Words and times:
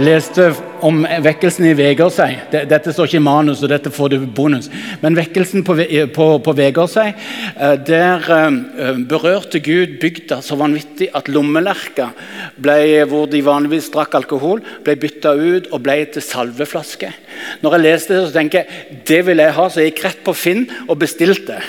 Jeg 0.00 0.06
leste 0.06 0.44
om 0.80 1.02
vekkelsen 1.04 1.66
i 1.68 1.74
Vegårshei. 1.76 2.30
Dette 2.48 2.88
står 2.88 3.10
ikke 3.10 3.18
i 3.18 3.24
manus, 3.26 3.60
og 3.60 3.68
dette 3.68 3.90
får 3.92 4.14
du 4.14 4.22
bonus. 4.32 4.70
Men 5.02 5.18
vekkelsen 5.18 5.60
på, 5.60 5.76
på, 6.16 6.28
på 6.40 6.54
Vegårshei, 6.56 7.10
eh, 7.10 7.74
der 7.84 8.24
eh, 8.32 9.02
berørte 9.10 9.60
Gud 9.60 9.98
bygda 10.00 10.38
så 10.40 10.56
vanvittig 10.56 11.10
at 11.12 11.28
lommelerka, 11.28 12.08
ble, 12.56 12.78
hvor 13.12 13.28
de 13.28 13.44
vanligvis 13.44 13.90
drakk 13.92 14.16
alkohol, 14.22 14.64
ble 14.88 14.96
bytta 15.04 15.36
ut 15.36 15.68
og 15.68 15.84
ble 15.84 15.98
til 16.16 16.24
salveflaske. 16.24 17.12
Når 17.60 17.76
jeg 17.76 17.84
leste 17.90 18.16
det, 18.16 18.24
så 18.24 18.38
tenker 18.40 18.64
jeg 18.64 19.04
det 19.12 19.22
vil 19.28 19.44
jeg 19.44 19.58
ha, 19.60 19.68
så 19.68 19.84
jeg 19.84 19.92
gikk 19.92 20.04
rett 20.08 20.26
på 20.30 20.38
Finn 20.46 20.68
og 20.88 20.96
bestilte. 21.04 21.60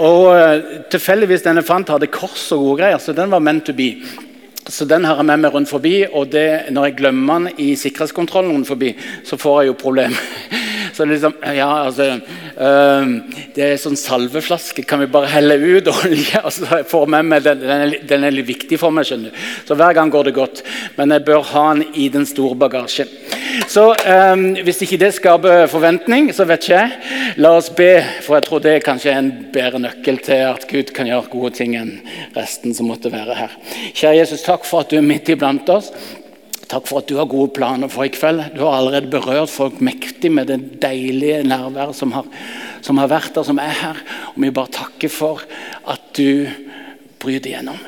Og 0.00 0.30
eh, 0.32 0.76
tilfeldigvis 0.96 1.44
den 1.44 1.60
jeg 1.60 1.68
fant, 1.68 1.98
hadde 1.98 2.14
kors 2.16 2.48
og 2.56 2.64
gode 2.70 2.84
greier, 2.86 3.08
så 3.10 3.12
den 3.12 3.36
var 3.36 3.44
meant 3.44 3.68
to 3.68 3.76
be. 3.76 3.92
Så 4.66 4.84
den 4.86 5.04
har 5.04 5.18
jeg 5.18 5.26
med 5.26 5.42
meg 5.42 5.54
rundt 5.54 5.70
forbi, 5.70 6.04
og 6.06 6.30
det, 6.32 6.70
når 6.70 6.84
jeg 6.88 6.98
glemmer 7.00 7.38
den 7.38 7.62
i 7.62 7.72
sikkerhetskontrollen 7.78 8.52
rundt 8.54 8.68
forbi, 8.70 8.92
så 9.26 9.36
får 9.36 9.62
jeg 9.62 9.72
jo 9.72 9.80
problem. 9.80 10.14
Så 10.92 11.04
liksom, 11.08 11.34
ja, 11.56 11.68
altså, 11.84 12.20
øh, 12.56 13.12
Det 13.54 13.64
er 13.64 13.80
sånn 13.80 13.96
salveflaske. 13.96 14.84
Kan 14.88 15.00
vi 15.00 15.10
bare 15.12 15.30
helle 15.32 15.56
ut 15.56 15.88
olje? 15.88 16.40
Altså, 16.42 16.66
jeg 16.68 16.88
får 16.90 17.06
med 17.12 17.28
meg, 17.28 17.44
den, 17.44 17.94
den 18.08 18.24
er 18.24 18.34
litt 18.34 18.48
viktig 18.48 18.78
for 18.80 18.94
meg. 18.94 19.06
skjønner 19.08 19.30
du. 19.30 19.42
Så 19.68 19.76
hver 19.78 19.94
gang 19.96 20.10
går 20.12 20.28
det 20.28 20.34
godt. 20.36 20.62
Men 20.96 21.14
jeg 21.14 21.24
bør 21.24 21.44
ha 21.52 21.66
den 21.74 21.84
i 21.94 22.08
den 22.12 22.26
store 22.28 22.58
bagasjen. 22.58 23.10
Så 23.68 23.90
øh, 23.94 24.64
Hvis 24.64 24.82
ikke 24.84 25.00
det 25.00 25.12
skaper 25.14 25.66
forventning, 25.72 26.32
så 26.34 26.46
vet 26.48 26.64
ikke 26.64 26.80
jeg. 26.80 27.36
La 27.36 27.54
oss 27.56 27.70
be, 27.72 27.92
for 28.22 28.36
jeg 28.36 28.46
tror 28.48 28.64
det 28.64 28.74
er 28.76 28.84
kanskje 28.84 29.16
en 29.16 29.30
bedre 29.52 29.80
nøkkel 29.82 30.20
til 30.24 30.44
at 30.52 30.66
Gud 30.70 30.92
kan 30.94 31.08
gjøre 31.08 31.30
gode 31.32 31.54
ting 31.56 31.76
enn 31.78 31.94
resten 32.36 32.74
som 32.76 32.90
måtte 32.90 33.12
være 33.12 33.36
her. 33.38 33.54
Kjære 33.92 34.18
Jesus, 34.22 34.44
takk 34.44 34.66
for 34.68 34.84
at 34.84 34.92
du 34.92 34.98
er 34.98 35.06
midt 35.06 35.30
iblant 35.32 35.68
oss. 35.72 35.92
Takk 36.72 36.86
for 36.88 37.02
at 37.02 37.10
du 37.10 37.18
har 37.18 37.28
gode 37.28 37.52
planer 37.52 37.90
for 37.92 38.06
i 38.06 38.12
kveld. 38.12 38.46
Du 38.56 38.62
har 38.64 38.78
allerede 38.78 39.10
berørt 39.12 39.52
folk 39.52 39.82
mektig 39.84 40.30
med 40.32 40.48
det 40.48 40.80
deilige 40.80 41.42
nærværet 41.44 41.98
som 41.98 42.14
som 42.82 42.98
har 42.98 43.10
vært 43.12 43.34
der, 43.36 43.44
som 43.46 43.60
er 43.62 43.74
her. 43.76 43.98
Og 44.32 44.42
vi 44.42 44.50
bare 44.50 44.72
takker 44.72 45.12
for 45.12 45.42
at 45.88 46.00
du 46.16 46.48
bryter 47.20 47.52
gjennom. 47.52 47.78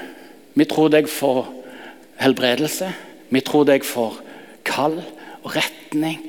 Vi 0.54 0.66
tror 0.70 0.92
deg 0.92 1.08
for 1.10 1.48
helbredelse. 2.20 2.92
Vi 3.32 3.42
tror 3.42 3.64
deg 3.66 3.86
for 3.88 4.20
kall 4.68 5.00
og 5.42 5.56
retning. 5.56 6.20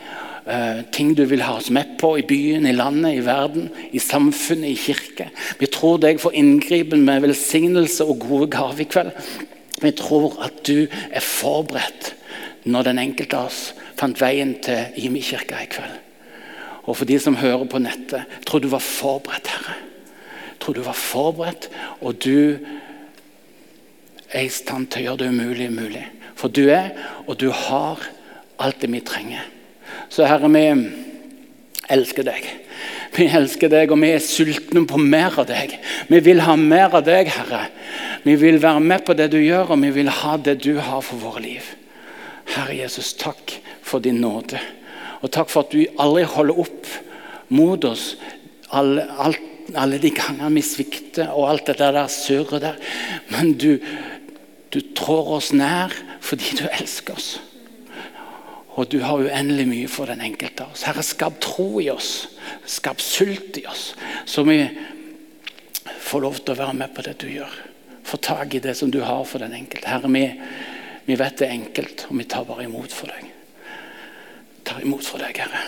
Uh, 0.46 0.86
ting 0.94 1.16
du 1.18 1.24
vil 1.26 1.42
ha 1.42 1.56
oss 1.58 1.72
med 1.74 1.96
på 2.00 2.16
i 2.22 2.26
byen, 2.26 2.68
i 2.70 2.74
landet, 2.74 3.18
i 3.18 3.24
verden, 3.26 3.72
i 3.92 4.00
samfunnet, 4.00 4.72
i 4.72 4.78
kirke. 4.78 5.32
Vi 5.60 5.70
tror 5.74 5.98
deg 6.02 6.22
for 6.22 6.38
inngripen 6.38 7.02
med 7.06 7.24
velsignelse 7.26 8.06
og 8.06 8.22
gode 8.28 8.52
gaver 8.54 8.86
i 8.86 8.90
kveld. 8.90 9.12
Vi 9.82 9.92
tror 9.98 10.38
at 10.46 10.62
du 10.70 10.86
er 10.86 11.26
forberedt 11.26 12.14
når 12.66 12.90
den 12.90 13.02
enkelte 13.02 13.38
av 13.38 13.52
oss 13.52 13.62
fant 13.98 14.20
veien 14.22 14.56
til 14.66 14.98
Imi 15.06 15.22
kirke 15.24 15.60
i 15.62 15.70
kveld. 15.70 16.02
Og 16.86 16.98
for 17.00 17.10
de 17.10 17.18
som 17.22 17.38
hører 17.38 17.66
på 17.70 17.82
nettet, 17.82 18.26
tror 18.46 18.62
du 18.62 18.70
var 18.70 18.84
forberedt, 18.84 19.50
Herre. 19.50 19.78
Tror 20.62 20.78
du 20.78 20.82
var 20.86 20.98
forberedt, 20.98 21.70
og 22.02 22.18
du 22.22 22.58
er 24.32 24.46
i 24.46 24.52
stand 24.54 24.90
til 24.92 25.02
å 25.02 25.06
gjøre 25.06 25.24
det 25.24 25.32
umulige 25.34 25.74
mulig. 25.74 26.04
For 26.38 26.52
du 26.52 26.68
er, 26.70 26.92
og 27.26 27.40
du 27.42 27.50
har, 27.54 28.02
alt 28.62 28.82
det 28.82 28.92
vi 28.94 29.02
trenger. 29.06 29.46
Så 30.10 30.28
Herre, 30.30 30.50
vi 30.52 30.66
elsker 31.94 32.28
deg. 32.28 32.46
Vi 33.16 33.30
elsker 33.32 33.72
deg, 33.72 33.94
og 33.94 34.02
vi 34.02 34.12
er 34.14 34.24
sultne 34.24 34.84
på 34.90 35.00
mer 35.00 35.38
av 35.42 35.48
deg. 35.50 35.78
Vi 36.10 36.20
vil 36.26 36.44
ha 36.46 36.58
mer 36.60 36.98
av 36.98 37.06
deg, 37.08 37.32
Herre. 37.34 37.66
Vi 38.26 38.36
vil 38.42 38.60
være 38.62 38.84
med 38.84 39.06
på 39.08 39.16
det 39.18 39.30
du 39.34 39.40
gjør, 39.40 39.74
og 39.74 39.82
vi 39.86 39.94
vil 39.96 40.12
ha 40.22 40.38
det 40.38 40.60
du 40.66 40.76
har 40.78 41.02
for 41.06 41.22
våre 41.22 41.46
liv. 41.46 41.74
Herre 42.54 42.78
Jesus, 42.78 43.14
takk 43.20 43.58
for 43.86 44.04
din 44.04 44.22
nåde. 44.22 44.62
Og 45.22 45.32
takk 45.34 45.50
for 45.50 45.66
at 45.66 45.74
du 45.74 45.86
aldri 46.02 46.26
holder 46.30 46.62
opp 46.66 46.90
mot 47.56 47.84
oss 47.88 48.14
alle, 48.76 49.06
alt, 49.22 49.42
alle 49.76 50.00
de 50.02 50.12
gangene 50.14 50.52
vi 50.58 50.64
svikter 50.66 51.32
og 51.34 51.50
alt 51.50 51.72
det 51.72 51.80
der 51.82 52.00
surret 52.12 52.64
der. 52.64 52.80
Men 53.34 53.56
du, 53.60 53.78
du 54.74 54.80
trår 54.98 55.36
oss 55.40 55.52
nær 55.56 55.94
fordi 56.26 56.58
du 56.60 56.66
elsker 56.70 57.18
oss. 57.18 57.36
Og 58.76 58.90
du 58.92 59.00
har 59.06 59.22
uendelig 59.22 59.68
mye 59.70 59.92
for 59.92 60.12
den 60.12 60.24
enkelte 60.26 60.66
av 60.66 60.74
oss. 60.76 60.84
Herre, 60.84 61.04
skap 61.06 61.38
tro 61.44 61.80
i 61.80 61.88
oss. 61.94 62.28
Skap 62.68 63.00
sult 63.00 63.62
i 63.62 63.64
oss. 63.72 63.94
Så 64.28 64.44
vi 64.44 64.60
får 66.04 66.26
lov 66.26 66.42
til 66.42 66.56
å 66.56 66.60
være 66.60 66.76
med 66.82 66.92
på 66.96 67.06
det 67.06 67.16
du 67.24 67.30
gjør. 67.32 67.54
Få 68.06 68.20
tak 68.22 68.54
i 68.54 68.62
det 68.62 68.76
som 68.78 68.92
du 68.92 69.00
har 69.06 69.24
for 69.26 69.42
den 69.42 69.56
enkelte. 69.56 69.88
Herre, 69.88 70.12
vi 70.12 70.26
vi 71.06 71.16
vet 71.16 71.38
det 71.38 71.48
er 71.48 71.54
enkelt, 71.54 72.08
og 72.10 72.18
vi 72.18 72.24
tar 72.30 72.46
bare 72.48 72.66
imot 72.66 72.94
for 72.94 73.12
deg. 73.14 73.30
Tar 74.66 74.82
imot 74.82 75.06
for 75.06 75.22
deg, 75.22 75.38
Herre. 75.38 75.62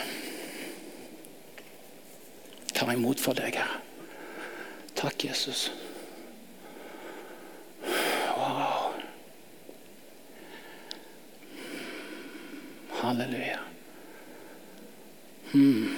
Tar 2.73 2.93
imot 2.93 3.21
for 3.21 3.37
deg, 3.37 3.53
Herre. 3.57 3.83
Takk, 4.97 5.27
Jesus. 5.27 5.67
Wow. 7.85 8.95
Halleluja. 12.97 13.59
Hmm. 15.51 15.93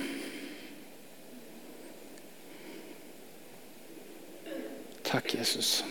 Takk, 5.03 5.31
Jesus. 5.35 5.85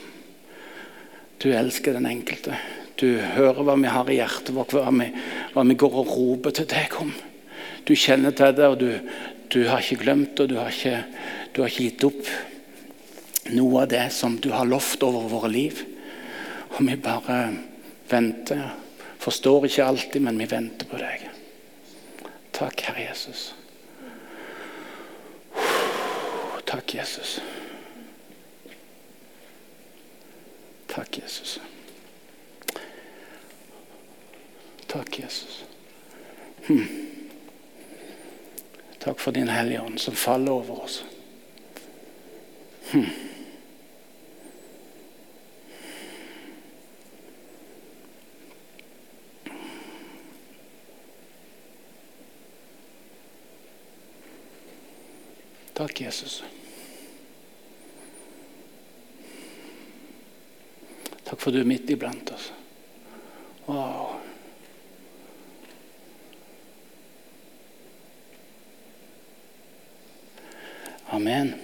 Du 1.43 1.49
elsker 1.49 1.97
den 1.97 2.07
enkelte. 2.07 2.61
Du 2.99 3.07
hører 3.23 3.63
hva 3.63 3.77
vi 3.79 3.91
har 3.95 4.11
i 4.11 4.19
hjertet 4.19 4.55
vårt, 4.57 4.75
hva 4.75 4.91
vi, 4.91 5.09
hva 5.55 5.65
vi 5.69 5.77
går 5.79 5.99
og 6.03 6.15
roper 6.17 6.55
til 6.59 6.67
deg 6.71 6.97
om. 6.99 7.13
Du 7.87 7.95
kjenner 7.95 8.35
til 8.37 8.57
det, 8.59 8.67
og 8.67 8.81
du, 8.81 8.91
du 9.55 9.61
har 9.69 9.83
ikke 9.83 10.03
glemt 10.03 10.41
og 10.43 10.51
du 10.51 10.57
har 10.59 10.73
ikke, 10.75 11.05
du 11.55 11.63
har 11.63 11.71
ikke 11.71 11.87
gitt 11.87 12.09
opp 12.09 12.33
noe 13.55 13.85
av 13.85 13.93
det 13.93 14.09
som 14.13 14.37
du 14.43 14.51
har 14.53 14.69
lovt 14.69 15.07
over 15.07 15.31
våre 15.31 15.53
liv. 15.53 15.85
Og 16.75 16.83
vi 16.85 16.99
bare 17.01 17.39
venter. 18.11 18.67
Forstår 19.23 19.69
ikke 19.69 19.87
alltid, 19.87 20.21
men 20.27 20.39
vi 20.39 20.51
venter 20.51 20.91
på 20.91 20.99
deg. 21.01 21.25
Takk, 22.59 22.83
Herre 22.89 23.07
Jesus. 23.07 23.49
Takk, 26.69 26.95
Jesus. 26.99 27.39
Takk, 30.91 31.23
Jesus. 31.23 31.59
Takk, 34.89 35.19
Jesus. 35.19 35.65
Hm. 36.67 36.87
Takk 38.99 39.21
for 39.21 39.33
din 39.33 39.49
Hellige 39.49 39.81
Ånd 39.81 40.01
som 40.01 40.15
faller 40.15 40.53
over 40.53 40.85
oss. 40.85 41.05
Hm. 42.91 43.05
Takk, 55.73 56.01
Jesus. 56.01 56.43
Takk 61.25 61.41
for 61.41 61.53
du 61.53 61.61
er 61.61 61.69
midt 61.69 61.91
iblant 61.91 62.33
oss. 62.35 62.53
Wow. 63.67 64.18
Amen. 71.19 71.55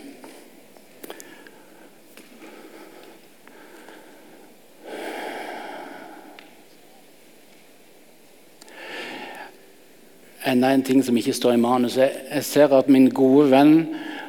Enda 10.43 10.73
en 10.75 10.83
ting 10.83 11.05
som 11.06 11.15
ikke 11.15 11.37
står 11.39 11.55
i 11.55 11.61
manuset. 11.62 12.17
Jeg 12.33 12.43
ser 12.49 12.75
at 12.75 12.91
min 12.91 13.06
gode 13.15 13.47
venn 13.53 13.77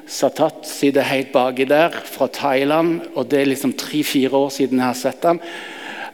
Satat 0.05 0.67
sitter 0.69 1.09
helt 1.09 1.31
baki 1.33 1.65
der, 1.65 1.89
fra 1.89 2.27
Thailand. 2.29 2.99
og 3.15 3.25
Det 3.31 3.39
er 3.39 3.49
liksom 3.49 3.73
tre-fire 3.73 4.29
år 4.37 4.53
siden 4.53 4.77
jeg 4.77 4.85
har 4.85 4.99
sett 4.99 5.25
ham. 5.25 5.39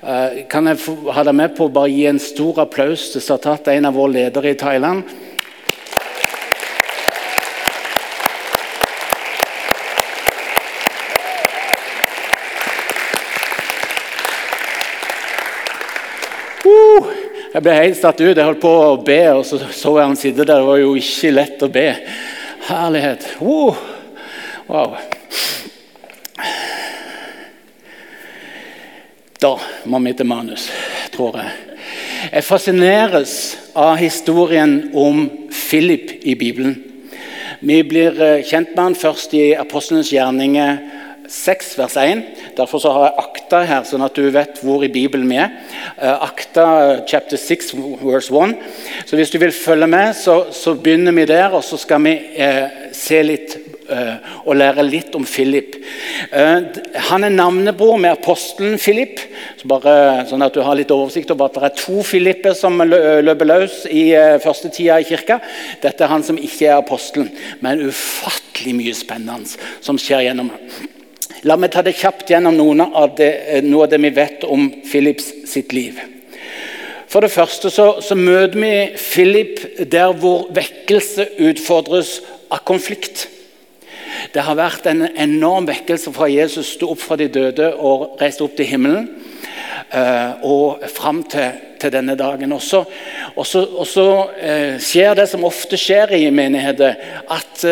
Eh, 0.07 0.46
kan 0.48 0.72
jeg 0.72 0.80
ha 1.12 1.25
deg 1.28 1.36
med 1.36 1.57
på 1.57 1.68
å 1.68 1.75
bare 1.75 1.92
gi 1.92 2.07
en 2.07 2.24
stor 2.31 2.64
applaus 2.64 3.10
til 3.12 3.28
Satat, 3.28 3.68
en 3.75 3.92
av 3.92 4.00
våre 4.00 4.16
ledere 4.22 4.56
i 4.56 4.62
Thailand? 4.64 5.04
Jeg 17.51 17.65
ble 17.65 17.74
helt 17.75 17.98
satt 18.00 18.21
ut. 18.21 18.38
Jeg 18.38 18.48
holdt 18.48 18.62
på 18.63 18.69
å 18.71 19.00
be, 19.03 19.19
og 19.36 19.42
så 19.44 19.57
så 19.59 19.92
jeg 19.98 20.07
han 20.07 20.19
sitte 20.19 20.45
der. 20.45 20.62
Det 20.62 20.68
var 20.69 20.77
jo 20.80 20.94
ikke 20.95 21.33
lett 21.33 21.65
å 21.65 21.68
be. 21.71 21.88
Herlighet. 22.69 23.25
Wow. 23.44 23.75
wow. 24.69 24.95
Da 29.42 29.51
må 29.89 30.00
vi 30.06 30.13
til 30.15 30.30
manus, 30.30 30.69
tror 31.12 31.42
jeg. 31.42 31.51
Jeg 32.31 32.48
fascineres 32.48 33.36
av 33.75 33.97
historien 34.00 34.77
om 34.95 35.25
Philip 35.51 36.21
i 36.24 36.38
Bibelen. 36.39 36.77
Vi 37.59 37.81
blir 37.83 38.15
eh, 38.21 38.45
kjent 38.47 38.71
med 38.75 38.83
han 38.83 38.97
først 38.97 39.33
i 39.38 39.51
Apostlenes 39.59 40.13
gjerninger 40.13 40.77
6, 41.31 41.78
vers 41.80 41.95
1. 41.95 42.24
Derfor 42.57 42.83
har 42.92 43.06
jeg 43.06 43.24
akta 43.24 43.62
her, 43.63 43.86
sånn 43.88 44.04
at 44.04 44.18
du 44.19 44.28
vet 44.36 44.60
hvor 44.66 44.83
i 44.83 44.92
Bibelen 44.92 45.30
vi 45.31 45.39
er. 45.39 45.54
Uh, 45.95 46.28
akta 46.28 46.66
chapter 47.07 47.39
6, 47.39 47.72
verse 48.04 48.36
1. 48.36 48.57
Så 49.07 49.16
hvis 49.16 49.31
du 49.31 49.39
vil 49.39 49.56
følge 49.56 49.88
med, 49.88 50.12
så, 50.18 50.42
så 50.51 50.75
begynner 50.75 51.16
vi 51.16 51.28
der, 51.31 51.56
og 51.56 51.63
så 51.63 51.80
skal 51.80 52.04
vi 52.04 52.18
eh, 52.36 52.92
se 52.95 53.22
litt 53.24 53.56
eh, 53.92 54.30
og 54.44 54.57
lære 54.60 54.83
litt 54.86 55.16
om 55.16 55.24
Philip. 55.28 55.78
han 56.31 57.24
er 57.24 57.33
navnebror 57.33 57.98
med 57.98 58.12
apostelen 58.12 58.78
Philip. 58.80 59.19
Så 59.60 59.72
bare 59.72 60.25
sånn 60.30 60.44
at 60.45 60.56
du 60.56 60.62
har 60.66 60.78
litt 60.78 60.92
oversikt 60.94 61.31
over 61.33 61.48
at 61.50 61.57
det 61.57 61.68
er 61.69 61.75
to 61.80 62.04
Philipper 62.07 62.56
som 62.57 62.80
løper 62.83 63.50
løs 63.50 63.83
i 63.89 64.12
første 64.44 64.72
tida 64.72 65.00
i 65.00 65.07
kirka. 65.07 65.39
Dette 65.83 66.06
er 66.06 66.13
han 66.13 66.25
som 66.28 66.39
ikke 66.39 66.69
er 66.69 66.80
apostelen, 66.80 67.31
men 67.63 67.88
ufattelig 67.88 68.78
mye 68.78 68.95
spennende 68.98 69.60
som 69.83 70.00
skjer 70.00 70.28
gjennom 70.30 70.54
ham. 70.56 70.98
La 71.42 71.56
meg 71.58 71.72
ta 71.74 71.82
det 71.82 71.96
kjapt 71.98 72.30
gjennom 72.30 72.82
av 72.94 73.16
det, 73.18 73.32
eh, 73.48 73.62
noe 73.64 73.84
av 73.84 73.90
det 73.90 73.98
vi 73.98 74.10
vet 74.14 74.44
om 74.44 74.70
Philips 74.86 75.32
sitt 75.50 75.74
liv. 75.74 76.00
For 77.10 77.22
det 77.22 77.32
første 77.32 77.72
så, 77.74 78.00
så 78.00 78.16
møter 78.16 78.60
vi 78.62 78.74
Philip 78.96 79.90
der 79.90 80.14
hvor 80.14 80.52
vekkelse 80.54 81.26
utfordres 81.40 82.22
av 82.52 82.62
konflikt. 82.64 83.28
Det 84.32 84.46
har 84.46 84.56
vært 84.56 84.86
en 84.86 85.08
enorm 85.18 85.66
vekkelse 85.66 86.14
fra 86.14 86.30
Jesus 86.30 86.76
sto 86.78 86.92
opp 86.94 87.02
fra 87.02 87.18
de 87.18 87.28
døde 87.28 87.74
og 87.74 88.22
reiste 88.22 88.46
opp 88.46 88.56
til 88.56 88.70
himmelen. 88.70 89.10
Uh, 89.92 90.40
og 90.48 90.86
fram 90.88 91.20
til, 91.28 91.58
til, 91.82 91.92
denne 91.92 92.14
dagen 92.16 92.54
også. 92.56 92.86
Og 93.36 93.44
så, 93.44 93.66
og 93.66 93.88
så 93.90 94.06
uh, 94.30 94.78
skjer 94.80 95.18
det 95.20 95.26
som 95.28 95.44
ofte 95.44 95.76
skjer 95.76 96.14
i 96.16 96.30
menigheter, 96.32 96.96
at 97.28 97.66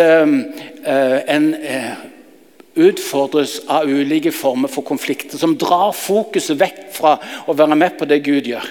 en 1.30 1.45
utfordres 2.79 3.59
av 3.69 3.89
ulike 3.89 4.31
former 4.35 4.71
for 4.71 4.85
konflikter 4.87 5.39
som 5.39 5.55
drar 5.59 5.91
fokuset 5.95 6.59
vekk 6.59 6.79
fra 6.95 7.15
å 7.49 7.55
være 7.57 7.77
med 7.79 7.97
på 7.99 8.07
det 8.09 8.21
Gud 8.25 8.49
gjør. 8.49 8.65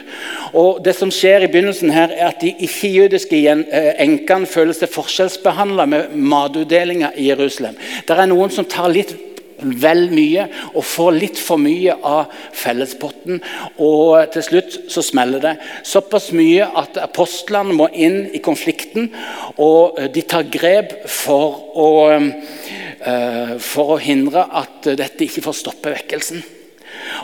Og 0.58 0.82
det 0.84 0.96
som 0.96 1.12
skjer 1.12 1.44
i 1.44 1.52
begynnelsen 1.52 1.92
her 1.94 2.12
er 2.14 2.26
at 2.30 2.42
De 2.42 2.52
ikke-jødiske 2.66 3.38
eh, 3.50 3.94
enkene 4.04 4.48
føler 4.48 4.76
seg 4.76 4.92
forskjellsbehandla 4.94 5.88
med 5.90 6.12
matutdelinga 6.14 7.12
i 7.16 7.30
Jerusalem. 7.32 7.78
Det 8.06 8.14
er 8.14 8.30
noen 8.30 8.52
som 8.54 8.68
tar 8.68 8.92
litt 8.92 9.16
vel 9.58 10.04
mye 10.14 10.44
og 10.68 10.84
får 10.86 11.16
litt 11.16 11.38
for 11.42 11.58
mye 11.58 11.96
av 12.06 12.30
fellespotten. 12.54 13.40
Og 13.82 14.30
til 14.34 14.44
slutt 14.46 14.76
så 14.92 15.02
smeller 15.02 15.42
det. 15.42 15.54
Såpass 15.82 16.30
mye 16.36 16.68
at 16.78 17.00
apostlene 17.02 17.74
må 17.74 17.88
inn 17.90 18.28
i 18.30 18.42
konflikten, 18.44 19.10
og 19.58 19.98
de 20.14 20.22
tar 20.30 20.46
grep 20.52 20.94
for 21.10 21.58
å 21.74 21.88
Eh, 22.18 22.87
for 22.98 23.94
å 23.94 24.00
hindre 24.02 24.42
at 24.58 24.88
dette 24.98 25.26
ikke 25.26 25.44
får 25.44 25.58
stoppe 25.60 25.92
vekkelsen. 25.94 26.42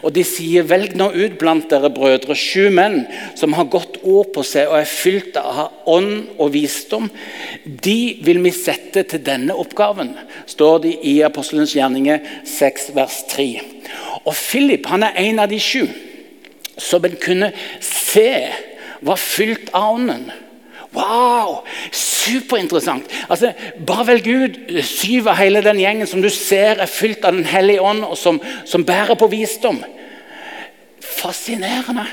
Og 0.04 0.12
De 0.12 0.24
sier, 0.26 0.62
'Velg 0.62 0.94
nå 0.98 1.10
ut 1.14 1.38
blant 1.38 1.68
dere 1.70 1.90
brødre 1.92 2.36
sju 2.36 2.70
menn 2.74 3.04
som 3.38 3.54
har 3.56 3.70
godt 3.72 3.98
ord 4.02 4.32
på 4.34 4.44
seg 4.46 4.68
og 4.68 4.78
er 4.80 4.90
fylt 4.90 5.36
av 5.40 5.72
ånd 5.86 6.28
og 6.38 6.52
visdom.' 6.52 7.10
'De 7.64 8.18
vil 8.22 8.42
vi 8.44 8.50
sette 8.50 9.02
til 9.02 9.22
denne 9.24 9.54
oppgaven', 9.54 10.14
står 10.46 10.78
det 10.82 10.94
i 11.02 11.20
Apostelens 11.22 11.74
gjerninger 11.74 12.20
6, 12.44 12.90
vers 12.94 13.22
3. 13.28 13.60
Og 14.24 14.34
Philip 14.34 14.86
han 14.86 15.02
er 15.02 15.16
en 15.16 15.38
av 15.38 15.48
de 15.48 15.58
sju 15.58 15.88
som 16.78 17.04
en 17.04 17.16
kunne 17.16 17.52
se 17.80 18.50
var 19.04 19.16
fylt 19.16 19.70
av 19.72 19.94
ånden. 19.94 20.30
Wow! 20.94 21.64
Superinteressant. 21.92 23.10
Altså, 23.28 23.52
bare 23.86 24.06
vel 24.12 24.22
Gud, 24.24 24.58
syv 24.86 25.28
av 25.32 25.40
hele 25.40 25.62
den 25.64 25.80
gjengen 25.82 26.08
som 26.10 26.22
du 26.22 26.30
ser 26.32 26.80
er 26.80 26.90
fylt 26.90 27.26
av 27.26 27.36
Den 27.36 27.48
hellige 27.48 27.82
ånd, 27.82 28.04
og 28.06 28.16
som, 28.18 28.40
som 28.64 28.86
bærer 28.86 29.18
på 29.18 29.30
visdom. 29.32 29.82
Fascinerende. 31.02 32.06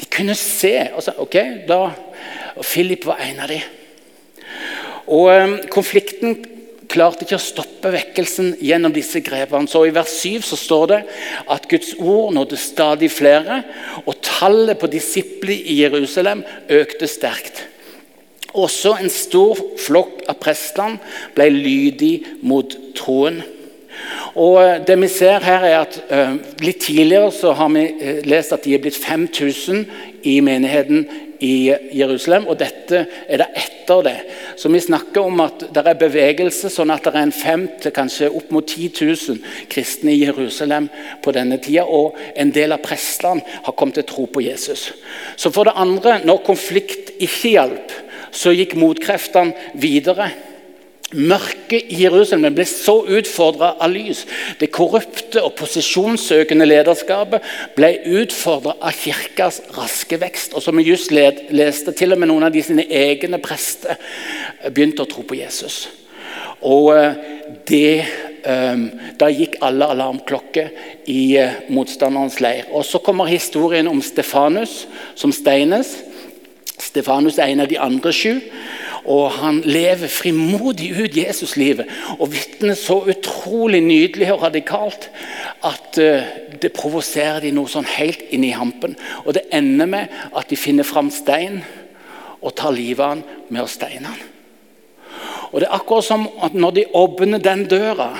De 0.00 0.08
kunne 0.10 0.34
se. 0.38 0.74
Altså, 0.88 1.14
ok, 1.20 1.36
da, 1.68 1.80
og 2.56 2.64
Philip 2.64 3.06
var 3.06 3.22
en 3.24 3.44
av 3.44 3.52
dem. 3.52 3.62
Og 5.04 5.28
um, 5.28 5.56
Konflikten 5.72 6.38
klarte 6.88 7.26
ikke 7.26 7.38
å 7.38 7.42
stoppe 7.42 7.90
vekkelsen 7.92 8.54
gjennom 8.62 8.92
disse 8.94 9.20
grepene. 9.24 9.68
Så 9.68 9.82
I 9.88 9.92
vers 9.94 10.12
7 10.20 10.44
så 10.46 10.58
står 10.58 10.86
det 10.92 11.00
at 11.50 11.68
Guds 11.70 11.92
ord 11.98 12.34
nådde 12.36 12.58
stadig 12.60 13.10
flere, 13.12 13.62
og 14.04 14.20
tallet 14.24 14.78
på 14.80 14.90
disipler 14.92 15.56
i 15.56 15.80
Jerusalem 15.82 16.44
økte 16.72 17.10
sterkt. 17.10 17.64
Også 18.54 18.94
en 19.00 19.10
stor 19.10 19.58
flokk 19.82 20.22
av 20.30 20.38
prestene 20.42 21.00
ble 21.34 21.50
lydig 21.50 22.14
mot 22.46 22.76
troen. 22.94 23.42
Og 24.34 24.58
eh, 24.62 24.80
det 24.86 24.96
vi 24.98 25.10
ser 25.10 25.44
her 25.44 25.66
er 25.68 25.76
at 25.84 25.98
uh, 26.10 26.34
Litt 26.64 26.80
tidligere 26.82 27.30
så 27.34 27.52
har 27.54 27.70
vi 27.74 27.84
uh, 27.86 28.24
lest 28.26 28.54
at 28.54 28.64
de 28.66 28.74
er 28.74 28.82
blitt 28.82 28.98
5000 28.98 29.84
i 30.26 30.40
menigheten 30.42 31.04
i 31.44 31.74
Jerusalem. 31.94 32.48
Og 32.50 32.58
dette 32.58 33.04
er 33.28 33.42
det 33.42 33.48
etter 33.60 34.02
det. 34.06 34.16
Så 34.56 34.70
vi 34.72 34.80
snakker 34.80 35.26
om 35.28 35.42
at 35.44 35.66
det 35.74 35.84
er 35.84 35.98
bevegelse, 36.00 36.70
sånn 36.72 36.92
at 36.94 37.04
det 37.04 37.12
er 37.12 37.26
en 37.26 37.34
fem 37.34 37.66
til 37.82 37.94
kanskje 37.94 38.30
opp 38.32 38.50
mot 38.54 38.66
10 38.66 38.90
000 38.96 39.68
kristne 39.72 40.14
i 40.14 40.22
Jerusalem 40.24 40.88
på 41.22 41.34
denne 41.36 41.60
tida. 41.62 41.84
Og 41.84 42.16
en 42.34 42.54
del 42.54 42.74
av 42.74 42.82
prestene 42.84 43.44
har 43.66 43.76
kommet 43.76 44.00
til 44.00 44.08
tro 44.08 44.26
på 44.30 44.46
Jesus. 44.46 44.88
Så 45.36 45.52
for 45.54 45.68
det 45.68 45.76
andre, 45.76 46.20
når 46.24 46.42
konflikt 46.46 47.14
ikke 47.18 47.54
hjalp, 47.58 47.94
så 48.34 48.52
gikk 48.54 48.74
motkreftene 48.78 49.54
videre. 49.78 50.32
Mørket 51.14 51.92
i 51.94 52.00
Jerusalem 52.02 52.56
ble 52.56 52.64
så 52.66 52.96
utfordra 53.06 53.74
av 53.82 53.92
lys. 53.92 54.24
Det 54.58 54.70
korrupte 54.74 55.42
og 55.44 55.54
posisjonssøkende 55.60 56.66
lederskapet 56.66 57.44
ble 57.76 57.90
utfordra 58.22 58.74
av 58.82 58.96
kirkas 58.98 59.60
raske 59.76 60.18
vekst. 60.18 60.56
Og 60.58 60.64
som 60.64 60.74
vi 60.80 60.88
just 60.88 61.14
leste, 61.14 61.94
til 61.94 62.16
og 62.16 62.22
med 62.22 62.32
noen 62.32 62.48
av 62.48 62.54
de 62.54 62.64
sine 62.66 62.86
egne 62.88 63.38
prester 63.42 64.00
begynte 64.70 65.04
å 65.04 65.10
tro 65.10 65.22
på 65.28 65.38
Jesus. 65.38 65.84
Og 66.64 66.90
eh, 66.96 67.20
det, 67.68 68.06
eh, 68.42 68.84
Da 69.20 69.28
gikk 69.30 69.60
alle 69.62 69.86
alarmklokker 69.94 70.72
i 71.12 71.36
eh, 71.38 71.60
motstanderens 71.70 72.40
leir. 72.42 72.66
Og 72.72 72.84
Så 72.84 72.98
kommer 72.98 73.30
historien 73.30 73.86
om 73.88 74.02
Stefanus 74.02 74.86
som 75.14 75.32
steines. 75.32 75.94
Stefanus 76.94 77.40
er 77.42 77.50
en 77.50 77.64
av 77.64 77.70
de 77.70 77.80
andre 77.82 78.12
sju. 78.14 78.38
Og 79.10 79.26
han 79.36 79.58
lever 79.66 80.08
frimodig 80.08 80.92
ut 80.96 81.16
Jesuslivet 81.18 81.90
og 82.14 82.30
vitner 82.32 82.76
så 82.78 83.00
utrolig 83.10 83.82
nydelig 83.84 84.30
og 84.32 84.46
radikalt 84.46 85.10
at 85.66 85.98
uh, 86.00 86.30
det 86.62 86.70
provoserer 86.72 87.42
de 87.44 87.50
noe 87.52 87.68
sånn 87.68 87.88
helt 87.98 88.22
inn 88.32 88.46
i 88.46 88.54
hampen. 88.56 88.94
Og 89.26 89.34
det 89.36 89.44
ender 89.52 89.90
med 89.90 90.14
at 90.32 90.48
de 90.48 90.56
finner 90.56 90.86
fram 90.88 91.10
stein 91.12 91.60
og 92.40 92.54
tar 92.56 92.72
livet 92.76 93.04
av 93.04 93.12
han 93.16 93.26
med 93.50 93.64
å 93.64 93.68
steine 93.68 94.14
han. 94.14 94.22
Og 95.50 95.60
det 95.60 95.68
er 95.68 95.76
akkurat 95.76 96.06
som 96.06 96.24
at 96.46 96.56
når 96.56 96.78
de 96.78 96.86
åpner 96.96 97.42
den 97.42 97.66
døra 97.68 98.12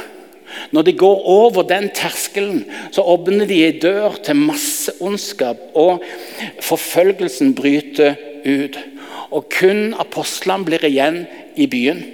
når 0.70 0.84
de 0.86 0.92
går 0.94 1.24
over 1.26 1.64
den 1.66 1.88
terskelen, 1.90 2.60
så 2.94 3.02
åpner 3.02 3.48
de 3.48 3.56
en 3.64 3.80
dør 3.82 4.20
til 4.22 4.38
masse 4.38 4.92
ondskap, 5.02 5.58
og 5.74 6.04
forfølgelsen 6.62 7.56
bryter 7.58 8.14
ut. 8.44 8.78
Og 9.34 9.48
kun 9.52 9.94
apostlene 9.98 10.68
blir 10.68 10.84
igjen 10.86 11.24
i 11.56 11.66
byen. 11.70 12.04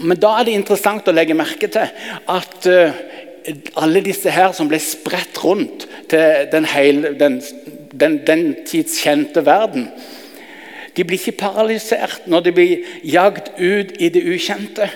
Men 0.00 0.18
da 0.20 0.38
er 0.38 0.46
det 0.46 0.56
interessant 0.58 1.08
å 1.08 1.14
legge 1.14 1.36
merke 1.36 1.68
til 1.72 1.90
at 2.32 2.68
uh, 2.70 2.96
alle 3.80 4.02
disse 4.04 4.32
her 4.32 4.54
som 4.56 4.68
ble 4.70 4.80
spredt 4.82 5.40
rundt 5.44 5.86
til 6.10 6.48
den, 6.52 6.66
hele, 6.72 7.14
den, 7.20 7.40
den, 7.92 8.20
den 8.26 8.44
tids 8.66 8.98
kjente 9.04 9.44
verden, 9.46 9.90
de 10.94 11.02
blir 11.02 11.18
ikke 11.18 11.40
paralysert 11.42 12.28
når 12.30 12.44
de 12.46 12.52
blir 12.54 12.90
jagd 13.02 13.50
ut 13.58 13.96
i 13.98 14.10
det 14.14 14.22
ukjente. 14.30 14.86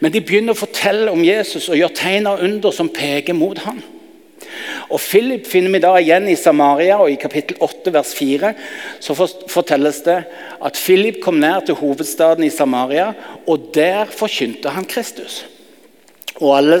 Men 0.00 0.14
de 0.14 0.22
begynner 0.24 0.56
å 0.56 0.62
fortelle 0.62 1.12
om 1.12 1.24
Jesus 1.24 1.68
og 1.68 1.76
gjøre 1.76 1.98
tegn 1.98 2.30
og 2.30 2.44
under 2.46 2.72
som 2.72 2.88
peker 2.92 3.36
mot 3.36 3.60
ham. 3.66 3.82
Og 4.92 5.00
Philip 5.00 5.46
finner 5.48 5.72
vi 5.72 5.80
da 5.82 5.92
igjen 6.00 6.28
i 6.28 6.36
Samaria, 6.38 6.98
og 7.00 7.10
i 7.12 7.18
kapittel 7.20 7.56
8, 7.62 7.92
vers 7.94 8.12
4 8.18 8.52
så 9.02 9.16
fortelles 9.16 10.02
det 10.06 10.18
at 10.62 10.78
Philip 10.78 11.20
kom 11.24 11.40
ned 11.42 11.66
til 11.66 11.78
hovedstaden 11.80 12.44
i 12.46 12.52
Samaria, 12.52 13.12
og 13.46 13.72
der 13.74 14.10
forkynte 14.12 14.74
han 14.74 14.88
Kristus. 14.88 15.42
Og 16.40 16.56
alle 16.56 16.80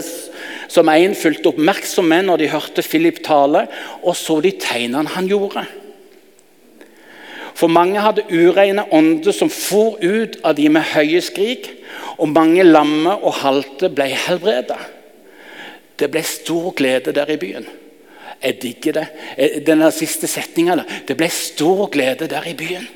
som 0.72 0.88
en 0.88 1.14
fulgte 1.16 1.52
oppmerksomme 1.52 2.22
når 2.26 2.42
de 2.42 2.50
hørte 2.52 2.84
Philip 2.86 3.20
tale, 3.24 3.66
og 4.02 4.16
så 4.16 4.40
de 4.44 4.54
tegnene 4.60 5.12
han 5.14 5.28
gjorde. 5.30 5.64
For 7.52 7.68
mange 7.68 8.00
hadde 8.00 8.24
ureine 8.32 8.86
ånder 8.96 9.34
som 9.36 9.50
for 9.52 10.00
ut 10.00 10.38
av 10.42 10.56
de 10.56 10.70
med 10.72 10.88
høye 10.94 11.20
skrik, 11.22 11.68
og 12.16 12.32
mange 12.32 12.64
lamme 12.64 13.14
og 13.20 13.40
halte 13.42 13.90
ble 13.92 14.08
helbredet. 14.26 14.80
Det 16.02 16.10
ble 16.10 16.24
stor 16.26 16.72
glede 16.74 17.14
der 17.14 17.30
i 17.30 17.38
byen. 17.38 17.68
Jeg 18.42 18.58
digger 18.62 18.96
det. 18.96 19.06
Eh, 19.38 19.60
den 19.62 19.84
siste 19.94 20.26
setninga 20.26 20.82
Det 21.06 21.16
ble 21.16 21.28
stor 21.30 21.86
glede 21.92 22.26
der 22.26 22.48
i 22.48 22.56
byen. 22.58 22.88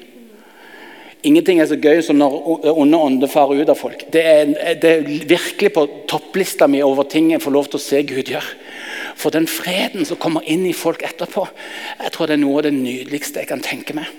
Ingenting 1.26 1.60
er 1.60 1.66
så 1.66 1.78
gøy 1.78 2.02
som 2.04 2.18
når 2.20 2.34
onde 2.70 2.98
ånder 2.98 3.30
farer 3.30 3.62
ut 3.62 3.70
av 3.72 3.78
folk. 3.78 4.04
Det 4.12 4.22
er, 4.22 4.50
det 4.78 4.90
er, 4.90 5.06
virkelig 5.26 5.72
på 5.74 5.86
topplista 6.06 6.68
mi 6.70 6.82
over 6.86 7.08
ting 7.10 7.32
jeg 7.32 7.42
får 7.42 7.54
lov 7.54 7.70
til 7.70 7.80
å 7.80 7.82
se 7.82 8.02
Gud 8.06 8.30
gjøre. 8.30 8.58
For 9.16 9.34
den 9.34 9.48
freden 9.50 10.06
som 10.06 10.20
kommer 10.22 10.44
inn 10.46 10.66
i 10.68 10.76
folk 10.76 11.02
etterpå, 11.06 11.46
jeg 12.02 12.12
tror 12.14 12.28
det 12.28 12.36
er 12.36 12.42
noe 12.44 12.60
av 12.60 12.68
det 12.68 12.76
nydeligste 12.76 13.42
jeg 13.42 13.50
kan 13.50 13.64
tenke 13.64 13.96
meg. 13.96 14.12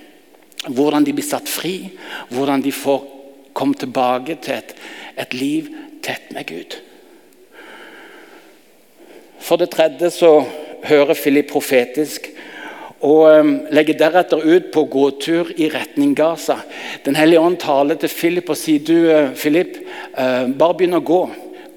Hvordan 0.67 1.05
de 1.07 1.13
blir 1.15 1.27
satt 1.27 1.47
fri, 1.47 1.93
hvordan 2.33 2.65
de 2.65 2.73
får 2.75 3.05
komme 3.55 3.77
tilbake 3.77 4.39
til 4.43 4.57
et, 4.57 4.75
et 5.21 5.37
liv 5.37 5.69
tett 6.03 6.33
med 6.35 6.49
Gud. 6.49 6.79
For 9.47 9.55
det 9.55 9.69
tredje 9.71 10.09
så 10.11 10.41
hører 10.83 11.15
Philip 11.15 11.47
profetisk 11.47 12.27
og 12.97 13.21
um, 13.29 13.51
legger 13.71 13.95
deretter 13.95 14.41
ut 14.43 14.71
på 14.73 14.83
gåtur 14.91 15.53
i 15.55 15.69
retning 15.71 16.15
Gaza. 16.17 16.57
Den 17.05 17.15
hellige 17.15 17.39
ånd 17.39 17.59
taler 17.61 17.95
til 18.01 18.11
Philip 18.11 18.49
og 18.49 18.57
sier 18.57 18.83
du, 18.83 18.97
Philip, 19.37 19.77
uh, 20.17 20.49
bare 20.51 20.75
begynn 20.75 20.97
å 20.97 21.03
gå. 21.05 21.21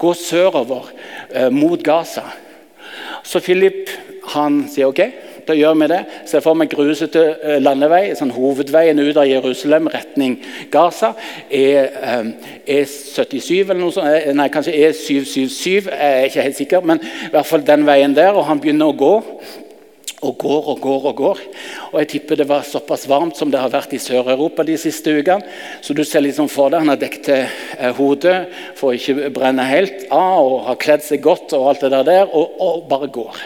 Gå 0.00 0.12
sørover 0.16 0.88
uh, 1.36 1.50
mot 1.52 1.82
Gaza. 1.84 2.24
Så 3.22 3.42
Philip 3.44 3.92
han 4.32 4.64
sier 4.72 4.90
OK, 4.90 5.04
da 5.47 5.56
gjør 5.56 5.78
vi 5.80 5.90
det. 5.92 6.00
Ser 6.30 6.44
for 6.44 6.59
meg 6.59 6.73
grusete 6.73 7.59
landevei, 7.62 8.02
sånn 8.18 8.35
hovedveien 8.35 9.00
ut 9.00 9.20
av 9.20 9.28
Jerusalem 9.28 9.90
retning 9.92 10.38
Gaza. 10.73 11.14
E77 11.50 12.66
e 12.66 13.64
eller 13.64 13.82
noe 13.82 13.94
sånt. 13.94 14.30
Nei, 14.37 14.50
kanskje 14.52 14.76
E777, 14.88 15.90
jeg 15.90 16.20
er 16.20 16.28
ikke 16.28 16.47
helt 16.49 16.61
sikker. 16.61 16.87
Men 16.87 17.02
i 17.02 17.32
hvert 17.32 17.49
fall 17.49 17.66
den 17.66 17.87
veien 17.88 18.16
der. 18.16 18.37
Og 18.37 18.47
han 18.49 18.62
begynner 18.62 18.90
å 18.90 18.99
gå 18.99 19.14
og 20.20 20.37
går 20.38 20.68
og 20.68 20.80
går 20.80 21.06
og 21.11 21.16
går. 21.16 21.38
Og 21.92 21.97
jeg 22.02 22.09
tipper 22.14 22.40
det 22.40 22.49
var 22.49 22.66
såpass 22.66 23.06
varmt 23.09 23.38
som 23.38 23.50
det 23.52 23.61
har 23.61 23.73
vært 23.73 23.94
i 23.97 24.02
Sør-Europa 24.02 24.64
de 24.68 24.76
siste 24.80 25.14
ukene. 25.16 25.47
Så 25.80 25.97
du 25.97 26.02
ser 26.04 26.25
liksom 26.25 26.50
for 26.52 26.73
deg 26.73 26.85
han 26.85 26.92
har 26.92 27.00
dekket 27.00 27.30
eh, 27.32 27.88
hodet 27.97 28.37
for 28.78 28.97
ikke 28.97 29.30
brenne 29.35 29.64
helt 29.68 30.06
av 30.12 30.44
og 30.44 30.66
har 30.68 30.80
kledd 30.82 31.06
seg 31.06 31.25
godt 31.25 31.56
og 31.56 31.70
alt 31.73 31.87
det 31.87 32.04
der, 32.11 32.28
og, 32.28 32.61
og 32.61 32.85
bare 32.90 33.09
går. 33.12 33.40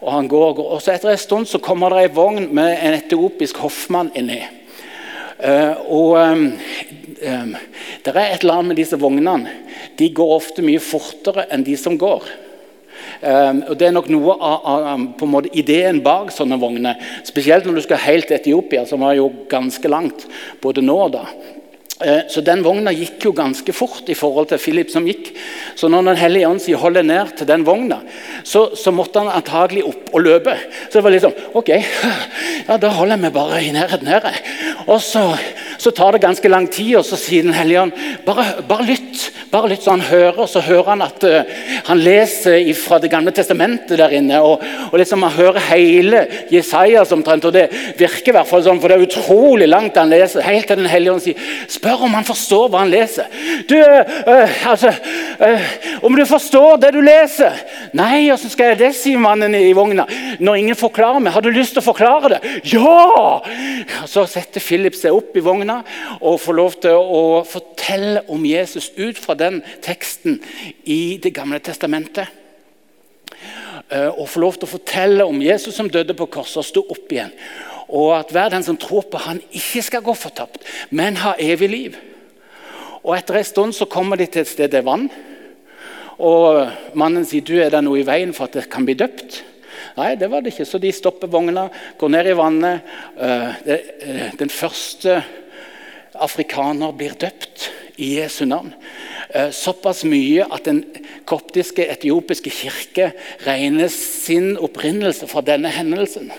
Og 0.00 0.12
han 0.12 0.28
går 0.30 0.54
går. 0.58 0.68
Og 0.74 0.82
så 0.82 0.94
etter 0.94 1.12
en 1.12 1.20
stund 1.20 1.48
så 1.50 1.60
kommer 1.62 1.94
det 1.94 2.06
ei 2.06 2.14
vogn 2.14 2.48
med 2.54 2.76
en 2.76 2.96
etiopisk 2.98 3.60
hoffmann 3.64 4.12
inni. 4.18 4.40
Uh, 5.38 5.74
og 5.94 6.16
um, 6.18 6.40
um, 7.22 7.52
Det 8.02 8.10
er 8.10 8.24
et 8.24 8.42
eller 8.42 8.56
annet 8.58 8.72
med 8.72 8.80
disse 8.80 8.98
vognene. 8.98 9.52
De 9.98 10.10
går 10.10 10.34
ofte 10.34 10.64
mye 10.66 10.82
fortere 10.82 11.46
enn 11.54 11.66
de 11.66 11.76
som 11.78 11.98
går. 11.98 12.26
Um, 13.22 13.62
og 13.68 13.76
Det 13.78 13.86
er 13.86 13.94
nok 13.94 14.10
noe 14.10 14.34
av, 14.34 14.66
av 14.66 14.88
en 14.94 15.30
måte, 15.30 15.52
ideen 15.54 16.02
bak 16.02 16.32
sånne 16.34 16.58
vogner. 16.58 16.98
Spesielt 17.26 17.66
når 17.66 17.78
du 17.78 17.84
skal 17.86 18.02
helt 18.02 18.26
til 18.30 18.38
Etiopia, 18.38 18.84
som 18.86 19.02
var 19.06 19.14
jo 19.18 19.30
ganske 19.50 19.90
langt 19.90 20.26
både 20.62 20.82
nå 20.82 20.98
og 21.06 21.14
da. 21.14 21.24
Uh, 21.98 22.20
så 22.30 22.38
den 22.46 22.60
vogna 22.62 22.92
gikk 22.94 23.24
jo 23.26 23.32
ganske 23.34 23.72
fort 23.74 24.06
i 24.06 24.14
forhold 24.14 24.52
til 24.52 24.60
Philip 24.62 24.90
som 24.92 25.06
gikk. 25.06 25.32
Så 25.74 25.88
når 25.90 26.04
Den 26.12 26.20
hellige 26.20 26.48
ånd 26.48 26.60
sier 26.62 26.78
'holde 26.78 27.02
ned 27.02 27.36
til 27.36 27.46
den 27.46 27.64
vogna', 27.66 27.98
så, 28.44 28.68
så, 28.76 28.92
måtte 28.94 29.18
han 29.18 29.34
antagelig 29.34 29.82
opp 29.84 30.14
og 30.14 30.22
løpe. 30.22 30.54
Så 30.90 30.98
det 30.98 31.04
var 31.04 31.10
liksom 31.10 31.32
OK, 31.54 31.68
ja, 32.68 32.76
da 32.76 32.88
holder 32.88 33.16
meg 33.16 33.32
bare 33.32 33.64
i 33.64 33.72
nærheten 33.74 34.06
her. 34.06 34.30
Og 34.86 35.02
så, 35.02 35.24
så, 35.78 35.90
tar 35.90 36.12
det 36.12 36.22
ganske 36.22 36.48
lang 36.48 36.68
tid, 36.70 36.96
og 36.96 37.04
så 37.04 37.18
sier 37.18 37.42
Den 37.42 37.52
hellige 37.52 37.82
ånd 37.82 37.92
bare, 38.24 38.62
bare 38.68 38.86
lytt. 38.86 39.32
Bare 39.50 39.68
lytt 39.68 39.82
så 39.82 39.96
han 39.96 40.04
hører, 40.04 40.46
så 40.46 40.60
hører 40.60 40.90
han 40.92 41.02
at 41.02 41.24
uh, 41.24 41.42
han 41.88 41.98
leser 41.98 42.62
fra 42.78 42.98
Det 42.98 43.10
gamle 43.10 43.32
testamentet 43.32 43.98
der 43.98 44.14
inne. 44.14 44.38
Og, 44.38 44.62
og 44.92 44.98
liksom 44.98 45.22
han 45.26 45.34
hører 45.34 45.66
hele 45.72 46.26
Jesajas 46.52 47.12
omtrent. 47.12 47.44
Og 47.44 47.52
det 47.52 47.68
virker 47.98 48.30
i 48.30 48.38
hvert 48.38 48.48
fall 48.50 48.62
sånn, 48.62 48.78
for 48.78 48.88
det 48.88 48.98
er 48.98 49.06
utrolig 49.08 49.68
langt 49.68 49.98
han 49.98 50.12
leser. 50.12 50.46
Helt 50.46 50.68
til 50.68 50.78
Den 50.78 50.90
hellige 50.92 51.16
ånd 51.16 51.24
sier 51.24 51.46
Spør 51.88 52.04
om 52.04 52.14
han 52.18 52.26
forstår 52.26 52.66
hva 52.68 52.82
han 52.82 52.90
leser. 52.92 53.28
Du, 53.68 53.76
øh, 53.76 54.66
altså, 54.70 54.92
øh, 55.40 55.68
Om 56.02 56.16
du 56.16 56.24
forstår 56.26 56.76
det 56.76 56.92
du 56.92 57.00
leser? 57.00 57.54
Nei, 57.96 58.28
åssen 58.32 58.52
skal 58.52 58.72
jeg 58.72 58.78
det, 58.82 58.90
sier 58.96 59.20
mannen 59.22 59.54
i 59.56 59.72
vogna. 59.72 60.04
Når 60.40 60.58
ingen 60.60 60.76
forklarer 60.76 61.22
meg. 61.22 61.32
Har 61.32 61.44
du 61.44 61.50
lyst 61.50 61.76
til 61.76 61.82
å 61.82 61.86
forklare 61.88 62.34
det? 62.34 62.40
Ja! 62.74 63.40
Så 64.06 64.26
setter 64.28 64.60
Philip 64.60 64.96
seg 64.98 65.16
opp 65.16 65.36
i 65.36 65.44
vogna 65.44 65.80
og 66.20 66.40
får 66.42 66.58
lov 66.58 66.76
til 66.82 66.98
å 66.98 67.22
fortelle 67.48 68.26
om 68.28 68.44
Jesus 68.44 68.90
ut 68.98 69.18
fra 69.18 69.38
den 69.38 69.62
teksten 69.84 70.42
i 70.84 71.18
Det 71.22 71.32
gamle 71.34 71.62
testamentet. 71.64 72.28
Eh, 73.88 74.10
og 74.12 74.28
får 74.28 74.42
lov 74.42 74.58
til 74.58 74.68
å 74.68 74.74
fortelle 74.74 75.24
om 75.24 75.40
Jesus 75.40 75.76
som 75.78 75.88
døde 75.88 76.12
på 76.16 76.28
korset 76.28 76.60
og 76.60 76.68
sto 76.68 76.84
opp 76.92 77.12
igjen. 77.14 77.32
Og 77.88 78.12
at 78.18 78.32
hver 78.34 78.52
den 78.52 78.64
som 78.64 78.76
tror 78.76 79.06
på 79.08 79.20
han 79.24 79.40
ikke 79.48 79.82
skal 79.84 80.04
gå 80.04 80.14
fortapt, 80.14 80.60
men 80.90 81.20
ha 81.24 81.34
evig 81.40 81.70
liv. 81.72 81.98
Og 83.02 83.14
Etter 83.16 83.40
en 83.40 83.46
stund 83.48 83.76
så 83.76 83.88
kommer 83.88 84.20
de 84.20 84.26
til 84.28 84.44
et 84.44 84.50
sted 84.50 84.70
det 84.72 84.82
er 84.82 84.88
vann. 84.88 85.08
Og 86.18 86.66
Mannen 86.98 87.24
sier 87.26 87.44
du 87.46 87.54
er 87.62 87.70
det 87.72 87.80
noe 87.86 88.00
i 88.00 88.06
veien 88.06 88.34
for 88.36 88.48
at 88.48 88.58
det 88.58 88.68
kan 88.72 88.84
bli 88.84 88.96
døpt. 88.98 89.42
Nei, 89.98 90.12
det 90.18 90.28
var 90.30 90.42
det 90.42 90.52
ikke. 90.52 90.66
Så 90.66 90.80
de 90.82 90.90
stopper 90.94 91.30
vogna, 91.30 91.68
går 91.98 92.12
ned 92.12 92.30
i 92.30 92.38
vannet. 92.38 92.88
Eh, 93.16 93.62
eh, 93.74 94.24
den 94.38 94.50
første 94.50 95.20
afrikaner 96.18 96.94
blir 96.98 97.14
døpt 97.18 97.68
i 98.02 98.16
Jesu 98.18 98.44
navn. 98.46 98.74
Eh, 99.30 99.50
såpass 99.54 100.04
mye 100.08 100.46
at 100.50 100.66
den 100.66 100.82
koptiske 101.28 101.86
etiopiske 101.86 102.50
kirke 102.50 103.12
regner 103.46 103.90
sin 103.92 104.56
opprinnelse 104.56 105.28
fra 105.30 105.42
denne 105.46 105.70
hendelsen. 105.74 106.30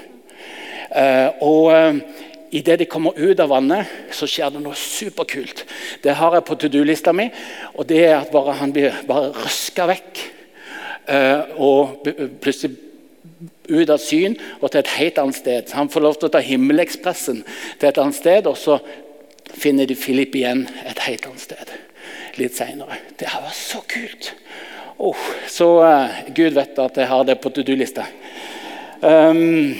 Eh, 0.95 1.29
og 1.45 1.71
eh, 1.75 2.01
Idet 2.49 2.79
de 2.81 2.85
kommer 2.89 3.13
ut 3.13 3.37
av 3.37 3.51
vannet, 3.51 3.85
så 4.09 4.25
skjer 4.25 4.55
det 4.55 4.63
noe 4.63 4.73
superkult. 4.73 5.59
Det 6.01 6.15
har 6.17 6.33
jeg 6.33 6.45
på 6.47 6.55
to 6.57 6.69
do-lista 6.73 7.11
mi. 7.13 7.27
og 7.75 7.85
det 7.85 7.99
er 8.07 8.15
at 8.15 8.31
bare 8.33 8.55
Han 8.57 8.71
blir 8.73 8.95
bare 9.05 9.29
røska 9.35 9.85
vekk. 9.85 10.21
Og 11.61 12.09
plutselig 12.41 12.71
ut 13.69 13.89
av 13.93 14.01
syn 14.01 14.33
og 14.61 14.71
til 14.71 14.79
et 14.81 14.95
helt 14.95 15.21
annet 15.21 15.37
sted. 15.37 15.69
Han 15.77 15.91
får 15.93 16.01
lov 16.01 16.17
til 16.17 16.29
å 16.29 16.33
ta 16.33 16.41
Himmelekspressen 16.41 17.43
til 17.77 17.89
et 17.91 18.01
annet 18.01 18.17
sted, 18.17 18.49
og 18.49 18.57
så 18.57 18.79
finner 19.53 19.85
de 19.85 19.93
Philip 19.93 20.33
igjen 20.41 20.65
et 20.89 21.05
helt 21.05 21.29
annet 21.29 21.45
sted 21.45 21.77
litt 22.39 22.55
seinere. 22.55 22.99
Det 23.19 23.29
her 23.29 23.43
var 23.43 23.55
så 23.55 23.81
kult! 23.89 24.33
Oh, 24.99 25.27
så 25.47 25.67
uh, 25.79 26.19
Gud 26.35 26.57
vet 26.57 26.79
at 26.83 26.97
jeg 26.99 27.07
har 27.07 27.23
det 27.27 27.37
på 27.39 27.51
to 27.55 27.63
do-lista. 27.67 28.03
Um, 28.99 29.77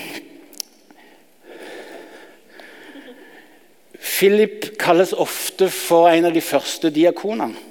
Philip 4.00 4.78
kalles 4.80 5.12
ofte 5.14 5.68
for 5.74 6.10
en 6.12 6.30
av 6.30 6.36
de 6.36 6.44
første 6.44 6.92
diakonene. 6.94 7.68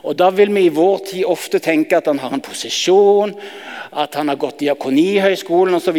Og 0.00 0.16
Da 0.16 0.30
vil 0.32 0.52
vi 0.54 0.64
i 0.64 0.72
vår 0.72 1.02
tid 1.10 1.24
ofte 1.28 1.58
tenke 1.60 1.98
at 1.98 2.06
han 2.08 2.18
har 2.22 2.32
en 2.32 2.40
posisjon, 2.40 3.34
at 3.92 4.14
han 4.14 4.28
har 4.28 4.38
gått 4.40 4.62
diakonihøgskolen 4.62 5.76
osv. 5.76 5.98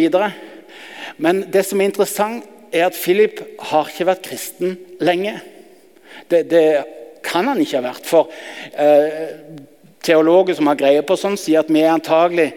Men 1.22 1.44
det 1.52 1.62
som 1.68 1.80
er 1.80 1.92
interessant, 1.92 2.48
er 2.72 2.88
at 2.88 2.96
Philip 2.96 3.38
har 3.68 3.90
ikke 3.90 4.08
vært 4.08 4.24
kristen 4.26 4.78
lenge. 5.04 5.36
Det, 6.28 6.48
det 6.50 6.66
kan 7.22 7.46
han 7.46 7.60
ikke 7.60 7.78
ha 7.78 7.84
vært. 7.84 8.08
For 8.08 8.32
eh, 8.72 9.60
teologer 10.02 10.56
som 10.58 10.70
har 10.72 10.80
greie 10.80 11.04
på 11.06 11.18
sånn, 11.20 11.38
sier 11.38 11.62
at 11.62 11.70
vi 11.70 11.84
er 11.84 11.92
antagelig 11.92 12.50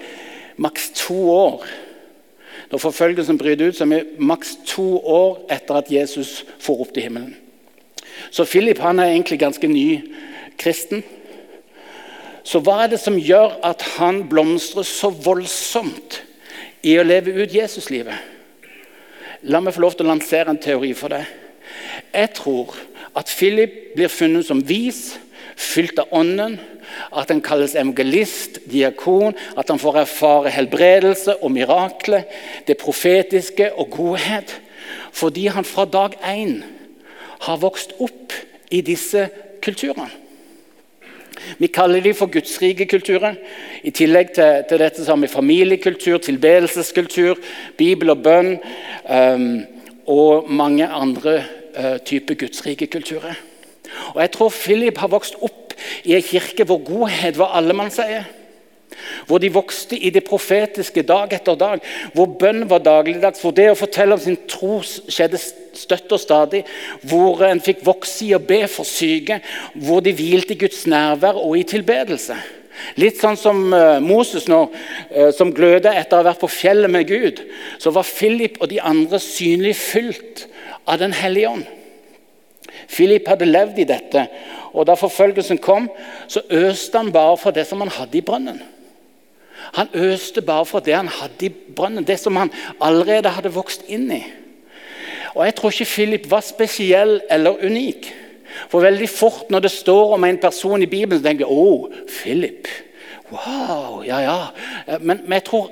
maks 0.57 0.93
to 0.95 1.19
år 1.29 1.67
Når 2.75 2.79
forfølgelsen 2.83 3.37
bryter 3.39 3.69
ut, 3.69 3.75
så 3.77 3.85
er 3.87 4.07
maks 4.19 4.49
to 4.67 4.97
år 4.99 5.45
etter 5.55 5.77
at 5.79 5.87
Jesus 5.87 6.41
får 6.59 6.81
opp 6.83 6.89
til 6.91 7.05
himmelen. 7.05 7.37
Så 8.35 8.43
Philip 8.43 8.81
han 8.83 8.99
er 8.99 9.13
egentlig 9.13 9.37
ganske 9.39 9.67
ny 9.71 10.01
kristen. 10.59 10.99
Så 12.43 12.59
hva 12.59 12.81
er 12.83 12.91
det 12.91 12.99
som 12.99 13.15
gjør 13.15 13.55
at 13.63 13.85
han 13.95 14.25
blomstrer 14.27 14.83
så 14.83 15.07
voldsomt 15.07 16.19
i 16.83 16.97
å 16.99 17.07
leve 17.07 17.31
ut 17.37 17.55
Jesuslivet? 17.55 18.19
La 19.47 19.63
meg 19.63 19.77
få 19.77 19.85
lov 19.85 19.95
til 19.95 20.09
å 20.09 20.11
lansere 20.11 20.51
en 20.51 20.59
teori 20.59 20.91
for 20.99 21.15
det. 21.15 21.23
Jeg 22.11 22.33
tror 22.41 22.75
at 23.15 23.31
Philip 23.31 23.95
blir 23.95 24.11
funnet 24.11 24.51
som 24.51 24.59
vis, 24.67 25.13
fylt 25.55 25.99
av 25.99 26.11
Ånden. 26.15 26.59
At 27.11 27.31
han 27.33 27.41
kalles 27.41 27.75
evangelist, 27.75 28.59
diakon, 28.71 29.35
at 29.57 29.69
han 29.71 29.81
får 29.81 30.01
erfare 30.03 30.53
helbredelse 30.53 31.39
og 31.41 31.51
mirakler, 31.55 32.27
det 32.67 32.77
profetiske 32.81 33.71
og 33.73 33.89
godhet. 33.95 34.53
Fordi 35.15 35.47
han 35.47 35.65
fra 35.65 35.85
dag 35.85 36.19
én 36.21 36.61
har 37.47 37.57
vokst 37.61 37.95
opp 37.99 38.33
i 38.71 38.81
disse 38.85 39.27
kulturene. 39.63 40.11
Vi 41.57 41.67
kaller 41.67 42.01
dem 42.01 42.15
for 42.15 42.31
gudsrike 42.31 42.87
kulturer. 42.89 43.35
I 43.83 43.91
tillegg 43.91 44.31
til, 44.33 44.63
til, 44.69 44.81
dette 44.81 45.03
så 45.03 45.13
har 45.13 45.21
vi 45.21 45.29
familiekultur, 45.29 46.17
tilbedelseskultur, 46.23 47.41
bibel 47.77 48.13
og 48.15 48.23
bønn 48.25 48.55
um, 49.09 49.49
og 50.07 50.49
mange 50.49 50.87
andre 50.87 51.35
uh, 51.75 51.97
typer 52.05 52.39
gudsrike 52.45 52.87
kulturer. 52.87 53.35
Og 54.13 54.21
Jeg 54.21 54.31
tror 54.31 54.49
Philip 54.49 54.97
har 54.97 55.13
vokst 55.13 55.37
opp 55.41 55.75
i 56.03 56.15
en 56.15 56.25
kirke 56.25 56.65
hvor 56.67 56.81
godhet 56.85 57.37
var 57.37 57.55
allemannseie. 57.59 58.23
Hvor 59.27 59.41
de 59.41 59.51
vokste 59.51 59.97
i 59.97 60.09
det 60.13 60.23
profetiske 60.23 61.03
dag 61.03 61.33
etter 61.33 61.57
dag. 61.59 61.83
Hvor 62.13 62.29
bønn 62.39 62.63
var 62.69 62.83
dagligdags. 62.85 63.41
Hvor 63.41 63.53
det 63.55 63.69
å 63.71 63.77
fortelle 63.79 64.15
om 64.15 64.21
sin 64.21 64.37
tro 64.49 64.79
skjedde 64.85 65.41
støtt 65.75 66.13
og 66.15 66.21
stadig. 66.21 66.63
Hvor 67.03 67.43
en 67.47 67.63
fikk 67.63 67.83
vokse 67.85 68.27
i 68.27 68.35
å 68.37 68.43
be 68.43 68.63
for 68.71 68.87
syke. 68.87 69.41
Hvor 69.75 70.03
de 70.05 70.15
hvilte 70.15 70.55
i 70.55 70.61
Guds 70.65 70.85
nærvær 70.89 71.41
og 71.41 71.57
i 71.59 71.65
tilbedelse. 71.67 72.37
Litt 72.99 73.21
sånn 73.21 73.37
som 73.39 73.61
uh, 73.71 74.01
Moses 74.03 74.49
nå, 74.51 74.65
uh, 74.67 75.29
som 75.35 75.53
gløda 75.55 75.93
etter 75.95 76.17
å 76.17 76.21
ha 76.21 76.29
vært 76.29 76.41
på 76.43 76.51
fjellet 76.51 76.91
med 76.91 77.07
Gud. 77.07 77.39
Så 77.79 77.93
var 77.95 78.07
Philip 78.07 78.59
og 78.59 78.69
de 78.71 78.81
andre 78.83 79.19
synlig 79.23 79.77
fylt 79.79 80.45
av 80.85 80.99
Den 81.01 81.15
hellige 81.15 81.55
ånd. 81.55 81.69
Philip 82.89 83.27
hadde 83.27 83.47
levd 83.49 83.81
i 83.81 83.87
dette, 83.89 84.27
og 84.73 84.87
da 84.87 84.95
forfølgelsen 84.99 85.59
kom, 85.63 85.89
så 86.27 86.43
øste 86.49 86.97
han 86.97 87.11
bare 87.15 87.37
for 87.37 87.55
det 87.55 87.67
som 87.67 87.81
han 87.81 87.93
hadde 87.93 88.19
i 88.19 88.25
brønnen. 88.25 88.61
Han 89.73 89.87
øste 89.93 90.41
bare 90.41 90.65
for 90.65 90.79
det 90.79 90.95
han 90.95 91.07
hadde 91.07 91.47
i 91.47 91.49
brønnen, 91.49 92.05
det 92.07 92.19
som 92.19 92.35
han 92.35 92.51
allerede 92.81 93.31
hadde 93.33 93.53
vokst 93.55 93.87
inn 93.87 94.11
i. 94.11 94.23
Og 95.35 95.45
Jeg 95.45 95.55
tror 95.55 95.71
ikke 95.71 95.91
Philip 95.95 96.29
var 96.31 96.43
spesiell 96.45 97.21
eller 97.29 97.57
unik. 97.65 98.13
For 98.69 98.79
veldig 98.79 99.09
fort 99.09 99.49
når 99.51 99.65
det 99.65 99.71
står 99.71 100.13
om 100.15 100.23
en 100.23 100.37
person 100.37 100.81
i 100.81 100.85
Bibelen, 100.89 101.19
så 101.19 101.27
tenker 101.27 101.45
jeg 101.45 101.51
å, 101.51 101.89
Philip. 102.07 102.67
Wow, 103.31 104.03
ja, 104.05 104.19
ja. 104.21 104.37
Men, 104.99 105.23
men, 105.23 105.33
jeg 105.39 105.45
tror 105.47 105.71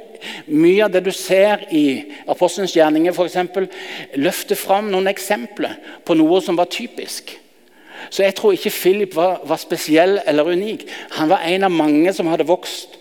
mye 0.50 0.88
av 0.88 0.93
det 0.93 1.03
du 1.05 1.12
ser 1.13 1.67
i 1.75 1.86
Apostelens 2.31 2.74
gjerninger, 2.74 3.13
f.eks., 3.13 3.69
løfter 4.17 4.57
fram 4.57 4.89
noen 4.89 5.12
eksempler 5.12 5.77
på 6.05 6.17
noe 6.17 6.41
som 6.41 6.57
var 6.57 6.72
typisk. 6.74 7.36
Så 8.10 8.25
jeg 8.25 8.36
tror 8.36 8.55
ikke 8.55 8.74
Philip 8.74 9.15
var, 9.15 9.43
var 9.45 9.62
spesiell 9.62 10.19
eller 10.25 10.50
unik. 10.50 10.88
Han 11.19 11.29
var 11.29 11.45
en 11.45 11.67
av 11.69 11.72
mange 11.72 12.13
som 12.13 12.27
hadde 12.31 12.48
vokst 12.50 12.98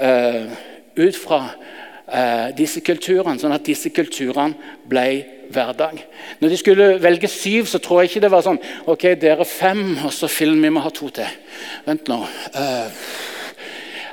uh, 0.00 0.48
ut 0.96 1.18
fra 1.18 1.42
uh, 1.52 2.48
disse 2.56 2.82
kulturene, 2.84 3.38
sånn 3.38 3.54
at 3.54 3.66
disse 3.68 3.92
kulturene 3.94 4.56
ble 4.88 5.06
hverdag. 5.52 6.00
Når 6.40 6.48
de 6.48 6.58
skulle 6.58 6.88
velge 7.02 7.28
syv, 7.28 7.68
så 7.68 7.80
tror 7.82 8.02
jeg 8.02 8.12
ikke 8.12 8.24
det 8.24 8.32
var 8.32 8.44
sånn 8.46 8.60
Ok, 8.88 9.04
dere 9.20 9.44
fem, 9.44 9.98
og 10.00 10.12
så 10.16 10.30
film, 10.32 10.64
vi 10.64 10.72
må 10.72 10.82
ha 10.84 10.92
to 10.94 11.12
til. 11.12 11.38
Vent 11.84 12.08
nå. 12.10 12.22
Uh, 12.56 13.04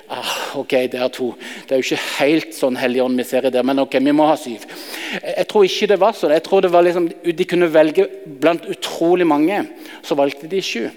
ah, 0.10 0.36
ok, 0.60 0.76
det 0.92 1.00
er 1.00 1.12
to. 1.14 1.32
Det 1.68 1.76
er 1.76 1.82
jo 1.82 1.88
ikke 1.88 2.06
helt 2.20 2.56
sånn 2.58 2.78
Helligånd 2.80 3.20
vi 3.20 3.26
ser 3.28 3.48
i 3.48 3.54
det, 3.54 3.64
men 3.66 3.82
ok, 3.84 4.00
vi 4.04 4.16
må 4.16 4.28
ha 4.30 4.38
syv. 4.40 4.66
Jeg 5.20 5.46
tror 5.50 5.68
ikke 5.68 5.90
det 5.92 6.00
var 6.02 6.18
sånn. 6.18 6.34
Jeg 6.36 6.46
tror 6.48 6.66
det 6.66 6.74
var 6.74 6.86
liksom, 6.86 7.10
De 7.10 7.48
kunne 7.50 7.70
velge 7.74 8.08
blant 8.42 8.66
utrolig 8.70 9.28
mange. 9.30 9.64
Så 10.06 10.18
valgte 10.20 10.50
de 10.52 10.62
sju. 10.66 10.90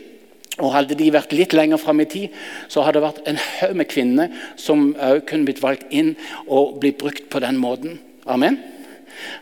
Og 0.60 0.72
Hadde 0.74 0.98
de 0.98 1.08
vært 1.14 1.32
litt 1.32 1.54
lenger 1.56 1.80
fram 1.80 2.02
i 2.04 2.08
tid, 2.08 2.34
så 2.68 2.84
hadde 2.84 3.00
det 3.00 3.06
vært 3.06 3.28
en 3.30 3.40
haug 3.40 3.78
med 3.80 3.88
kvinner 3.88 4.42
som 4.60 4.90
òg 5.00 5.22
kunne 5.28 5.48
blitt 5.48 5.62
valgt 5.64 5.88
inn 5.88 6.12
og 6.44 6.76
blitt 6.82 7.00
brukt 7.00 7.30
på 7.32 7.40
den 7.40 7.56
måten. 7.60 7.96
Amen. 8.28 8.58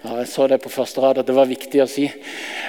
Ja, 0.04 0.20
jeg 0.20 0.28
så 0.30 0.46
det 0.50 0.60
på 0.62 0.70
første 0.72 1.02
rad 1.02 1.18
at 1.20 1.26
det 1.26 1.34
var 1.34 1.50
viktig 1.50 1.82
å 1.82 1.88
si. 1.90 2.06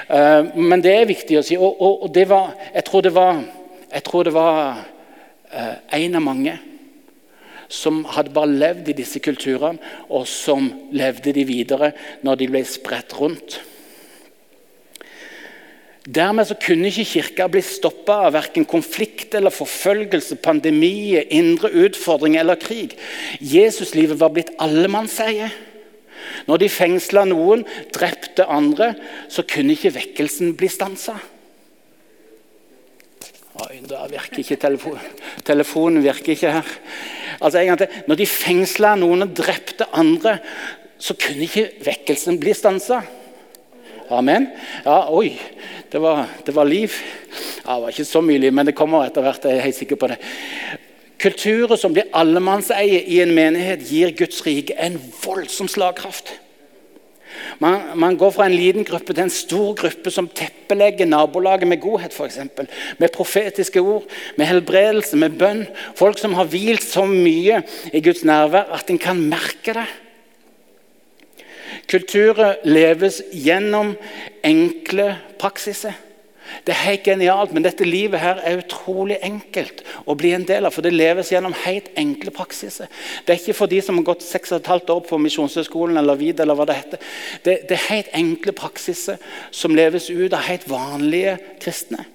Uh, 0.09 0.49
men 0.57 0.81
det 0.83 0.95
er 0.95 1.09
viktig 1.09 1.37
å 1.37 1.45
si. 1.45 1.57
Og, 1.57 1.77
og, 1.77 2.07
og 2.07 2.13
det 2.15 2.25
var, 2.29 2.51
jeg 2.73 2.85
tror 2.87 3.05
det 3.05 3.13
var, 3.15 3.39
jeg 3.91 4.05
tror 4.07 4.27
det 4.27 4.33
var 4.35 4.59
uh, 5.53 5.77
en 6.01 6.19
av 6.19 6.25
mange 6.25 6.57
som 7.71 8.03
hadde 8.11 8.33
bare 8.35 8.51
levd 8.51 8.91
i 8.91 8.97
disse 8.99 9.21
kulturene, 9.23 9.79
og 10.11 10.27
som 10.29 10.67
levde 10.91 11.33
de 11.35 11.45
videre 11.47 11.93
når 12.25 12.41
de 12.41 12.49
ble 12.51 12.65
spredt 12.67 13.15
rundt. 13.19 13.61
Dermed 16.01 16.47
så 16.49 16.55
kunne 16.57 16.89
ikke 16.89 17.05
kirka 17.05 17.45
bli 17.51 17.61
stoppa 17.61 18.23
av 18.25 18.33
verken 18.33 18.65
konflikt 18.65 19.35
eller 19.37 19.53
forfølgelse, 19.53 20.39
pandemi, 20.41 21.13
indre 21.29 21.69
utfordringer 21.85 22.41
eller 22.41 22.57
krig. 22.57 22.95
Jesuslivet 23.37 24.17
var 24.19 24.33
blitt 24.33 24.49
allemannseie. 24.59 25.51
Når 26.49 26.63
de 26.63 26.69
fengsla 26.73 27.27
noen, 27.29 27.61
drepte 27.93 28.47
andre, 28.49 28.95
så 29.29 29.45
kunne 29.45 29.77
ikke 29.77 29.93
vekkelsen 29.99 30.55
bli 30.57 30.69
stansa. 30.73 31.19
Oi, 33.61 33.81
da 33.85 34.07
virker 34.09 34.41
ikke 34.41 34.57
telefonen. 34.57 35.17
Telefonen 35.45 36.01
virker 36.01 36.33
ikke 36.33 36.53
her. 36.55 36.75
Altså, 37.41 37.59
egentlig. 37.59 37.89
Når 38.07 38.19
de 38.21 38.29
fengsla 38.29 38.93
noen 39.01 39.25
og 39.25 39.33
drepte 39.37 39.89
andre, 39.97 40.37
så 41.01 41.17
kunne 41.17 41.47
ikke 41.47 41.71
vekkelsen 41.85 42.37
bli 42.41 42.53
stansa. 42.53 43.01
Amen. 44.11 44.49
Ja, 44.85 45.05
oi, 45.09 45.31
det 45.91 46.01
var, 46.03 46.25
det 46.45 46.53
var 46.55 46.67
liv. 46.67 46.93
Ja, 47.63 47.77
det 47.77 47.81
var 47.85 47.93
ikke 47.93 48.05
så 48.05 48.21
mye 48.25 48.41
liv, 48.43 48.53
men 48.53 48.67
det 48.67 48.75
kommer 48.77 49.07
etter 49.07 49.23
hvert. 49.25 49.45
jeg 49.47 49.57
er 49.57 49.65
helt 49.65 49.79
sikker 49.79 49.99
på 49.99 50.11
det. 50.11 50.19
Kulturer 51.21 51.77
som 51.77 51.93
blir 51.93 52.09
allemannseie 52.17 53.01
i 53.05 53.21
en 53.23 53.33
menighet, 53.35 53.83
gir 53.87 54.13
Guds 54.17 54.41
rike 54.45 54.75
en 54.81 54.97
voldsom 55.23 55.69
slagkraft. 55.69 56.33
Man, 57.59 57.97
man, 57.99 58.17
går 58.17 58.31
fra 58.35 58.45
en 58.47 58.55
liten 58.55 58.85
gruppe 58.87 59.13
til 59.13 59.23
en 59.25 59.33
stor 59.33 59.73
gruppe 59.79 60.11
som 60.13 60.27
teppelegger 60.27 61.09
nabolaget 61.09 61.67
med 61.67 61.81
godhet. 61.81 62.15
Eksempel. 62.21 62.67
med 62.97 63.11
profetiske 63.11 63.79
ord, 63.81 64.05
med 64.37 64.45
helbredelse, 64.45 65.17
med 65.17 65.37
bønn. 65.39 65.65
Folk 65.95 66.19
som 66.19 66.33
har 66.33 66.45
hvilt 66.45 66.83
så 66.83 67.05
mye 67.05 67.61
i 67.93 68.01
Guds 68.01 68.23
nærvær 68.23 68.71
at 68.73 68.89
en 68.89 69.01
kan 69.01 69.17
merke 69.17 69.73
det. 69.73 69.87
Kulturer 71.91 72.61
leves 72.63 73.21
gjennom 73.33 73.95
enkle 74.43 75.15
praksiser. 75.39 75.97
Det 76.65 76.73
er 76.73 76.83
helt 76.85 77.03
genialt, 77.05 77.53
men 77.53 77.65
dette 77.65 77.87
livet 77.87 78.21
her 78.21 78.41
er 78.45 78.61
utrolig 78.61 79.17
enkelt 79.25 79.83
å 80.05 80.15
bli 80.17 80.33
en 80.35 80.45
del 80.47 80.67
av. 80.67 80.75
For 80.75 80.85
det 80.85 80.93
leves 80.93 81.31
gjennom 81.33 81.55
helt 81.63 81.89
enkle 81.99 82.33
praksiser. 82.35 82.91
Det 83.25 83.33
er 83.33 83.41
ikke 83.41 83.57
for 83.57 83.71
de 83.71 83.81
som 83.81 83.99
har 83.99 84.07
gått 84.11 84.25
6 84.25 84.57
15 84.59 84.93
år 84.95 85.03
på 85.07 85.19
Misjonshøgskolen 85.21 85.97
eller 85.97 86.19
VID. 86.19 86.39
eller 86.39 86.55
hva 86.55 86.65
Det 86.69 86.79
heter. 86.79 87.11
Det, 87.43 87.59
det 87.69 87.77
er 87.77 87.89
helt 87.89 88.11
enkle 88.13 88.55
praksiser 88.57 89.17
som 89.51 89.75
leves 89.75 90.09
ut 90.09 90.33
av 90.33 90.47
helt 90.47 90.67
vanlige 90.69 91.37
kristne. 91.61 92.05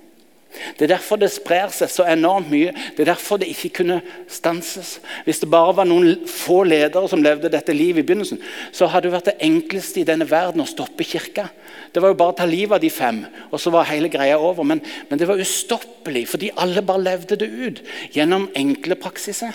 Det 0.77 0.87
er 0.87 0.95
derfor 0.95 1.21
det 1.21 1.31
sprer 1.35 1.73
seg 1.75 1.91
så 1.93 2.07
enormt 2.09 2.51
mye. 2.53 2.73
Det 2.97 3.05
er 3.05 3.13
derfor 3.13 3.41
det 3.41 3.49
ikke 3.53 3.73
kunne 3.81 4.01
stanses. 4.33 4.97
Hvis 5.27 5.43
det 5.43 5.51
bare 5.53 5.75
var 5.77 5.89
noen 5.89 6.25
få 6.31 6.63
ledere 6.69 7.09
som 7.11 7.23
levde 7.25 7.53
dette 7.53 7.75
livet 7.77 8.03
i 8.03 8.07
begynnelsen, 8.07 8.41
så 8.73 8.89
hadde 8.91 9.09
det 9.09 9.17
vært 9.17 9.31
det 9.33 9.37
enkleste 9.47 10.03
i 10.03 10.09
denne 10.09 10.29
verden 10.31 10.65
å 10.65 10.69
stoppe 10.69 11.07
kirka. 11.07 11.49
Det 11.93 12.03
var 12.03 12.13
jo 12.13 12.19
bare 12.19 12.35
å 12.35 12.39
ta 12.41 12.49
livet 12.49 12.79
av 12.79 12.83
de 12.85 12.93
fem, 12.93 13.23
og 13.51 13.61
så 13.63 13.73
var 13.75 13.89
hele 13.91 14.11
greia 14.13 14.39
over. 14.41 14.67
Men, 14.67 14.83
men 15.11 15.21
det 15.21 15.29
var 15.29 15.41
ustoppelig, 15.43 16.27
fordi 16.33 16.53
alle 16.57 16.85
bare 16.87 17.07
levde 17.07 17.39
det 17.41 17.53
ut 17.53 17.83
gjennom 18.17 18.51
enkle 18.57 18.99
praksiser. 19.01 19.55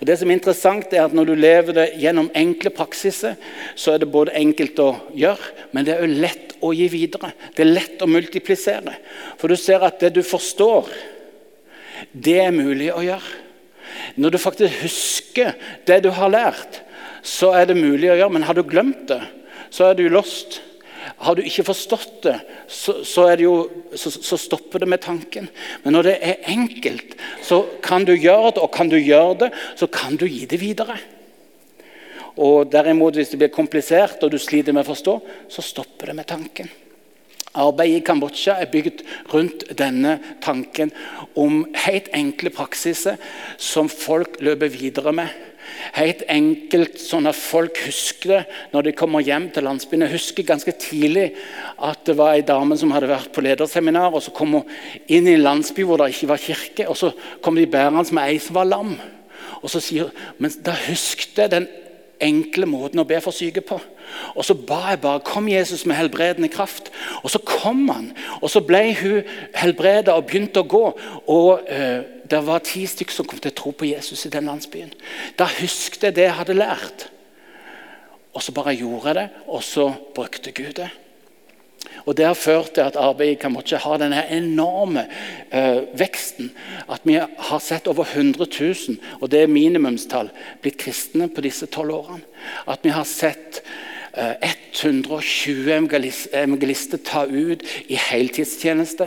Og 0.00 0.06
det 0.08 0.16
som 0.18 0.30
er 0.30 0.38
interessant 0.38 0.92
er 0.94 1.04
at 1.04 1.14
Når 1.16 1.28
du 1.28 1.34
lever 1.34 1.76
det 1.76 1.86
gjennom 2.00 2.30
enkle 2.34 2.72
praksiser, 2.74 3.36
så 3.74 3.94
er 3.94 4.02
det 4.02 4.12
både 4.12 4.34
enkelt 4.38 4.78
å 4.80 4.90
gjøre, 5.14 5.52
men 5.72 5.86
det 5.86 5.94
er 5.94 6.04
jo 6.04 6.20
lett 6.22 6.56
å 6.62 6.72
gi 6.76 6.88
videre. 6.92 7.32
Det 7.54 7.64
er 7.64 7.74
lett 7.74 8.02
å 8.02 8.10
multiplisere. 8.10 8.94
For 9.40 9.50
du 9.50 9.56
ser 9.58 9.84
at 9.84 10.00
det 10.00 10.14
du 10.16 10.22
forstår, 10.22 10.88
det 12.12 12.38
er 12.44 12.54
mulig 12.54 12.90
å 12.94 13.02
gjøre. 13.04 13.38
Når 14.16 14.34
du 14.34 14.38
faktisk 14.40 14.82
husker 14.82 15.54
det 15.86 16.02
du 16.04 16.10
har 16.14 16.32
lært, 16.32 16.82
så 17.22 17.52
er 17.56 17.68
det 17.70 17.78
mulig 17.78 18.10
å 18.10 18.16
gjøre. 18.16 18.32
Men 18.34 18.46
har 18.48 18.58
du 18.58 18.64
glemt 18.66 19.06
det, 19.10 19.20
så 19.70 19.90
er 19.90 19.98
du 19.98 20.06
lost. 20.10 20.60
Har 21.22 21.38
du 21.38 21.44
ikke 21.46 21.64
forstått 21.68 22.24
det, 22.24 22.34
så, 22.66 22.96
så, 23.06 23.28
det 23.36 23.44
jo, 23.44 23.54
så, 23.94 24.10
så, 24.10 24.38
stopper 24.40 24.82
det 24.82 24.88
med 24.90 25.02
tanken. 25.04 25.46
Men 25.84 25.94
når 25.94 26.08
det 26.08 26.14
er 26.18 26.48
enkelt, 26.50 27.14
så 27.46 27.60
kan 27.84 28.06
du 28.08 28.14
gjøre 28.16 28.56
det, 28.56 28.62
og 28.64 28.72
kan 28.74 28.90
du 28.90 28.98
gjøre 28.98 29.36
det, 29.44 29.50
så 29.78 29.86
kan 29.86 30.18
du 30.18 30.26
gi 30.26 30.48
det 30.50 30.58
videre. 30.58 30.98
Og 32.42 32.72
derimot, 32.72 33.14
Hvis 33.14 33.30
det 33.30 33.38
blir 33.38 33.54
komplisert 33.54 34.22
og 34.24 34.32
du 34.32 34.38
sliter 34.40 34.74
med 34.74 34.82
å 34.82 34.90
forstå, 34.90 35.18
så 35.52 35.62
stopper 35.62 36.10
det 36.10 36.16
med 36.16 36.26
tanken. 36.26 36.72
Arbeidet 37.52 38.00
i 38.00 38.04
Kambodsja 38.06 38.56
er 38.58 38.70
bygd 38.72 39.02
rundt 39.30 39.66
denne 39.76 40.16
tanken 40.40 40.90
om 41.36 41.66
helt 41.84 42.08
enkle 42.16 42.50
praksiser 42.50 43.20
som 43.60 43.92
folk 43.92 44.40
løper 44.40 44.72
videre 44.72 45.12
med 45.12 45.51
Helt 45.96 46.22
enkelt 46.30 46.98
sånn 47.00 47.28
at 47.30 47.38
folk 47.38 47.78
husker 47.86 48.32
det 48.32 48.40
når 48.72 48.86
de 48.86 48.94
kommer 48.96 49.24
hjem 49.24 49.48
til 49.52 49.66
landsbyen. 49.66 50.06
Jeg 50.06 50.16
husker 50.16 50.48
ganske 50.48 50.74
tidlig 50.80 51.30
at 51.82 52.04
det 52.08 52.16
var 52.18 52.36
ei 52.36 52.44
dame 52.46 52.78
som 52.80 52.92
hadde 52.94 53.10
vært 53.10 53.32
på 53.34 53.44
lederseminar. 53.44 54.14
og 54.14 54.22
Så 54.24 54.34
kom 54.36 54.58
hun 54.58 54.76
inn 55.06 55.28
i 55.28 55.36
en 55.36 55.46
landsby 55.46 55.86
hvor 55.86 56.00
det 56.00 56.12
ikke 56.14 56.32
var 56.32 56.44
kirke, 56.46 56.88
og 56.88 56.96
så 56.98 57.12
kom 57.42 57.58
de 57.58 57.66
bærende 57.66 58.14
med 58.14 58.28
ei 58.28 58.38
som 58.42 58.58
var 58.58 58.70
lam. 58.70 58.96
Og 59.62 59.70
så 59.70 59.82
sier 59.82 60.08
hun 60.10 60.42
men 60.42 60.54
da 60.64 60.74
husket 60.88 61.38
jeg 61.38 61.52
den 61.52 61.68
enkle 62.22 62.68
måten 62.70 63.02
å 63.02 63.06
be 63.08 63.18
for 63.22 63.34
syke 63.34 63.62
på. 63.66 63.78
Og 64.36 64.46
så 64.46 64.54
ba 64.54 64.92
jeg 64.92 65.02
bare 65.02 65.24
kom 65.26 65.48
Jesus 65.50 65.84
med 65.88 65.98
helbredende 65.98 66.50
kraft. 66.52 66.92
Og 67.22 67.32
så 67.32 67.40
kom 67.44 67.84
han. 67.90 68.10
Og 68.40 68.50
så 68.52 68.62
ble 68.64 68.84
hun 69.00 69.30
helbreda 69.58 70.16
og 70.16 70.28
begynte 70.30 70.62
å 70.62 70.68
gå. 70.68 70.84
Og 71.32 71.66
eh, 71.66 72.21
det 72.32 72.40
var 72.46 72.64
ti 72.64 72.86
stykker 72.88 73.14
som 73.14 73.28
kom 73.28 73.40
til 73.42 73.52
å 73.52 73.58
tro 73.58 73.74
på 73.76 73.90
Jesus 73.90 74.24
i 74.26 74.32
den 74.32 74.48
landsbyen. 74.48 74.92
Da 75.36 75.48
husket 75.58 76.08
jeg 76.08 76.16
det 76.16 76.26
jeg 76.30 76.38
hadde 76.38 76.56
lært. 76.56 77.06
Og 78.32 78.40
så 78.40 78.54
bare 78.56 78.72
gjorde 78.72 79.10
jeg 79.10 79.18
det, 79.20 79.28
og 79.52 79.64
så 79.66 79.90
brukte 80.16 80.54
Gud 80.56 80.72
det. 80.80 80.88
Og 82.06 82.16
Det 82.16 82.24
har 82.24 82.34
ført 82.34 82.72
til 82.74 82.80
at 82.80 82.96
arbeidet 82.96 83.38
kan 83.42 83.52
måtte 83.52 83.78
ha 83.78 83.96
denne 84.00 84.24
enorme 84.32 85.04
uh, 85.52 85.82
veksten. 85.98 86.50
At 86.88 87.04
vi 87.04 87.18
har 87.20 87.60
sett 87.62 87.86
over 87.90 88.06
100 88.08 88.46
000, 88.48 88.96
og 89.20 89.30
det 89.30 89.42
er 89.42 89.52
minimumstall, 89.52 90.30
blitt 90.62 90.80
kristne 90.80 91.28
på 91.28 91.44
disse 91.44 91.66
tolv 91.66 91.94
årene. 92.00 92.24
At 92.66 92.82
vi 92.82 92.94
har 92.94 93.04
sett 93.06 93.60
120 94.12 95.70
eh, 95.72 96.42
evangelister 96.42 97.00
ta 97.00 97.24
ut 97.24 97.62
i 97.88 97.96
heltidstjeneste. 97.96 99.06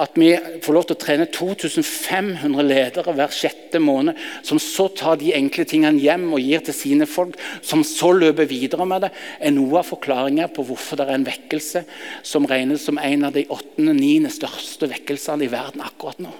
At 0.00 0.16
vi 0.16 0.30
får 0.64 0.76
lov 0.76 0.86
til 0.88 0.96
å 0.96 1.00
trene 1.02 1.26
2500 1.28 2.64
ledere 2.64 3.14
hver 3.16 3.34
sjette 3.34 3.82
måned, 3.82 4.16
som 4.46 4.60
så 4.62 4.88
tar 4.96 5.20
de 5.20 5.34
enkle 5.36 5.66
tingene 5.68 6.00
hjem 6.00 6.30
og 6.32 6.40
gir 6.40 6.64
til 6.64 6.76
sine 6.76 7.08
folk, 7.10 7.36
som 7.60 7.84
så 7.84 8.14
løper 8.16 8.48
videre 8.48 8.88
med 8.88 9.04
det, 9.04 9.12
er 9.40 9.52
noe 9.52 9.82
av 9.82 9.90
forklaringen 9.90 10.52
på 10.56 10.64
hvorfor 10.70 11.00
det 11.00 11.08
er 11.08 11.18
en 11.18 11.28
vekkelse 11.28 11.84
som 12.24 12.48
regnes 12.48 12.88
som 12.88 13.00
en 13.02 13.28
av 13.28 13.36
de 13.36 13.44
åttende-niende 13.52 14.32
største 14.32 14.88
vekkelsene 14.88 15.44
i 15.44 15.52
verden 15.52 15.84
akkurat 15.84 16.24
nå. 16.24 16.32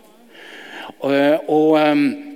Og, 1.04 1.12
og 1.52 1.76
ehm, 1.78 2.29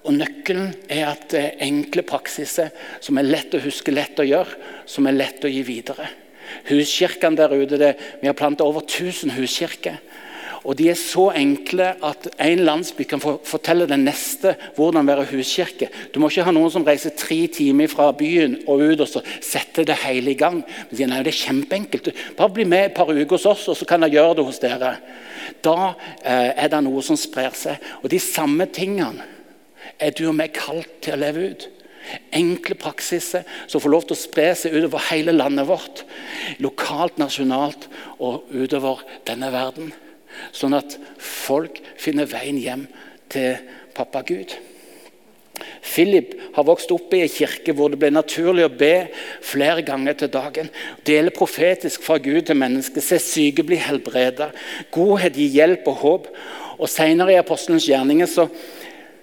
og 0.00 0.16
Nøkkelen 0.16 0.72
er 0.88 1.10
at 1.10 1.28
det 1.32 1.40
er 1.42 1.66
enkle 1.66 2.04
praksiser 2.08 2.70
som 3.04 3.20
er 3.20 3.28
lett 3.28 3.52
å 3.52 3.60
huske, 3.60 3.92
lett 3.92 4.20
å 4.20 4.24
gjøre, 4.24 4.56
som 4.88 5.08
er 5.08 5.18
lett 5.18 5.44
å 5.44 5.50
gi 5.50 5.60
videre. 5.66 6.08
Huskirkene 6.70 7.36
der 7.36 7.52
ute, 7.54 7.78
det, 7.78 7.96
Vi 8.20 8.26
har 8.26 8.34
planta 8.34 8.64
over 8.64 8.80
1000 8.80 9.36
huskirker. 9.36 10.00
Og 10.64 10.76
De 10.76 10.90
er 10.90 10.96
så 10.98 11.30
enkle 11.32 11.94
at 12.04 12.26
en 12.36 12.62
landsby 12.66 13.06
kan 13.08 13.20
fortelle 13.20 13.86
den 13.88 14.04
neste 14.04 14.52
hvordan 14.76 15.08
være 15.08 15.24
huskirke. 15.30 15.88
Du 16.12 16.20
må 16.20 16.28
ikke 16.28 16.44
ha 16.44 16.52
noen 16.52 16.72
som 16.72 16.84
reiser 16.84 17.14
tre 17.16 17.46
timer 17.48 17.88
fra 17.88 18.10
byen 18.12 18.58
og 18.66 18.84
ut 18.84 19.00
og 19.00 19.08
så 19.08 19.22
setter 19.40 19.88
det 19.88 19.96
hele 20.02 20.34
i 20.34 20.36
gang. 20.36 20.60
Men 20.60 20.96
sier 20.96 21.08
nei, 21.08 21.22
det 21.24 21.32
er 21.32 21.40
kjempeenkelt. 21.46 22.12
Bare 22.36 22.52
bli 22.52 22.68
med 22.68 22.90
et 22.90 22.96
par 22.96 23.08
uker 23.08 23.36
hos 23.38 23.48
oss, 23.48 23.68
og 23.72 23.78
så 23.78 23.88
kan 23.88 24.04
jeg 24.04 24.18
gjøre 24.18 24.36
det 24.40 24.46
hos 24.50 24.60
dere. 24.60 24.94
Da 25.64 25.76
eh, 26.20 26.52
er 26.52 26.72
det 26.72 26.84
noe 26.84 27.04
som 27.04 27.16
sprer 27.16 27.56
seg. 27.56 27.92
Og 28.02 28.10
de 28.12 28.20
samme 28.20 28.68
tingene 28.68 29.39
er 30.00 30.14
du 30.16 30.26
og 30.30 30.36
meg 30.38 30.54
kalt 30.56 30.90
til 31.04 31.16
å 31.16 31.20
leve 31.20 31.50
ut. 31.52 31.66
Enkle 32.34 32.74
praksiser 32.80 33.44
som 33.70 33.82
får 33.82 33.92
lov 33.92 34.06
til 34.08 34.16
å 34.16 34.20
spre 34.20 34.48
seg 34.58 34.74
utover 34.74 35.04
hele 35.10 35.34
landet 35.36 35.68
vårt. 35.68 36.04
Lokalt, 36.64 37.20
nasjonalt 37.20 37.86
og 38.18 38.48
utover 38.50 39.04
denne 39.28 39.52
verden. 39.54 39.92
Sånn 40.56 40.74
at 40.78 40.96
folk 41.20 41.78
finner 42.00 42.28
veien 42.30 42.58
hjem 42.58 42.88
til 43.30 43.60
pappa 43.94 44.24
Gud. 44.26 44.56
Philip 45.84 46.32
har 46.54 46.64
vokst 46.64 46.92
opp 46.94 47.12
i 47.16 47.22
en 47.24 47.32
kirke 47.32 47.74
hvor 47.76 47.92
det 47.92 47.98
ble 48.00 48.10
naturlig 48.12 48.64
å 48.66 48.72
be 48.72 49.10
flere 49.44 49.84
ganger 49.84 50.16
til 50.22 50.32
dagen. 50.32 50.70
Dele 51.06 51.32
profetisk 51.34 52.04
fra 52.04 52.16
Gud 52.22 52.46
til 52.48 52.58
mennesker, 52.60 53.04
se 53.04 53.20
syke 53.20 53.64
bli 53.66 53.80
helbredet. 53.80 54.50
Godhet 54.94 55.36
gi 55.36 55.50
hjelp 55.56 55.88
og 55.90 56.02
håp. 56.04 56.28
Og 56.80 56.88
Senere 56.88 57.34
i 57.34 57.40
apostelens 57.40 57.84
gjerninger 57.88 58.28
så 58.30 58.46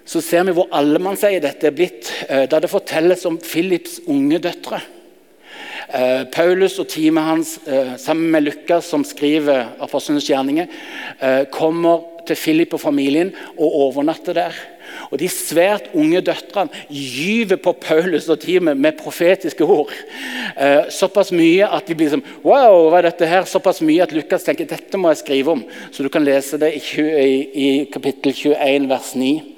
så 0.08 0.22
ser 0.24 0.46
vi 0.48 0.54
hvor 0.56 0.70
allemannseie 0.72 1.40
dette 1.44 1.68
er 1.68 1.74
blitt 1.76 2.08
eh, 2.28 2.46
da 2.48 2.60
det 2.62 2.72
fortelles 2.72 3.26
om 3.28 3.36
Philips 3.42 3.98
unge 4.08 4.40
døtre. 4.40 4.80
Eh, 5.88 6.22
Paulus 6.32 6.78
og 6.80 6.88
teamet 6.88 7.26
hans 7.26 7.50
eh, 7.68 7.92
sammen 8.00 8.30
med 8.32 8.46
Lukas, 8.46 8.88
som 8.88 9.04
skriver 9.04 9.74
Apostlenes 9.84 10.28
gjerninger, 10.28 10.70
kommer 11.52 12.24
til 12.28 12.36
Philip 12.36 12.74
og 12.76 12.80
familien 12.80 13.30
og 13.56 13.76
overnatter 13.88 14.36
der. 14.36 14.56
Og 15.12 15.18
De 15.20 15.28
svært 15.28 15.90
unge 15.96 16.22
døtrene 16.24 16.84
gyver 16.88 17.60
på 17.60 17.74
Paulus 17.80 18.30
og 18.32 18.40
teamet 18.40 18.80
med 18.80 18.96
profetiske 19.00 19.64
ord. 19.64 19.92
såpass 20.90 21.32
mye 21.32 21.68
at 21.68 21.88
de 21.88 21.96
blir 21.96 22.10
som 22.12 22.24
Wow, 22.44 22.88
hva 22.88 22.98
er 22.98 23.10
dette 23.10 23.28
her? 23.28 23.44
Såpass 23.44 23.82
mye 23.84 24.02
at 24.04 24.12
Lukas 24.16 24.48
tenker 24.48 24.68
dette 24.68 25.00
må 25.00 25.12
jeg 25.12 25.22
skrive 25.22 25.52
om. 25.52 25.62
Så 25.92 26.02
du 26.02 26.08
kan 26.08 26.24
lese 26.24 26.60
det 26.60 26.72
i, 26.76 27.68
kapittel 27.92 28.32
21, 28.32 28.88
vers 28.88 29.14
9. 29.14 29.57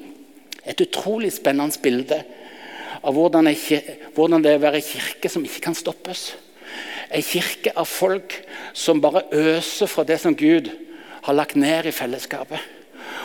Et 0.67 0.85
utrolig 0.85 1.33
spennende 1.35 1.81
bilde 1.83 2.21
av 3.01 3.17
hvordan, 3.17 3.49
det 3.49 4.53
er 4.53 4.59
å 4.59 4.65
være 4.67 4.83
kirke 4.85 5.31
som 5.33 5.45
ikke 5.47 5.65
kan 5.69 5.77
stoppes. 5.77 6.35
En 7.11 7.25
kirke 7.25 7.73
av 7.75 7.89
folk 7.89 8.37
som 8.77 9.01
bare 9.03 9.25
øser 9.33 9.91
fra 9.91 10.05
det 10.07 10.21
som 10.23 10.37
Gud 10.37 10.71
har 11.25 11.37
lagt 11.37 11.57
ned 11.59 11.89
i 11.89 11.95
fellesskapet. 11.95 12.61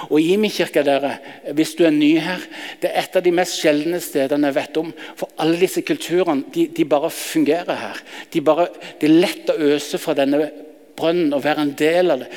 Og 0.10 0.20
Imi 0.22 0.50
kirke, 0.54 0.84
dere, 0.86 1.16
hvis 1.56 1.74
du 1.78 1.84
er 1.86 1.94
ny 1.94 2.16
her, 2.22 2.42
det 2.82 2.92
er 2.92 3.06
et 3.06 3.16
av 3.18 3.24
de 3.26 3.34
mest 3.36 3.58
sjeldne 3.60 4.00
stedene 4.04 4.52
jeg 4.52 4.58
vet 4.58 4.80
om. 4.82 4.92
For 5.18 5.32
alle 5.42 5.60
disse 5.62 5.84
kulturene 5.86 6.46
de, 6.54 6.68
de 6.74 6.86
bare 6.90 7.12
fungerer 7.14 7.80
her. 7.80 8.02
De 8.34 8.42
bare, 8.46 8.68
det 9.02 9.10
er 9.10 9.18
lett 9.24 9.52
å 9.52 9.58
øse 9.74 10.00
fra 10.02 10.16
denne 10.18 10.50
brønnen 10.98 11.34
og 11.34 11.44
være 11.44 11.66
en 11.66 11.74
del 11.78 12.14
av 12.14 12.24
det. 12.24 12.30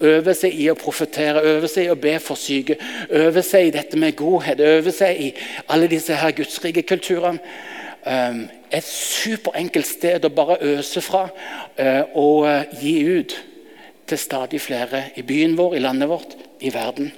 Øve 0.00 0.34
seg 0.34 0.54
i 0.54 0.68
å 0.70 0.78
profetere, 0.78 1.42
øve 1.56 1.70
seg 1.70 1.86
i 1.88 1.92
å 1.92 1.98
be 2.00 2.16
for 2.22 2.40
syke, 2.40 2.76
øve 3.10 3.42
seg 3.46 3.68
i 3.68 3.74
dette 3.78 3.98
med 4.00 4.16
godhet, 4.18 4.60
øve 4.60 4.92
seg 4.94 5.20
i 5.20 5.30
alle 5.68 5.90
disse 5.90 6.16
her 6.16 6.34
gudsrike 6.36 6.82
kulturene. 6.88 7.38
Et 8.70 8.86
superenkelt 8.86 9.86
sted 9.86 10.24
å 10.24 10.32
bare 10.32 10.60
øse 10.76 11.02
fra 11.04 11.26
og 12.16 12.46
gi 12.80 12.96
ut 13.20 13.34
til 14.10 14.18
stadig 14.18 14.60
flere 14.60 15.04
i 15.16 15.22
byen 15.26 15.58
vår, 15.58 15.76
i 15.76 15.82
landet 15.84 16.08
vårt, 16.10 16.38
i 16.60 16.72
verden. 16.74 17.12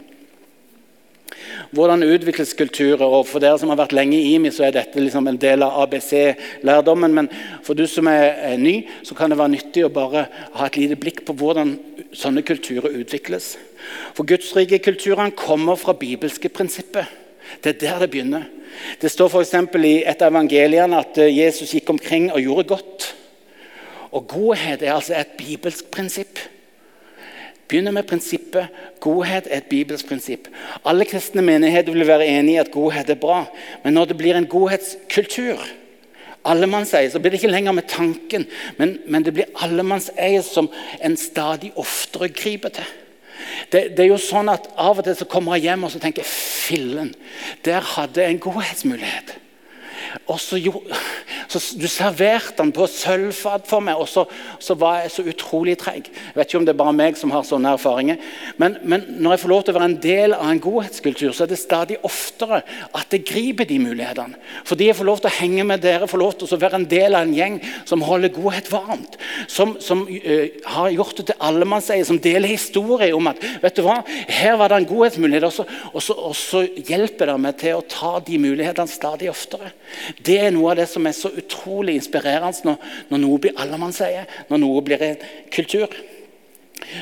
Hvordan 1.72 2.04
utvikles 2.04 2.54
kulturer? 2.58 3.02
og 3.02 3.26
For 3.28 3.42
dere 3.42 3.58
som 3.60 3.72
har 3.72 3.80
vært 3.80 3.94
lenge 3.96 4.18
i 4.18 4.34
IMI, 4.34 4.50
så 4.52 4.66
er 4.66 4.76
dette 4.76 5.00
liksom 5.00 5.28
en 5.28 5.40
del 5.40 5.64
av 5.64 5.78
ABC-lærdommen. 5.84 7.14
Men 7.14 7.30
for 7.64 7.78
du 7.78 7.86
som 7.90 8.08
er 8.10 8.56
ny, 8.60 8.88
så 9.02 9.16
kan 9.18 9.32
det 9.32 9.38
være 9.40 9.54
nyttig 9.56 9.86
å 9.86 9.92
bare 9.92 10.26
ha 10.58 10.68
et 10.68 10.78
lite 10.80 10.98
blikk 11.00 11.24
på 11.26 11.36
hvordan 11.38 11.76
sånne 12.16 12.44
kulturer 12.46 12.94
utvikles. 13.00 13.56
For 14.16 14.28
gudsrikekulturene 14.28 15.34
kommer 15.38 15.80
fra 15.80 15.96
bibelske 15.96 16.52
prinsipper. 16.52 17.08
Det 17.62 17.74
er 17.74 17.80
der 17.80 18.04
det 18.04 18.10
begynner. 18.12 18.46
Det 19.00 19.10
står 19.10 19.28
f.eks. 19.28 19.54
i 19.84 19.96
et 20.08 20.22
av 20.22 20.32
evangeliene 20.32 21.00
at 21.02 21.18
eh, 21.20 21.32
Jesus 21.32 21.74
gikk 21.74 21.90
omkring 21.92 22.30
og 22.32 22.40
gjorde 22.40 22.68
godt. 22.72 23.08
Og 24.12 24.26
Godhet 24.28 24.82
er 24.82 24.94
altså 24.94 25.16
et 25.16 25.36
bibelsk 25.38 25.90
prinsipp 25.92 26.40
begynner 27.72 27.94
med 27.96 28.06
prinsippet. 28.08 28.68
Godhet 29.00 29.48
er 29.48 29.62
et 29.62 29.70
bibelsk 29.70 30.10
prinsipp. 30.10 30.48
Alle 30.84 31.06
kristne 31.08 31.44
menigheter 31.44 31.94
vil 31.94 32.06
være 32.06 32.28
enig 32.28 32.58
i 32.58 32.62
at 32.62 32.72
godhet 32.74 33.10
er 33.10 33.20
bra. 33.20 33.46
Men 33.84 33.96
når 33.96 34.12
det 34.12 34.18
blir 34.20 34.36
en 34.36 34.48
godhetskultur, 34.50 35.62
allemannseie, 36.44 37.10
så 37.10 37.20
blir 37.22 37.32
det 37.32 37.40
ikke 37.40 37.52
lenger 37.52 37.74
med 37.76 37.88
tanken, 37.88 38.46
men, 38.78 38.96
men 39.06 39.24
det 39.24 39.34
blir 39.36 39.62
allemannseie 39.62 40.42
som 40.42 40.68
en 41.00 41.16
stadig 41.16 41.70
oftere 41.78 42.32
griper 42.34 42.74
til. 42.74 42.88
Det, 43.72 43.92
det, 43.96 44.04
er 44.04 44.10
jo 44.10 44.18
sånn 44.20 44.50
at 44.52 44.68
Av 44.78 44.98
og 44.98 45.06
til 45.06 45.16
så 45.18 45.26
kommer 45.30 45.56
jeg 45.56 45.70
hjem 45.70 45.86
og 45.86 45.92
så 45.94 46.00
tenker 46.02 46.26
fillen, 46.26 47.12
der 47.66 47.84
hadde 47.94 48.22
jeg 48.22 48.34
en 48.34 48.42
godhetsmulighet. 48.42 49.36
Og 50.26 50.40
så, 50.40 50.58
jo, 50.60 50.82
så 51.48 51.60
Du 51.80 51.86
serverte 51.88 52.58
den 52.58 52.72
på 52.74 52.86
sølvfat 52.90 53.66
for 53.68 53.84
meg, 53.84 53.98
og 54.00 54.08
så, 54.08 54.24
så, 54.62 54.76
var 54.78 55.02
jeg 55.02 55.12
så 55.14 55.24
utrolig 55.28 55.76
treg. 55.80 56.08
Jeg 56.08 56.36
vet 56.36 56.48
ikke 56.48 56.60
om 56.60 56.66
det 56.66 56.74
er 56.74 56.80
bare 56.80 56.96
meg 56.96 57.18
som 57.18 57.32
har 57.34 57.46
sånne 57.46 57.74
erfaringer. 57.76 58.20
Men, 58.60 58.78
men, 58.82 59.06
når 59.22 59.36
jeg 59.36 59.42
får 59.44 59.52
lov 59.52 59.64
til 59.64 59.74
å 59.74 59.78
være 59.78 59.90
en 59.90 59.98
del 60.02 60.36
av 60.36 60.50
en 60.50 60.62
godhetskultur, 60.62 61.32
så 61.32 61.44
er 61.44 61.52
det 61.52 61.60
stadig 61.60 61.98
oftere 62.06 62.62
at 62.92 63.08
det 63.12 63.22
griper 63.28 63.68
de 63.68 63.78
mulighetene. 63.82 64.40
Fordi 64.68 64.90
jeg 64.90 64.98
får 64.98 65.08
lov 65.08 65.22
til 65.22 65.32
å 65.32 65.36
henge 65.38 65.66
med 65.68 65.84
dere, 65.84 66.10
får 66.10 66.22
lov 66.22 66.36
til 66.36 66.48
å 66.48 66.60
være 66.62 66.80
en 66.82 66.88
del 66.90 67.18
av 67.18 67.26
en 67.26 67.36
gjeng 67.36 67.58
som 67.88 68.04
holder 68.06 68.34
godhet 68.34 68.70
varmt. 68.72 69.18
Som, 69.50 69.76
som 69.82 70.04
uh, 70.08 70.46
har 70.76 70.92
gjort 70.94 71.20
det 71.20 71.28
til 71.30 71.46
allemannseie, 71.48 72.04
som 72.06 72.20
deler 72.22 72.52
historie 72.52 73.12
om 73.16 73.30
at 73.30 73.40
vet 73.62 73.78
du 73.78 73.84
hva, 73.86 74.00
her 74.32 74.58
var 74.60 74.72
det 74.72 74.82
en 74.82 74.90
godhetsmulighet, 74.90 75.48
og 75.48 76.00
så, 76.02 76.16
og 76.16 76.36
så 76.36 76.64
hjelper 76.66 77.32
det 77.32 77.38
meg 77.42 77.58
til 77.60 77.78
å 77.78 77.86
ta 77.88 78.16
de 78.24 78.38
mulighetene 78.42 78.90
stadig 78.90 79.30
oftere. 79.32 79.72
Det 80.24 80.38
er 80.40 80.50
noe 80.54 80.72
av 80.72 80.80
det 80.80 80.88
som 80.90 81.06
er 81.06 81.16
så 81.16 81.30
utrolig 81.30 81.96
inspirerende 81.98 82.66
når, 82.66 82.90
når 83.10 83.22
noe 83.22 83.42
blir 83.42 83.60
allemannseie, 83.60 84.26
når 84.48 84.62
noe 84.62 84.82
blir 84.86 85.06
en 85.06 85.22
kultur. 85.52 85.94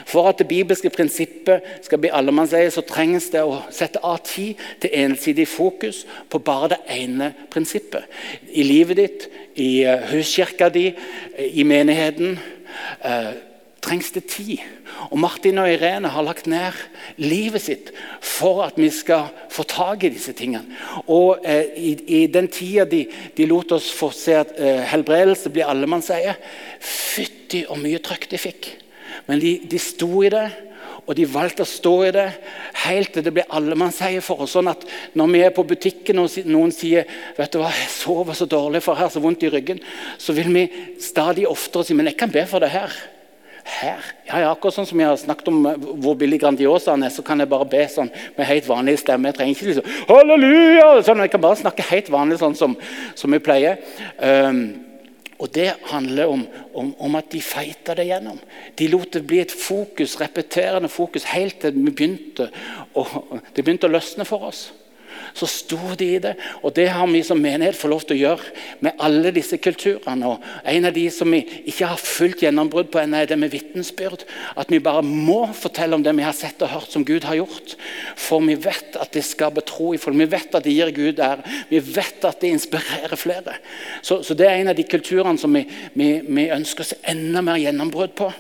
For 0.07 0.29
at 0.29 0.39
det 0.39 0.49
bibelske 0.49 0.91
prinsippet 0.93 1.65
skal 1.87 2.01
bli 2.03 2.13
allemannseie, 2.13 2.71
så 2.71 2.85
trengs 2.87 3.31
det 3.33 3.43
å 3.47 3.61
sette 3.75 4.03
av 4.05 4.21
tid 4.27 4.61
til 4.83 4.95
ensidig 5.03 5.49
fokus 5.49 6.05
på 6.31 6.41
bare 6.45 6.75
det 6.75 6.81
ene 6.99 7.33
prinsippet. 7.53 8.07
I 8.53 8.67
livet 8.67 9.01
ditt, 9.01 9.29
i 9.57 9.71
eh, 9.89 10.09
huskirka 10.13 10.69
di, 10.73 10.91
i 11.49 11.65
menigheten. 11.67 12.39
Trengs 13.81 14.11
det 14.13 14.27
tid. 14.29 14.61
Og 15.09 15.17
Martin 15.19 15.59
og 15.63 15.71
Irene 15.73 16.11
har 16.13 16.25
lagt 16.27 16.49
ned 16.51 16.77
livet 17.17 17.65
sitt 17.65 17.93
for 18.21 18.61
at 18.67 18.77
vi 18.77 18.91
skal 18.93 19.31
få 19.53 19.65
tak 19.69 20.05
i 20.05 20.13
disse 20.13 20.35
tingene. 20.37 20.77
Og 21.09 21.41
eh, 21.49 21.73
i, 21.77 21.93
i, 22.21 22.21
den 22.33 22.51
tida 22.53 22.85
de, 22.89 23.07
de, 23.37 23.49
lot 23.49 23.73
oss 23.73 23.89
få 23.97 24.11
se 24.15 24.37
at 24.37 24.53
eh, 24.61 24.83
helbredelse 24.93 25.53
blir 25.55 25.71
allemannseie 25.71 26.37
Fytti 26.81 27.65
og 27.69 27.81
mye 27.81 28.03
trøkk 28.05 28.29
de 28.31 28.41
fikk. 28.41 28.75
Men 29.27 29.41
de, 29.41 29.57
de 29.69 29.81
sto 29.81 30.11
i 30.25 30.31
det, 30.33 30.49
og 31.07 31.17
de 31.19 31.27
valgte 31.27 31.65
å 31.65 31.69
stå 31.69 31.93
i 32.07 32.11
det 32.15 32.27
helt 32.85 33.13
til 33.15 33.25
det 33.27 33.33
ble 33.35 33.45
allemannseie 33.57 34.21
for 34.23 34.45
oss. 34.45 34.55
Sånn 34.55 34.71
at 34.71 34.85
når 35.19 35.33
vi 35.33 35.41
er 35.43 35.55
på 35.57 35.65
butikken 35.67 36.21
og 36.23 36.37
noen 36.47 36.75
sier 36.75 37.09
vet 37.39 37.51
du 37.53 37.59
hva, 37.63 37.73
jeg 37.75 37.91
sover 37.91 38.37
så 38.39 38.47
dårlig 38.51 38.83
for 38.85 38.99
her, 39.01 39.11
så 39.11 39.23
vondt 39.23 39.43
i 39.47 39.51
ryggen, 39.53 39.81
så 40.21 40.37
vil 40.37 40.53
vi 40.55 40.67
stadig 41.03 41.49
oftere 41.51 41.89
si 41.89 41.97
men 41.99 42.13
jeg 42.13 42.21
kan 42.21 42.33
be 42.35 42.45
for 42.47 42.63
det 42.63 42.71
her. 42.77 42.95
Her? 43.65 44.05
Ja, 44.27 44.41
ja, 44.43 44.51
akkurat 44.51 44.77
sånn 44.77 44.89
som 44.89 45.01
jeg 45.01 45.09
har 45.11 45.19
snakket 45.21 45.49
om 45.53 45.65
eh, 45.69 45.89
hvor 46.03 46.17
billig 46.19 46.41
Grandiosa 46.43 46.97
er, 46.97 47.13
så 47.13 47.25
kan 47.27 47.41
jeg 47.43 47.51
bare 47.51 47.69
be 47.71 47.83
sånn 47.91 48.11
med 48.37 48.49
helt 48.49 48.69
vanlig 48.69 48.99
stemme. 49.03 49.31
Jeg 49.31 49.39
trenger 49.39 49.57
ikke 49.57 49.71
liksom 49.71 50.07
halleluja! 50.11 50.87
Sånn, 51.07 51.25
jeg 51.25 51.33
kan 51.35 51.45
bare 51.45 51.61
snakke 51.61 51.89
helt 51.91 52.13
vanlig 52.13 52.41
sånn 52.43 52.57
som, 52.59 52.77
som 53.19 53.37
vi 53.37 53.43
pleier. 53.45 53.81
Um, 54.19 54.63
og 55.41 55.49
Det 55.55 55.71
handler 55.89 56.29
om, 56.29 56.43
om, 56.77 56.91
om 57.01 57.15
at 57.17 57.31
de 57.33 57.41
feita 57.41 57.95
det 57.97 58.11
gjennom. 58.11 58.37
De 58.77 58.91
lot 58.93 59.09
det 59.15 59.25
bli 59.25 59.41
et 59.41 59.55
fokus, 59.55 60.19
repeterende 60.21 60.91
fokus 60.93 61.25
helt 61.33 61.63
til 61.63 61.79
vi 61.79 61.89
begynte, 61.89 62.51
og, 62.93 63.41
det 63.57 63.65
begynte 63.65 63.89
å 63.89 63.95
løsne 63.95 64.29
for 64.29 64.51
oss 64.51 64.69
så 65.35 65.49
sto 65.51 65.79
de 65.99 66.09
i 66.17 66.21
det. 66.23 66.35
Og 66.63 66.75
det 66.77 66.89
har 66.93 67.09
vi 67.11 67.23
som 67.27 67.41
menighet 67.41 67.79
fått 67.79 67.93
lov 67.93 68.05
til 68.07 68.19
å 68.19 68.21
gjøre 68.21 68.55
med 68.85 69.03
alle 69.03 69.33
disse 69.35 69.59
kulturene. 69.63 70.35
Og 70.35 70.69
en 70.75 70.89
av 70.89 70.97
de 70.97 71.07
som 71.15 71.31
vi 71.31 71.43
ikke 71.71 71.91
har 71.93 72.01
fullt 72.01 72.45
gjennombrudd 72.45 72.91
på 72.93 73.03
ennå, 73.03 73.21
er 73.21 73.31
det 73.31 73.39
med 73.41 73.53
vitnesbyrd. 73.55 74.27
At 74.61 74.73
vi 74.73 74.83
bare 74.83 75.05
må 75.07 75.43
fortelle 75.57 75.97
om 75.97 76.05
det 76.05 76.15
vi 76.19 76.27
har 76.27 76.37
sett 76.37 76.63
og 76.65 76.73
hørt 76.75 76.93
som 76.93 77.07
Gud 77.07 77.29
har 77.29 77.41
gjort. 77.41 77.77
For 78.19 78.43
vi 78.45 78.59
vet 78.61 78.99
at 79.01 79.15
det 79.17 79.25
skaper 79.27 79.67
tro 79.67 79.93
i 79.95 80.01
folk. 80.01 80.19
Vi 80.21 80.31
vet 80.31 80.55
at 80.55 80.67
det 80.67 80.77
gir 80.77 80.95
Gud 80.97 81.23
ære. 81.25 81.47
Vi 81.71 81.81
vet 81.81 82.29
at 82.29 82.43
det 82.43 82.55
inspirerer 82.57 83.17
flere. 83.21 83.59
Så, 84.03 84.23
så, 84.27 84.37
det 84.37 84.49
er 84.49 84.61
en 84.61 84.73
av 84.73 84.79
de 84.79 84.87
kulturene 84.89 85.41
som 85.41 85.55
vi, 85.55 85.67
vi, 85.95 86.13
vi 86.27 86.51
ønsker 86.53 86.87
oss 86.87 86.97
enda 87.09 87.45
mer 87.45 87.61
gjennombrudd 87.61 88.17
på. 88.19 88.33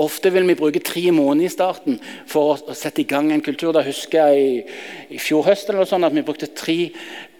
Ofte 0.00 0.32
vil 0.34 0.46
vi 0.48 0.56
bruke 0.58 0.82
tre 0.84 1.08
måneder 1.14 1.48
i 1.48 1.52
starten 1.52 1.98
for 2.30 2.54
å 2.56 2.76
sette 2.76 3.02
i 3.02 3.08
gang 3.08 3.30
en 3.32 3.44
kultur. 3.44 3.72
Da 3.74 3.84
husker 3.86 4.30
jeg 4.30 4.44
i, 4.44 4.78
i 5.16 5.20
fjor 5.22 5.46
høst 5.48 5.70
eller 5.70 5.88
sånn 5.88 6.06
at 6.06 6.14
vi 6.14 6.24
brukte 6.26 6.52
tre, 6.56 6.78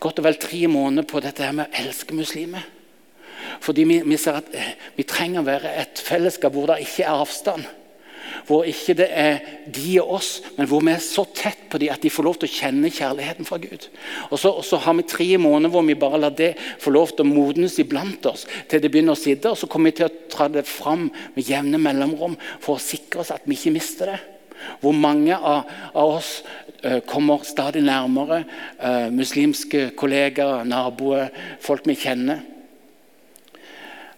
godt 0.02 0.20
og 0.22 0.28
vel 0.28 0.40
tre 0.40 0.64
måneder 0.70 1.08
på 1.10 1.22
dette 1.24 1.52
med 1.52 1.68
å 1.68 1.84
elske 1.84 2.16
muslimer. 2.16 2.66
Fordi 3.64 3.84
vi, 3.88 4.00
vi 4.04 4.18
ser 4.20 4.40
at 4.40 4.50
eh, 4.56 4.74
vi 4.96 5.06
trenger 5.08 5.42
å 5.42 5.48
være 5.48 5.72
et 5.84 6.00
fellesskap 6.00 6.54
hvor 6.54 6.72
det 6.72 6.82
ikke 6.84 7.06
er 7.06 7.22
avstand 7.22 7.68
hvor 8.46 8.66
ikke 8.68 8.96
det 8.98 9.06
er 9.08 9.38
de 9.72 9.94
og 10.02 10.18
oss, 10.18 10.30
men 10.58 10.68
hvor 10.68 10.82
vi 10.84 10.92
er 10.92 11.02
så 11.02 11.24
tett 11.36 11.64
på 11.72 11.80
dem 11.80 11.92
at 11.94 12.02
de 12.04 12.12
får 12.12 12.26
lov 12.26 12.36
til 12.40 12.50
å 12.50 12.54
kjenne 12.54 12.92
kjærligheten 12.92 13.48
fra 13.48 13.58
Gud. 13.62 13.88
Og 14.30 14.36
så, 14.40 14.52
og 14.52 14.64
så, 14.66 14.80
har 14.84 14.96
vi 14.98 15.06
tre 15.08 15.28
måneder 15.40 15.72
hvor 15.72 15.86
vi 15.86 15.96
bare 15.98 16.20
lar 16.20 16.36
det 16.36 16.52
få 16.82 16.92
lov 16.94 17.14
til 17.14 17.24
å 17.24 17.30
modnes 17.30 17.78
iblant 17.80 18.28
oss 18.28 18.44
til 18.68 18.82
det 18.82 18.92
begynner 18.92 19.16
å 19.16 19.20
sitte. 19.20 19.52
Og 19.52 19.60
så 19.60 19.68
kommer 19.70 19.90
vi 19.92 20.00
til 20.00 20.10
å 20.10 20.28
ta 20.32 20.48
det 20.52 20.66
fram 20.68 21.08
med 21.34 21.48
jevne 21.48 21.80
mellomrom 21.80 22.36
for 22.60 22.76
å 22.76 22.84
sikre 22.84 23.24
oss 23.24 23.32
at 23.34 23.48
vi 23.48 23.56
ikke 23.56 23.74
mister 23.74 24.12
det. 24.12 24.20
Hvor 24.80 24.94
mange 24.96 25.36
av, 25.36 25.68
av 25.92 26.16
oss 26.18 26.38
uh, 26.84 27.00
kommer 27.08 27.44
stadig 27.44 27.82
nærmere 27.84 28.44
uh, 28.80 29.10
muslimske 29.12 29.90
kollegaer, 29.98 30.64
naboer, 30.68 31.32
folk 31.64 31.88
vi 31.88 31.96
kjenner. 32.00 32.53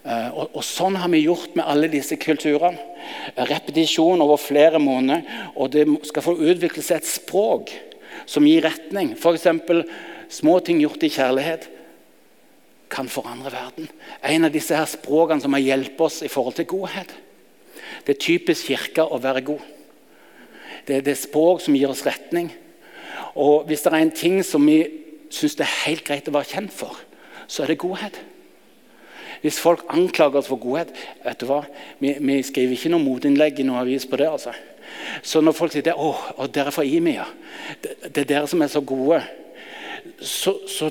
Uh, 0.06 0.28
og, 0.38 0.52
og, 0.54 0.62
Sånn 0.62 0.94
har 1.00 1.10
vi 1.10 1.24
gjort 1.24 1.56
med 1.58 1.66
alle 1.66 1.88
disse 1.90 2.14
kulturene 2.20 2.78
repetisjon 3.48 4.22
over 4.22 4.38
flere 4.38 4.78
måneder. 4.78 5.24
Og 5.58 5.72
det 5.74 5.86
skal 6.06 6.22
få 6.22 6.36
utvikle 6.38 6.84
seg 6.84 7.00
et 7.00 7.10
språk 7.10 7.72
som 8.30 8.46
gir 8.46 8.62
retning. 8.66 9.16
F.eks. 9.18 9.48
små 10.38 10.60
ting 10.62 10.78
gjort 10.82 11.02
i 11.02 11.10
kjærlighet 11.10 11.66
kan 12.90 13.10
forandre 13.10 13.50
verden. 13.50 13.88
En 14.22 14.46
av 14.46 14.54
disse 14.54 14.76
her 14.78 14.86
språkene 14.86 15.42
som 15.42 15.56
har 15.56 15.64
hjulpet 15.64 16.04
oss 16.06 16.20
i 16.22 16.30
forhold 16.30 16.54
til 16.60 16.68
godhet. 16.70 17.10
Det 18.06 18.14
er 18.14 18.22
typisk 18.22 18.70
kirka 18.70 19.08
å 19.10 19.18
være 19.22 19.42
god. 19.48 19.64
Det 20.86 21.00
er 21.00 21.06
det 21.08 21.16
språk 21.18 21.64
som 21.64 21.74
gir 21.74 21.90
oss 21.90 22.04
retning. 22.06 22.52
Og 23.34 23.66
Hvis 23.66 23.82
det 23.82 23.92
er 23.92 23.98
en 24.04 24.14
ting 24.14 24.38
som 24.46 24.62
vi 24.66 24.84
syns 25.34 25.58
det 25.58 25.66
er 25.66 25.82
helt 25.88 26.06
greit 26.06 26.30
å 26.30 26.36
være 26.36 26.52
kjent 26.54 26.72
for, 26.72 26.94
så 27.50 27.64
er 27.64 27.74
det 27.74 27.82
godhet. 27.82 28.22
Hvis 29.42 29.60
folk 29.62 29.84
anklager 29.92 30.40
oss 30.40 30.50
for 30.50 30.60
godhet 30.60 30.92
vet 31.24 31.40
du 31.40 31.46
hva? 31.50 31.62
Vi, 32.00 32.14
vi 32.20 32.38
skriver 32.46 32.76
ikke 32.76 32.92
noe 32.92 33.04
motinnlegg 33.04 33.60
i 33.60 33.66
noen 33.66 33.82
avis 33.82 34.06
på 34.08 34.18
det. 34.20 34.28
altså. 34.30 34.54
Så 35.22 35.42
når 35.42 35.56
folk 35.56 35.74
sier 35.74 35.86
det, 35.86 35.96
å, 35.96 36.12
dere 36.52 36.70
er 36.70 36.76
fra 36.76 36.86
Imia, 36.86 37.26
det, 37.82 37.96
det, 38.06 38.22
er 38.22 38.30
dere 38.32 38.50
som 38.50 38.62
er 38.64 38.72
så 38.72 38.82
gode, 38.86 39.20
så, 40.20 40.56
så, 40.70 40.90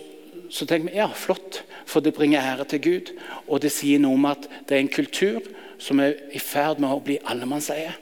så 0.52 0.68
tenker 0.68 0.92
vi 0.92 1.00
ja, 1.00 1.10
flott, 1.16 1.64
for 1.88 2.04
det 2.04 2.16
bringer 2.18 2.44
ære 2.44 2.68
til 2.74 2.84
Gud. 2.84 3.14
Og 3.48 3.62
det 3.64 3.74
sier 3.74 4.02
noe 4.02 4.18
om 4.18 4.28
at 4.30 4.50
det 4.68 4.78
er 4.78 4.84
en 4.84 4.92
kultur 4.92 5.46
som 5.82 6.02
er 6.04 6.18
i 6.36 6.42
ferd 6.42 6.82
med 6.84 6.92
å 6.92 7.04
bli 7.04 7.20
allemannseie. 7.28 7.94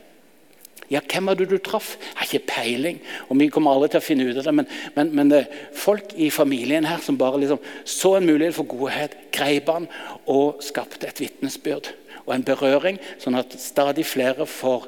Ja, 0.93 1.01
hvem 1.01 1.25
var 1.25 1.37
det 1.39 1.47
du 1.49 1.57
traff? 1.57 1.95
Jeg 1.97 2.19
har 2.19 2.27
ikke 2.27 2.51
peiling. 2.51 2.99
og 3.27 3.39
Vi 3.39 3.49
kommer 3.49 3.73
aldri 3.73 3.89
til 3.93 4.01
å 4.01 4.05
finne 4.05 4.27
ut 4.27 4.37
av 4.37 4.45
det. 4.45 4.53
Men, 4.53 4.67
men, 4.93 5.09
men 5.17 5.31
det 5.31 5.39
er 5.41 5.59
folk 5.73 6.13
i 6.13 6.29
familien 6.33 6.85
her 6.85 7.01
som 7.01 7.17
bare 7.17 7.41
liksom 7.41 7.61
så 7.83 8.15
en 8.19 8.27
mulighet 8.29 8.57
for 8.59 8.69
godhet, 8.69 9.17
greip 9.33 9.71
han 9.73 9.89
og 10.29 10.61
skapte 10.61 11.09
et 11.09 11.23
vitnesbyrd 11.23 11.89
og 12.23 12.35
en 12.35 12.45
berøring, 12.45 13.01
sånn 13.19 13.35
at 13.39 13.55
stadig 13.59 14.05
flere 14.07 14.45
får 14.47 14.85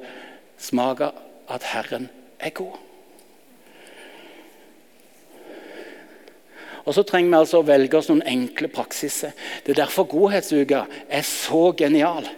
smake 0.61 1.09
at 1.51 1.65
Herren 1.73 2.07
er 2.39 2.53
god. 2.55 2.77
Og 6.85 6.93
så 6.93 7.01
trenger 7.01 7.31
vi 7.31 7.39
altså 7.41 7.63
å 7.63 7.65
velge 7.65 7.97
oss 7.97 8.11
noen 8.11 8.23
enkle 8.29 8.69
praksiser. 8.69 9.33
Det 9.65 9.73
er 9.73 9.81
derfor 9.81 10.05
Godhetsuka 10.11 10.85
er 11.09 11.25
så 11.25 11.71
genial. 11.77 12.29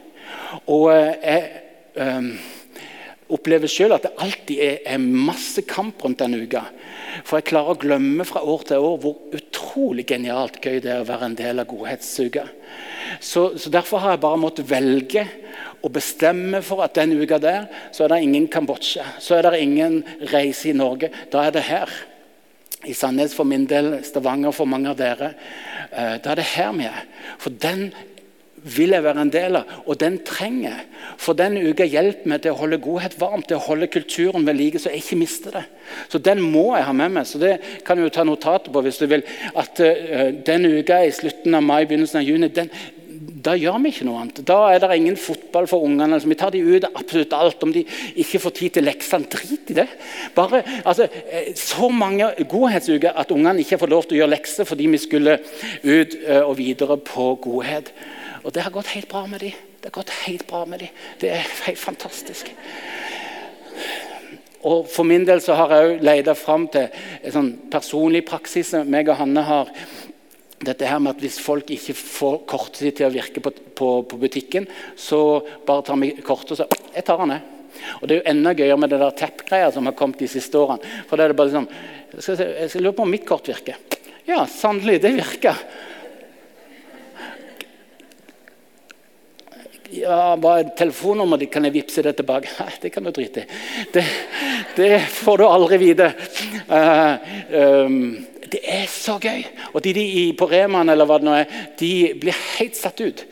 Og 0.65 0.93
eh, 0.95 1.17
jeg... 1.19 1.63
Um, 1.97 2.37
opplever 3.33 3.69
selv 3.71 3.97
at 3.97 4.07
det 4.07 4.13
alltid 4.23 4.61
er, 4.63 4.77
er, 4.85 4.97
masse 5.01 5.63
kamp 5.67 6.03
rundt 6.03 6.21
denne 6.21 6.39
uka. 6.43 6.63
For 7.27 7.39
jeg 7.39 7.49
klarer 7.49 7.75
å 7.75 7.81
glemme 7.81 8.25
fra 8.27 8.43
år 8.45 8.65
til 8.69 8.83
år 8.83 8.99
hvor 9.03 9.37
utrolig 9.37 10.05
genialt 10.07 10.59
gøy 10.63 10.79
det 10.83 10.93
er 10.93 11.03
å 11.03 11.07
være 11.07 11.29
en 11.29 11.37
del 11.37 11.63
av 11.63 11.69
Godhetsuka. 11.69 12.45
Så, 13.23 13.49
så 13.57 13.71
Derfor 13.73 14.03
har 14.03 14.15
jeg 14.15 14.23
bare 14.23 14.41
måttet 14.41 14.69
velge 14.69 15.25
og 15.83 15.93
bestemme 15.95 16.61
for 16.65 16.83
at 16.85 16.97
den 16.97 17.15
uka 17.19 17.39
der 17.41 17.67
så 17.95 18.05
er 18.05 18.15
det 18.15 18.21
ingen 18.25 18.47
Kambodsja. 18.51 19.05
Så 19.23 19.37
er 19.37 19.47
det 19.47 19.63
ingen 19.63 20.01
reise 20.31 20.71
i 20.71 20.77
Norge. 20.77 21.11
Da 21.31 21.47
er 21.47 21.55
det 21.55 21.67
her. 21.67 21.91
I 22.87 22.93
Sandnes 22.95 23.33
for 23.35 23.47
min 23.47 23.65
del, 23.67 23.97
Stavanger 24.05 24.53
for 24.55 24.69
mange 24.69 24.91
av 24.91 24.99
dere. 24.99 25.33
Eh, 25.91 26.15
da 26.21 26.31
er 26.31 26.39
det 26.39 26.51
her 26.53 26.75
vi 26.77 26.85
er. 26.87 27.07
For 27.41 27.51
den 27.51 27.89
vil 28.75 28.95
jeg 28.95 29.03
være 29.05 29.23
en 29.23 29.31
del 29.33 29.59
av, 29.59 29.71
og 29.85 29.99
den 30.01 30.19
trenger 30.27 30.69
jeg. 30.69 30.85
For 31.21 31.37
den 31.37 31.57
uka 31.57 31.87
hjelper 31.87 32.29
meg 32.31 32.43
til 32.43 32.53
å 32.53 32.59
holde 32.61 32.81
godhet 32.83 33.17
varmt, 33.21 33.47
til 33.49 33.59
å 33.59 33.65
holde 33.67 33.89
kulturen 33.91 34.45
ved 34.47 34.59
like, 34.59 34.81
så 34.81 34.91
jeg 34.93 35.03
ikke 35.03 35.21
mister 35.21 35.57
det. 35.59 35.65
Så 36.11 36.19
Den 36.19 36.41
må 36.43 36.75
jeg 36.75 36.85
ha 36.87 36.93
med 36.93 37.15
meg. 37.15 37.27
så 37.27 37.39
Det 37.39 37.57
kan 37.85 37.97
du 37.97 38.09
ta 38.09 38.23
notater 38.27 38.71
på 38.71 38.83
hvis 38.83 38.99
du 38.99 39.07
vil. 39.07 39.23
At 39.55 39.79
uh, 39.79 40.31
den 40.45 40.65
uka 40.65 41.03
i 41.05 41.15
slutten 41.15 41.55
av 41.55 41.63
mai, 41.63 41.85
begynnelsen 41.85 42.21
av 42.21 42.27
juni, 42.27 42.51
den, 42.53 42.69
da 43.47 43.53
gjør 43.57 43.77
vi 43.83 43.91
ikke 43.93 44.07
noe 44.07 44.21
annet. 44.21 44.41
Da 44.47 44.57
er 44.73 44.81
det 44.81 44.97
ingen 44.97 45.17
fotball 45.19 45.67
for 45.69 45.85
ungene. 45.85 46.17
Altså, 46.17 46.29
vi 46.29 46.37
tar 46.39 46.51
de 46.53 46.61
ut 46.63 46.87
av 46.87 46.99
absolutt 46.99 47.33
alt. 47.37 47.63
Om 47.63 47.73
de 47.75 47.83
ikke 48.23 48.41
får 48.43 48.55
tid 48.59 48.75
til 48.77 48.87
leksene, 48.87 49.29
drit 49.31 49.71
i 49.71 49.77
det. 49.79 49.87
Bare, 50.35 50.63
altså, 50.83 51.07
eh, 51.31 51.53
Så 51.55 51.89
mange 51.89 52.29
godhetsuker 52.49 53.15
at 53.15 53.31
ungene 53.31 53.63
ikke 53.63 53.79
får 53.79 53.93
lov 53.93 54.07
til 54.07 54.17
å 54.17 54.19
gjøre 54.21 54.35
lekser 54.35 54.67
fordi 54.67 54.87
vi 54.87 54.97
skulle 54.97 55.39
ut 55.83 56.17
uh, 56.27 56.43
og 56.49 56.57
videre 56.57 56.97
på 56.97 57.35
godhet. 57.41 57.93
Og 58.47 58.53
det 58.55 58.63
har 58.63 58.71
gått 58.71 58.93
helt 58.95 59.09
bra 59.11 59.25
med 59.27 59.43
dem. 59.43 59.55
Det 59.81 59.89
har 59.89 59.97
gått 59.99 60.13
helt 60.23 60.47
bra 60.47 60.63
med 60.65 60.79
dem. 60.79 60.99
Det 61.19 61.33
er 61.35 61.47
helt 61.65 61.79
fantastisk. 61.79 62.53
Og 64.67 64.87
For 64.89 65.03
min 65.07 65.25
del 65.27 65.41
så 65.43 65.57
har 65.59 65.73
jeg 65.73 65.89
òg 65.89 66.05
leita 66.07 66.35
fram 66.35 66.69
til 66.71 66.87
en 66.87 67.33
sånn 67.35 67.49
personlig 67.71 68.23
praksis. 68.27 68.71
som 68.71 68.87
meg 68.87 69.11
og 69.11 69.19
Hanne 69.19 69.43
har 69.43 69.71
dette 70.63 70.87
her 70.87 70.99
med 70.99 71.17
at 71.17 71.21
Hvis 71.21 71.39
folk 71.43 71.69
ikke 71.69 71.93
får 71.93 72.39
kortet 72.47 72.79
sitt 72.81 72.97
til 72.97 73.09
å 73.09 73.13
virke 73.13 73.43
på, 73.43 73.51
på, 73.51 73.89
på 74.07 74.17
butikken, 74.17 74.65
så 74.95 75.43
bare 75.67 75.83
tar 75.83 75.99
vi 75.99 76.15
kortet 76.23 76.55
og 76.55 76.57
så 76.57 76.69
jeg 76.95 77.03
tar 77.05 77.19
den, 77.19 77.35
jeg. 77.35 77.41
Og 78.01 78.07
Det 78.07 78.15
er 78.15 78.21
jo 78.21 78.29
enda 78.31 78.55
gøyere 78.55 78.79
med 78.79 78.89
det 78.89 78.99
der 79.03 79.11
teppgreia 79.19 79.71
som 79.71 79.85
har 79.85 79.93
kommet 79.93 80.23
de 80.23 80.27
siste 80.31 80.57
årene. 80.57 81.03
For 81.09 81.19
da 81.19 81.27
er 81.27 81.35
det 81.35 81.37
bare 81.37 81.53
sånn, 81.53 81.67
jeg 82.15 82.23
skal, 82.23 82.41
jeg 82.63 82.71
skal 82.71 82.87
lurer 82.87 82.95
på 82.97 83.03
om 83.03 83.11
mitt 83.11 83.27
kort 83.27 83.51
virker. 83.51 83.75
Ja, 84.25 84.47
sannelig, 84.47 85.01
det 85.03 85.13
virker. 85.19 85.59
Ja, 89.91 90.35
er 90.35 90.71
telefonnummer, 90.77 91.41
kan 91.51 91.67
jeg 91.67 91.75
vippse 91.77 92.03
det 92.05 92.17
tilbake? 92.19 92.51
Nei, 92.59 92.71
det 92.81 92.93
kan 92.93 93.05
du 93.05 93.11
drite 93.15 93.43
i. 93.43 93.59
Det, 93.93 94.05
det, 94.77 94.89
får 95.19 95.41
du 95.41 95.45
aldri 95.47 95.79
vite. 95.81 96.09
Uh, 96.69 97.13
um, 97.85 98.01
det 98.47 98.61
er 98.63 98.85
så 98.89 99.17
gøy. 99.19 99.43
Og 99.73 99.81
de, 99.83 99.91
de 99.95 100.05
på 100.37 100.47
Reman 100.49 100.89
eller 100.91 101.07
hva 101.07 101.17
det 101.19 101.27
nå 101.27 101.33
er, 101.35 101.57
de 101.79 101.91
blir 102.19 102.37
helt 102.57 102.77
satt 102.79 103.01
ut 103.03 103.23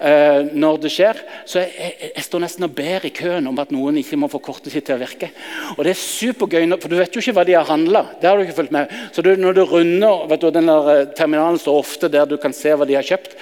uh, 0.00 0.42
når 0.50 0.80
det 0.82 0.92
skjer. 0.94 1.20
Så 1.46 1.62
jeg, 1.62 1.72
jeg, 1.78 2.10
jeg, 2.16 2.26
står 2.26 2.44
nesten 2.46 2.66
og 2.66 2.74
ber 2.76 3.06
i 3.06 3.12
køen 3.14 3.46
om 3.50 3.62
at 3.62 3.74
noen 3.74 4.00
ikke 4.02 4.18
må 4.20 4.30
få 4.32 4.42
kortet 4.42 4.74
sitt 4.74 4.88
til 4.88 4.98
å 4.98 5.02
virke. 5.02 5.30
Og 5.76 5.84
det 5.86 5.94
er 5.94 6.02
supergøy, 6.02 6.66
for 6.82 6.90
du 6.90 6.98
vet 6.98 7.14
jo 7.14 7.22
ikke 7.22 7.36
hva 7.38 7.46
de 7.46 7.56
har 7.58 7.70
handla. 7.70 8.06
Det 8.20 8.30
har 8.30 8.38
du 8.38 8.46
ikke 8.46 8.58
fulgt 8.60 8.74
med. 8.74 8.92
Så 9.14 9.24
du, 9.24 9.32
når 9.38 9.58
du 9.58 9.64
runder 9.70 10.26
vet 10.30 10.42
du, 10.42 10.50
den 10.54 10.70
der 10.70 10.92
eh, 10.92 11.06
Terminalen 11.16 11.60
står 11.62 11.82
ofte 11.84 12.10
der 12.12 12.28
du 12.28 12.38
kan 12.42 12.54
se 12.56 12.74
hva 12.74 12.88
de 12.88 12.98
har 12.98 13.06
kjøpt. 13.06 13.38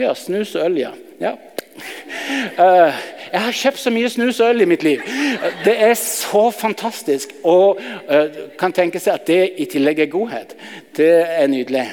Ja, 0.00 0.14
snus 0.18 0.56
og 0.58 0.66
øl, 0.66 0.80
ja. 0.82 0.90
ja. 1.22 1.36
Uh, 1.74 2.94
Jeg 3.34 3.42
har 3.42 3.56
kjøpt 3.58 3.80
så 3.82 3.90
mye 3.90 4.08
snus 4.12 4.38
og 4.40 4.52
øl 4.52 4.62
i 4.62 4.68
mitt 4.70 4.84
liv. 4.86 5.02
Det 5.64 5.74
er 5.74 5.94
så 5.98 6.46
fantastisk. 6.54 7.34
Og 7.42 7.80
uh, 7.80 8.26
kan 8.60 8.72
tenke 8.72 9.02
seg 9.02 9.18
at 9.18 9.26
det 9.26 9.40
i 9.58 9.66
tillegg 9.70 10.04
er 10.04 10.12
godhet. 10.12 10.54
Det 10.94 11.12
er 11.24 11.50
nydelig. 11.50 11.88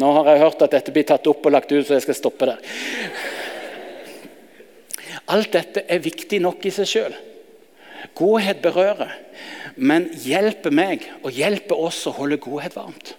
Nå 0.00 0.10
har 0.16 0.32
jeg 0.32 0.42
hørt 0.42 0.62
at 0.66 0.74
dette 0.74 0.94
blir 0.94 1.06
tatt 1.06 1.28
opp 1.30 1.46
og 1.46 1.54
lagt 1.54 1.72
ut, 1.72 1.84
så 1.86 1.98
jeg 1.98 2.06
skal 2.08 2.18
stoppe 2.18 2.48
der. 2.50 2.58
Alt 5.30 5.52
dette 5.54 5.84
er 5.86 6.02
viktig 6.02 6.40
nok 6.42 6.64
i 6.66 6.72
seg 6.74 6.88
sjøl. 6.90 7.16
Godhet 8.16 8.62
berører, 8.64 9.12
men 9.76 10.08
hjelper 10.24 10.74
meg 10.74 11.04
og 11.20 11.36
hjelper 11.36 11.78
oss 11.78 12.02
å 12.08 12.16
holde 12.16 12.40
godhet 12.42 12.74
varmt. 12.74 13.14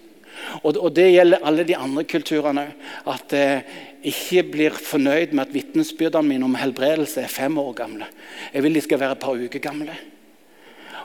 Og, 0.64 0.92
Det 0.96 1.12
gjelder 1.14 1.46
alle 1.46 1.64
de 1.64 1.78
andre 1.78 2.04
kulturene 2.04 2.66
òg. 2.66 2.90
At 3.14 3.34
jeg 3.36 3.64
ikke 4.08 4.44
blir 4.52 4.78
fornøyd 4.78 5.36
med 5.36 5.48
at 5.48 5.54
vitnesbyrdene 5.54 6.28
mine 6.28 6.48
om 6.48 6.58
helbredelse 6.58 7.22
er 7.22 7.32
fem 7.32 7.58
år 7.62 7.74
gamle. 7.78 8.08
Jeg 8.54 8.64
vil 8.66 8.78
de 8.78 8.82
skal 8.82 9.02
være 9.02 9.18
et 9.18 9.24
par 9.24 9.38
uker 9.38 9.64
gamle. 9.64 9.96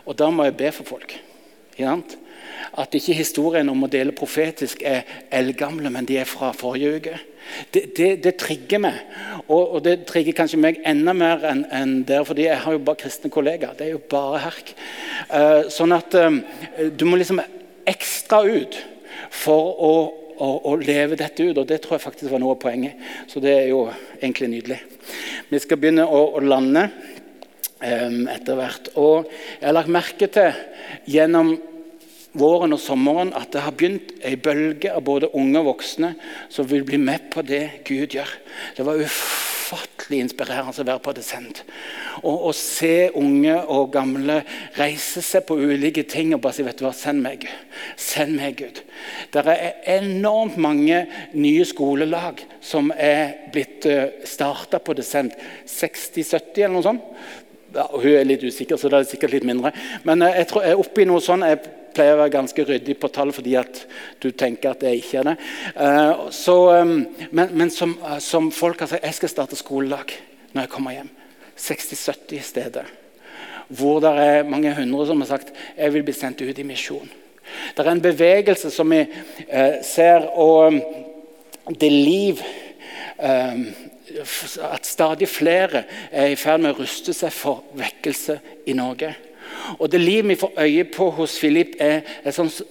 Og 0.07 0.17
da 0.19 0.31
må 0.31 0.47
jeg 0.47 0.57
be 0.57 0.73
for 0.73 0.97
folk. 0.97 1.17
At 2.77 2.95
ikke 2.97 3.17
historien 3.17 3.69
om 3.69 3.85
å 3.85 3.91
dele 3.91 4.15
profetisk 4.17 4.83
er 4.87 5.05
eldgamle, 5.35 5.91
men 5.93 6.09
de 6.09 6.19
er 6.21 6.29
fra 6.29 6.53
forrige 6.57 6.97
uke. 6.97 7.17
Det, 7.73 7.83
det, 7.97 8.09
det 8.25 8.33
trigger 8.41 8.81
meg, 8.83 8.97
og, 9.47 9.61
og, 9.61 9.79
det 9.85 10.01
trigger 10.09 10.35
kanskje 10.35 10.59
meg 10.59 10.81
enda 10.89 11.13
mer 11.15 11.45
enn 11.47 11.63
en 11.71 11.93
dere. 12.09 12.25
fordi 12.27 12.49
jeg 12.49 12.59
har 12.65 12.75
jo 12.75 12.83
bare 12.83 13.01
kristne 13.05 13.31
kollegaer. 13.31 13.77
Det 13.79 13.87
er 13.87 13.93
jo 13.95 14.03
bare 14.11 14.43
herk. 14.49 14.73
Uh, 15.31 15.69
sånn 15.71 15.95
at 15.95 16.17
um, 16.19 16.41
du 16.91 17.07
må 17.07 17.21
liksom 17.21 17.43
ekstra 17.87 18.43
ut 18.43 18.81
for 19.31 19.77
å, 19.79 19.93
å, 20.43 20.49
å, 20.71 20.75
leve 20.81 21.19
dette 21.19 21.45
ut. 21.45 21.59
og 21.59 21.67
Det 21.69 21.81
tror 21.83 21.97
jeg 21.97 22.07
faktisk 22.07 22.33
var 22.33 22.43
noe 22.43 22.57
av 22.57 22.63
poenget. 22.63 23.01
Så 23.31 23.43
det 23.43 23.55
er 23.55 23.71
jo 23.71 23.87
egentlig 24.21 24.51
nydelig. 24.53 24.81
Vi 25.51 25.63
skal 25.63 25.81
begynne 25.81 26.07
å, 26.07 26.23
å 26.37 26.43
lande 26.45 26.89
um, 27.81 28.27
etter 28.33 28.59
hvert. 28.59 28.93
Og 29.01 29.31
jeg 29.31 29.67
har 29.69 29.77
lagt 29.77 29.93
merke 29.93 30.31
til 30.33 30.53
gjennom 31.11 31.57
våren 32.37 32.77
og 32.77 32.83
sommeren 32.83 33.33
at 33.37 33.53
det 33.55 33.65
har 33.65 33.75
begynt 33.77 34.13
ei 34.27 34.37
bølge 34.37 34.93
av 34.93 35.05
både 35.07 35.33
unge 35.39 35.63
og 35.63 35.71
voksne 35.73 36.13
som 36.53 36.69
vil 36.69 36.85
bli 36.87 37.01
med 37.01 37.31
på 37.33 37.45
det 37.47 37.81
Gud 37.89 38.17
gjør. 38.17 38.33
Det 38.77 38.85
var 38.85 39.01
ufattelig 39.67 40.21
inspirerende 40.23 40.83
å 40.83 40.87
være 40.87 41.03
på 41.03 41.15
Descent. 41.17 41.63
Og 42.23 42.49
å 42.49 42.53
se 42.55 43.11
unge 43.19 43.57
og 43.73 43.91
gamle 43.95 44.41
reise 44.79 45.23
seg 45.25 45.47
på 45.49 45.59
ulike 45.59 46.05
ting 46.09 46.35
og 46.35 46.43
bare 46.45 46.57
si 46.57 46.67
vet 46.67 46.79
du 46.79 46.87
hva, 46.87 46.93
send 46.95 47.25
meg, 47.25 47.49
send 47.99 48.37
meg 48.39 48.61
Gud. 48.61 48.83
Det 49.35 49.43
er 49.43 49.81
enormt 49.99 50.59
mange 50.61 51.03
nye 51.35 51.67
skolelag 51.67 52.45
som 52.61 52.93
er 52.95 53.51
blitt 53.55 53.89
starta 54.29 54.81
på 54.83 54.95
Descent. 54.97 55.35
60-70 55.67 56.63
eller 56.63 56.77
noe 56.77 56.87
sånt. 56.87 57.11
Ja, 57.77 57.89
hun 57.93 58.13
er 58.15 58.25
litt 58.25 58.45
usikker, 58.47 58.79
så 58.79 58.89
det 58.89 59.03
er 59.03 59.09
sikkert 59.11 59.35
litt 59.35 59.45
mindre. 59.45 59.73
Men 60.07 60.23
eh, 60.25 60.39
jeg 60.41 60.49
tror 60.49 60.65
jeg 60.65 60.77
er 60.77 60.81
oppe 60.81 61.03
i 61.03 61.09
noe 61.09 61.21
sånt. 61.21 61.67
Pleier 61.97 62.15
å 62.15 62.21
være 62.21 62.35
ganske 62.37 62.67
ryddig 62.69 62.99
på 63.01 63.11
tall 63.15 63.33
fordi 63.35 63.57
at 63.59 63.83
du 64.23 64.29
tenker 64.31 64.75
at 64.75 64.85
jeg 64.87 65.03
ikke 65.03 65.23
er 65.23 65.31
det. 65.31 65.37
Uh, 65.75 66.29
så, 66.35 66.57
um, 66.85 66.99
men, 67.31 67.53
men 67.57 67.73
som, 67.73 67.97
uh, 68.05 68.19
som, 68.23 68.53
folk 68.55 68.85
har 68.85 68.93
sagt, 68.93 69.07
jeg 69.09 69.19
skal 69.19 69.33
starte 69.33 69.59
skolelag 69.59 70.15
når 70.53 70.67
jeg 70.67 70.75
kommer 70.77 70.97
hjem. 70.97 71.13
60-70 71.57 72.43
steder. 72.45 72.89
Hvor 73.69 74.01
det 74.05 74.13
er 74.23 74.49
mange 74.49 74.75
hundre 74.77 75.07
som 75.09 75.23
har 75.25 75.33
sagt 75.33 75.55
jeg 75.77 75.95
vil 75.95 76.05
bli 76.07 76.15
sendt 76.15 76.45
ut 76.45 76.59
i 76.59 76.67
misjon. 76.67 77.09
Det 77.75 77.83
er 77.83 77.91
en 77.93 78.03
bevegelse 78.03 78.71
som 78.75 78.91
vi 78.91 79.03
eh, 79.03 79.79
ser, 79.87 80.27
og 80.35 80.75
um, 80.75 80.81
det 81.81 81.91
liv 81.93 82.43
eh, 83.19 83.61
At 84.63 84.87
stadig 84.87 85.29
flere 85.29 85.85
er 86.11 86.33
i 86.33 86.39
ferd 86.39 86.63
med 86.63 86.75
å 86.75 86.83
ruste 86.83 87.13
seg 87.15 87.35
for 87.35 87.65
vekkelse 87.77 88.39
i 88.71 88.75
Norge. 88.77 89.13
Og 89.79 89.91
Det 89.91 90.01
liv 90.01 90.27
vi 90.29 90.39
får 90.39 90.53
øye 90.63 90.85
på 90.85 91.11
hos 91.11 91.39
Philip, 91.39 91.77
er 91.79 92.03
et 92.25 92.35
sånt 92.35 92.63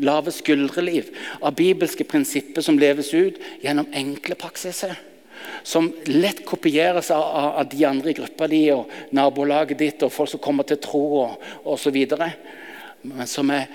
lave 0.00 0.32
skuldre-liv 0.32 1.10
av 1.42 1.54
bibelske 1.56 2.04
prinsipper 2.04 2.62
som 2.62 2.78
leves 2.78 3.12
ut 3.14 3.40
gjennom 3.62 3.88
enkle 3.92 4.34
praksiser. 4.38 4.94
Som 5.64 5.90
lett 6.06 6.44
kopieres 6.46 7.10
av, 7.10 7.22
av 7.60 7.68
de 7.68 7.84
andre 7.86 8.12
i 8.12 8.16
gruppa 8.16 8.48
di 8.48 8.62
og 8.72 8.90
nabolaget 9.16 9.78
ditt 9.80 10.04
og 10.06 10.12
folk 10.12 10.30
som 10.32 10.42
kommer 10.42 10.68
til 10.68 10.80
tro 10.80 11.02
og 11.22 11.72
osv. 11.74 11.96
Men 13.02 13.26
som 13.28 13.50
er 13.54 13.68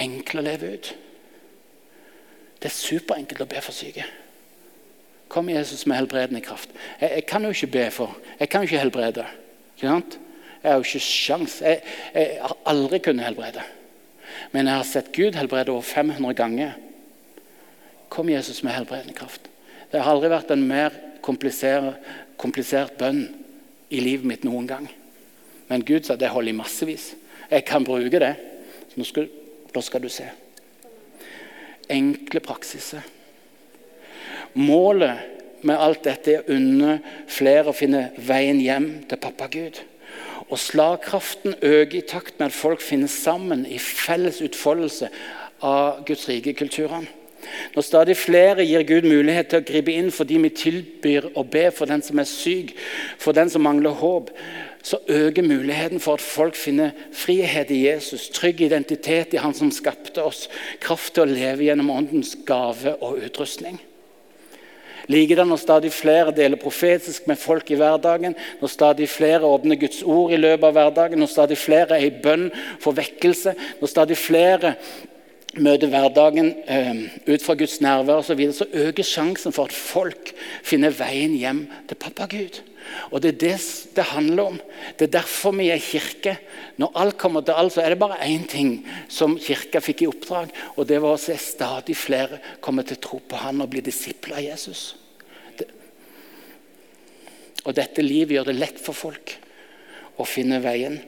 enkle 0.00 0.42
å 0.42 0.46
leve 0.46 0.74
ut. 0.74 0.92
Det 2.58 2.70
er 2.70 2.76
superenkelt 2.76 3.44
å 3.44 3.48
be 3.50 3.62
for 3.62 3.76
syke. 3.76 4.06
Kom 5.28 5.48
Jesus 5.50 5.86
med 5.86 5.98
helbredende 5.98 6.42
kraft. 6.44 6.70
Jeg, 7.00 7.10
jeg, 7.10 7.24
kan 7.26 7.44
jo 7.44 7.50
ikke 7.54 7.72
be 7.74 7.88
for 7.90 8.14
Jeg 8.38 8.48
kan 8.50 8.62
jo 8.62 8.70
ikke 8.70 8.82
helbrede. 8.84 9.24
Ikke 9.74 9.90
sant? 9.90 10.18
Jeg 10.64 10.72
har 10.72 10.80
jo 10.80 10.86
ikke 10.88 11.04
sjans. 11.04 11.58
Jeg, 11.60 11.82
jeg 12.16 12.38
har 12.40 12.56
aldri 12.72 13.02
kunnet 13.04 13.26
helbrede. 13.28 13.62
Men 14.54 14.70
jeg 14.70 14.80
har 14.80 14.86
sett 14.88 15.12
Gud 15.12 15.36
helbrede 15.36 15.74
over 15.74 15.84
500 15.84 16.32
ganger. 16.38 16.78
Kom 18.08 18.30
Jesus 18.32 18.62
med 18.64 18.72
helbredende 18.72 19.12
kraft. 19.16 19.50
Det 19.92 20.00
har 20.00 20.14
aldri 20.14 20.32
vært 20.32 20.54
en 20.54 20.64
mer 20.64 20.94
komplisert, 21.24 22.96
bønn 22.98 23.26
i 23.92 24.00
livet 24.00 24.26
mitt 24.26 24.48
noen 24.48 24.66
gang. 24.70 24.88
Men 25.68 25.84
Gud 25.84 26.08
sa 26.08 26.16
det 26.16 26.32
holder 26.32 26.54
i 26.54 26.56
massevis. 26.56 27.12
Jeg 27.50 27.64
kan 27.68 27.84
bruke 27.84 28.20
det. 28.20 28.34
Nå 28.96 29.04
skal, 29.04 29.28
da 29.74 29.82
skal 29.84 30.04
du 30.04 30.08
se. 30.12 30.26
Enkle 31.92 32.40
praksiser. 32.40 33.04
Målet 34.56 35.60
med 35.66 35.80
alt 35.80 36.04
dette 36.06 36.32
er 36.32 36.44
å 36.44 36.56
unne 36.56 36.98
flere 37.28 37.70
å 37.70 37.76
finne 37.76 38.08
veien 38.16 38.60
hjem 38.62 38.88
til 39.10 39.20
pappa 39.20 39.48
Gud. 39.52 39.80
Og 40.54 40.60
slagkraften 40.62 41.56
øker 41.62 41.98
i 41.98 42.06
takt 42.06 42.38
med 42.38 42.46
at 42.46 42.54
folk 42.54 42.80
finner 42.80 43.10
sammen 43.10 43.64
i 43.66 43.78
felles 43.82 44.38
utfoldelse 44.44 45.08
av 45.66 46.04
Guds 46.06 46.28
rike 46.30 46.54
kulturene. 46.54 47.10
Når 47.74 47.82
stadig 47.82 48.14
flere 48.16 48.64
gir 48.64 48.86
Gud 48.86 49.08
mulighet 49.08 49.50
til 49.50 49.60
å 49.60 49.66
gripe 49.66 49.92
inn 49.92 50.12
fordi 50.14 50.38
vi 50.44 50.50
tilbyr 50.54 51.26
å 51.34 51.42
be 51.42 51.66
for 51.74 51.90
den 51.90 52.04
som 52.06 52.22
er 52.22 52.28
syk, 52.30 52.70
for 53.18 53.36
den 53.36 53.50
som 53.50 53.66
mangler 53.66 53.98
håp, 53.98 54.30
så 54.84 55.00
øker 55.08 55.42
muligheten 55.42 56.00
for 56.00 56.20
at 56.20 56.24
folk 56.24 56.56
finner 56.56 56.94
frihet 57.12 57.72
i 57.74 57.82
Jesus, 57.88 58.28
trygg 58.30 58.62
identitet 58.62 59.34
i 59.34 59.42
Han 59.42 59.56
som 59.58 59.72
skapte 59.74 60.22
oss, 60.22 60.46
kraft 60.80 61.16
til 61.16 61.24
å 61.24 61.34
leve 61.34 61.66
gjennom 61.66 61.90
Åndens 61.90 62.36
gave 62.46 62.94
og 63.00 63.18
utrustning. 63.26 63.80
Likedan 65.12 65.50
når 65.52 65.60
stadig 65.60 65.92
flere 65.92 66.32
deler 66.34 66.60
profetisk 66.60 67.26
med 67.28 67.40
folk 67.40 67.70
i 67.70 67.78
hverdagen, 67.78 68.36
når 68.60 68.72
stadig 68.72 69.08
flere 69.12 69.44
åpner 69.48 69.80
Guds 69.80 70.02
ord 70.02 70.32
i 70.32 70.40
løpet 70.40 70.68
av 70.68 70.76
hverdagen, 70.78 71.20
når 71.20 71.32
stadig 71.32 71.58
flere 71.60 71.98
er 71.98 72.06
i 72.08 72.14
bønn 72.24 72.48
for 72.82 72.96
vekkelse, 72.96 73.54
når 73.80 73.92
stadig 73.92 74.18
flere 74.20 74.74
møter 75.54 75.90
hverdagen 75.90 76.52
eh, 76.66 77.02
ut 77.28 77.44
fra 77.44 77.56
Guds 77.58 77.80
nærvær 77.84 78.22
osv., 78.22 78.32
så, 78.32 78.38
videre, 78.38 78.56
så 78.58 78.88
øker 78.88 79.06
sjansen 79.06 79.54
for 79.54 79.68
at 79.68 79.76
folk 79.76 80.32
finner 80.66 80.94
veien 80.94 81.36
hjem 81.38 81.66
til 81.88 82.00
pappa 82.00 82.26
Gud. 82.30 82.62
Og 83.10 83.20
Det 83.22 83.34
er 83.34 83.38
det 83.38 83.58
det 83.96 84.04
handler 84.04 84.42
om. 84.42 84.60
Det 84.98 85.06
er 85.06 85.20
derfor 85.20 85.52
vi 85.56 85.70
er 85.70 85.78
kirke. 85.78 86.36
Når 86.76 86.92
alt 86.94 87.18
kommer 87.18 87.40
til 87.40 87.54
alt, 87.54 87.72
så 87.72 87.82
er 87.82 87.88
det 87.94 87.98
bare 87.98 88.20
én 88.26 88.46
ting 88.48 88.86
som 89.08 89.38
kirka 89.38 89.80
fikk 89.80 90.02
i 90.02 90.10
oppdrag. 90.10 90.50
og 90.76 90.86
Det 90.86 91.00
var 91.02 91.14
å 91.14 91.20
se 91.20 91.36
stadig 91.36 91.96
flere 91.96 92.40
komme 92.60 92.82
til 92.82 92.96
tro 92.96 93.18
på 93.18 93.36
han 93.36 93.60
og 93.60 93.70
bli 93.70 93.80
disipler 93.80 94.36
av 94.36 94.44
Jesus. 94.44 94.96
Det. 95.58 95.68
Og 97.64 97.74
Dette 97.74 98.02
livet 98.02 98.36
gjør 98.36 98.52
det 98.52 98.58
lett 98.58 98.80
for 98.80 98.92
folk 98.92 99.36
å 100.18 100.24
finne 100.24 100.60
veien. 100.62 101.00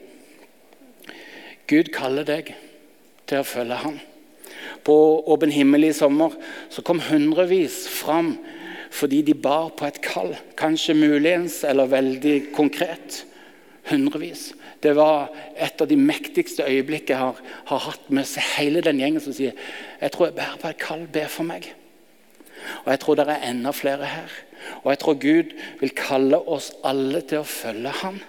Gud 1.67 1.91
kaller 1.91 2.23
deg 2.23 2.53
til 3.27 3.41
å 3.41 3.47
følge 3.47 3.75
ham. 3.83 3.99
På 4.87 4.95
Åpen 5.27 5.51
himmel 5.51 5.89
i 5.89 5.95
sommer 5.95 6.35
så 6.71 6.83
kom 6.85 7.01
hundrevis 7.03 7.85
fram 7.91 8.37
fordi 8.97 9.21
de 9.21 9.35
bar 9.37 9.69
på 9.77 9.87
et 9.87 9.99
kall. 10.01 10.33
Kanskje 10.57 10.97
muligens, 10.97 11.61
eller 11.67 11.89
veldig 11.91 12.37
konkret. 12.55 13.23
Hundrevis. 13.87 14.51
Det 14.83 14.93
var 14.97 15.29
et 15.55 15.81
av 15.81 15.87
de 15.89 15.95
mektigste 15.97 16.65
øyeblikkene 16.67 17.15
jeg 17.15 17.21
har, 17.21 17.37
har 17.69 17.83
hatt 17.85 18.09
med 18.13 18.33
hele 18.57 18.81
den 18.85 18.99
gjengen 19.01 19.23
som 19.23 19.33
sier 19.33 19.55
jeg 20.01 20.11
tror 20.13 20.27
jeg 20.27 20.35
bærer 20.37 20.59
på 20.61 20.71
et 20.71 20.81
kall. 20.81 21.05
Be 21.13 21.23
for 21.31 21.47
meg. 21.47 21.69
Og 22.83 22.91
jeg 22.91 23.01
tror 23.01 23.17
det 23.17 23.27
er 23.31 23.47
enda 23.47 23.71
flere 23.75 24.09
her. 24.09 24.33
Og 24.83 24.91
jeg 24.91 24.99
tror 24.99 25.21
Gud 25.21 25.53
vil 25.79 25.93
kalle 25.95 26.39
oss 26.49 26.71
alle 26.85 27.21
til 27.25 27.41
å 27.41 27.47
følge 27.47 27.93
Han. 28.01 28.19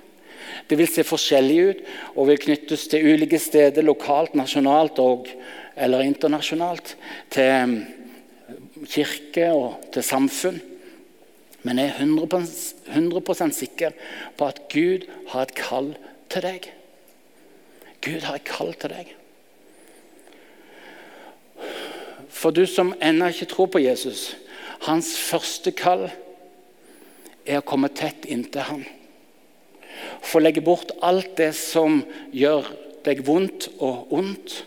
Det 0.69 0.79
vil 0.79 0.89
se 0.89 1.05
forskjellig 1.05 1.59
ut 1.69 1.81
og 2.15 2.29
vil 2.31 2.41
knyttes 2.41 2.87
til 2.93 3.07
ulike 3.13 3.41
steder 3.41 3.85
lokalt, 3.85 4.35
nasjonalt 4.37 5.01
og, 5.03 5.29
eller 5.77 6.05
internasjonalt. 6.07 6.95
Til 7.33 7.83
kirke 8.89 9.51
og 9.53 9.79
til 9.93 10.05
samfunn. 10.07 10.61
Men 11.67 11.81
jeg 11.81 11.93
er 11.93 12.03
100, 12.05 12.43
100 12.95 13.53
sikker 13.53 13.97
på 14.39 14.47
at 14.47 14.61
Gud 14.73 15.09
har 15.33 15.47
et 15.47 15.55
kall 15.59 15.95
til 16.31 16.45
deg. 16.45 16.69
Gud 18.05 18.21
har 18.25 18.39
et 18.39 18.47
kall 18.47 18.75
til 18.79 18.95
deg. 18.95 19.15
For 22.29 22.55
du 22.55 22.65
som 22.71 22.95
ennå 23.03 23.33
ikke 23.33 23.51
tror 23.51 23.71
på 23.75 23.83
Jesus, 23.83 24.37
hans 24.87 25.17
første 25.19 25.73
kall 25.75 26.07
er 27.49 27.59
å 27.59 27.67
komme 27.67 27.91
tett 27.91 28.29
inntil 28.31 28.69
For 28.69 28.87
Få 30.23 30.41
legge 30.43 30.63
bort 30.63 30.93
alt 31.03 31.35
det 31.41 31.51
som 31.59 32.03
gjør 32.31 32.69
deg 33.07 33.25
vondt 33.27 33.71
og 33.79 34.13
ondt. 34.15 34.63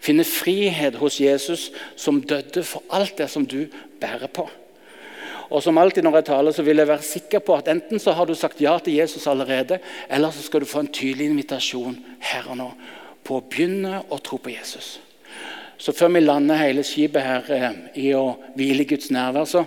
Finne 0.00 0.24
frihet 0.24 0.98
hos 1.00 1.20
Jesus, 1.20 1.68
som 1.96 2.20
døde 2.22 2.64
for 2.66 2.84
alt 2.90 3.18
det 3.18 3.30
som 3.30 3.46
du 3.46 3.66
bærer 4.00 4.30
på. 4.32 4.48
Og 5.48 5.62
som 5.64 5.78
alltid 5.80 6.04
når 6.04 6.18
jeg 6.18 6.28
taler, 6.28 6.52
så 6.52 6.62
vil 6.62 6.76
jeg 6.76 6.88
være 6.90 7.02
sikker 7.08 7.40
på 7.44 7.56
at 7.56 7.68
enten 7.72 8.00
så 8.02 8.12
har 8.12 8.28
du 8.28 8.34
sagt 8.36 8.60
ja 8.60 8.76
til 8.78 8.98
Jesus 8.98 9.26
allerede, 9.26 9.78
eller 10.10 10.30
så 10.30 10.42
skal 10.44 10.60
du 10.60 10.68
få 10.68 10.84
en 10.84 10.92
tydelig 10.92 11.30
invitasjon 11.30 11.96
her 12.20 12.50
og 12.52 12.58
nå 12.60 12.72
på 13.24 13.38
å 13.38 13.44
begynne 13.44 14.02
å 14.08 14.18
tro 14.24 14.38
på 14.40 14.52
Jesus. 14.52 14.98
Så 15.78 15.92
før 15.94 16.10
vi 16.14 16.24
lander 16.24 16.58
hele 16.58 16.82
skipet 16.84 17.22
her 17.22 17.50
eh, 17.54 17.76
i 18.02 18.08
å 18.16 18.38
hvile 18.56 18.82
i 18.82 18.88
Guds 18.88 19.12
nærvær, 19.14 19.46
så 19.46 19.64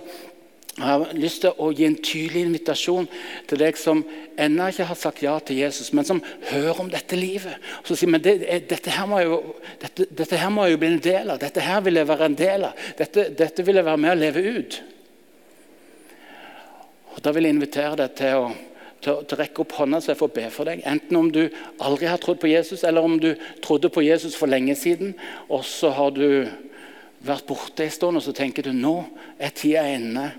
jeg 0.72 0.88
har 0.88 1.10
lyst 1.20 1.42
til 1.44 1.58
å 1.60 1.66
gi 1.76 1.84
en 1.84 1.98
tydelig 2.00 2.46
invitasjon 2.46 3.08
til 3.50 3.60
deg 3.60 3.76
som 3.76 3.98
ennå 4.40 4.70
ikke 4.72 4.86
har 4.88 4.96
sagt 4.96 5.20
ja 5.20 5.34
til 5.44 5.58
Jesus, 5.60 5.90
men 5.92 6.06
som 6.08 6.22
hører 6.48 6.78
om 6.80 6.88
dette 6.88 7.16
livet. 7.18 7.58
Og 7.82 7.90
så 7.90 7.96
sier 7.98 8.08
men 8.08 8.22
det, 8.24 8.38
dette, 8.70 8.94
her 8.94 9.10
jo, 9.26 9.42
dette, 9.82 10.06
dette, 10.08 10.38
her 10.40 10.48
må 10.48 10.64
jeg 10.64 10.74
jo 10.74 10.80
bli 10.80 10.90
en 10.94 11.02
del 11.04 11.32
av. 11.34 11.40
Dette 11.42 11.60
her 11.60 11.82
vil 11.84 12.00
jeg 12.00 12.08
være 12.08 12.28
en 12.30 12.36
del 12.38 12.64
av. 12.70 12.86
Dette, 12.96 13.26
dette 13.36 13.66
vil 13.66 13.78
jeg 13.78 13.84
være 13.84 14.00
med 14.00 14.14
å 14.14 14.16
leve 14.16 14.44
ut. 14.56 14.78
Og 17.12 17.18
Da 17.20 17.34
vil 17.36 17.44
jeg 17.44 17.56
invitere 17.58 17.98
deg 18.00 18.14
til 18.16 18.38
å, 18.40 18.46
til, 19.04 19.18
til 19.28 19.36
å 19.36 19.40
rekke 19.42 19.62
opp 19.66 19.74
hånda 19.76 20.00
så 20.00 20.14
jeg 20.14 20.20
får 20.22 20.32
be 20.38 20.46
for 20.54 20.70
deg. 20.70 20.80
Enten 20.88 21.18
om 21.20 21.28
du 21.34 21.42
aldri 21.84 22.08
har 22.08 22.22
trodd 22.22 22.40
på 22.40 22.48
Jesus, 22.48 22.80
eller 22.88 23.04
om 23.04 23.18
du 23.20 23.34
trodde 23.60 23.92
på 23.92 24.06
Jesus 24.06 24.38
for 24.40 24.48
lenge 24.48 24.72
siden, 24.80 25.12
og 25.52 25.66
så 25.68 25.92
har 25.98 26.16
du 26.16 26.48
vært 27.22 27.44
borte 27.46 27.84
en 27.84 27.92
stund 27.92 28.18
og 28.18 28.24
så 28.24 28.32
tenker 28.34 28.64
du 28.64 28.72
nå 28.72 28.96
er 29.36 29.52
tida 29.54 29.84
inne 29.92 30.30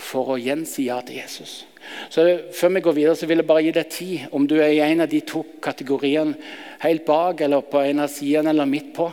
for 0.00 0.34
å 0.34 0.40
gjensi 0.40 0.88
ja 0.88 0.98
til 1.04 1.20
Jesus. 1.20 1.64
Så 2.12 2.24
Før 2.54 2.74
vi 2.74 2.82
går 2.84 2.96
videre, 2.96 3.16
så 3.16 3.28
vil 3.28 3.42
jeg 3.42 3.48
bare 3.48 3.62
gi 3.64 3.72
deg 3.76 3.92
tid, 3.92 4.26
om 4.36 4.46
du 4.46 4.56
er 4.60 4.72
i 4.72 4.82
en 4.84 5.04
av 5.04 5.10
de 5.10 5.20
to 5.26 5.42
kategoriene 5.62 6.36
helt 6.84 7.04
bak 7.06 7.40
eller 7.44 7.64
på 7.66 7.82
en 7.84 8.04
av 8.04 8.12
sidene 8.12 8.52
eller 8.52 8.68
midt 8.68 8.92
på, 8.96 9.10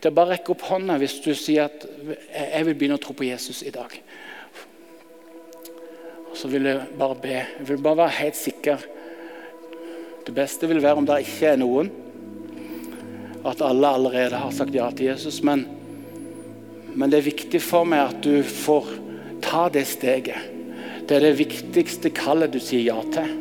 til 0.00 0.12
å 0.12 0.16
bare 0.16 0.36
rekke 0.36 0.54
opp 0.54 0.64
hånda 0.70 0.96
hvis 1.00 1.18
du 1.24 1.32
sier 1.36 1.68
at 1.68 1.84
jeg 1.84 2.66
vil 2.66 2.76
begynne 2.76 2.96
å 2.96 3.02
tro 3.02 3.14
på 3.16 3.26
Jesus 3.28 3.62
i 3.66 3.72
dag. 3.74 3.92
Og 6.30 6.38
så 6.38 6.48
vil 6.48 6.70
jeg 6.70 6.86
bare 6.98 7.18
be. 7.20 7.34
Jeg 7.34 7.66
vil 7.68 7.82
bare 7.82 8.04
være 8.04 8.18
helt 8.20 8.38
sikker. 8.38 8.86
Det 10.26 10.34
beste 10.34 10.68
vil 10.70 10.82
være 10.82 11.02
om 11.02 11.08
det 11.08 11.20
ikke 11.26 11.52
er 11.52 11.60
noen. 11.60 11.90
At 13.44 13.62
alle 13.64 13.92
allerede 13.96 14.38
har 14.38 14.54
sagt 14.54 14.76
ja 14.76 14.86
til 14.94 15.10
Jesus. 15.10 15.40
Men, 15.44 15.66
men 16.94 17.10
det 17.10 17.20
er 17.20 17.30
viktig 17.32 17.60
for 17.64 17.88
meg 17.88 18.12
at 18.12 18.20
du 18.24 18.44
får 18.46 19.09
ta 19.42 19.68
det 19.72 19.86
steget. 19.88 20.50
Det 21.08 21.16
er 21.16 21.26
det 21.26 21.38
viktigste 21.40 22.12
kallet 22.14 22.52
du 22.54 22.60
sier 22.62 22.84
ja 22.86 23.00
til. 23.10 23.32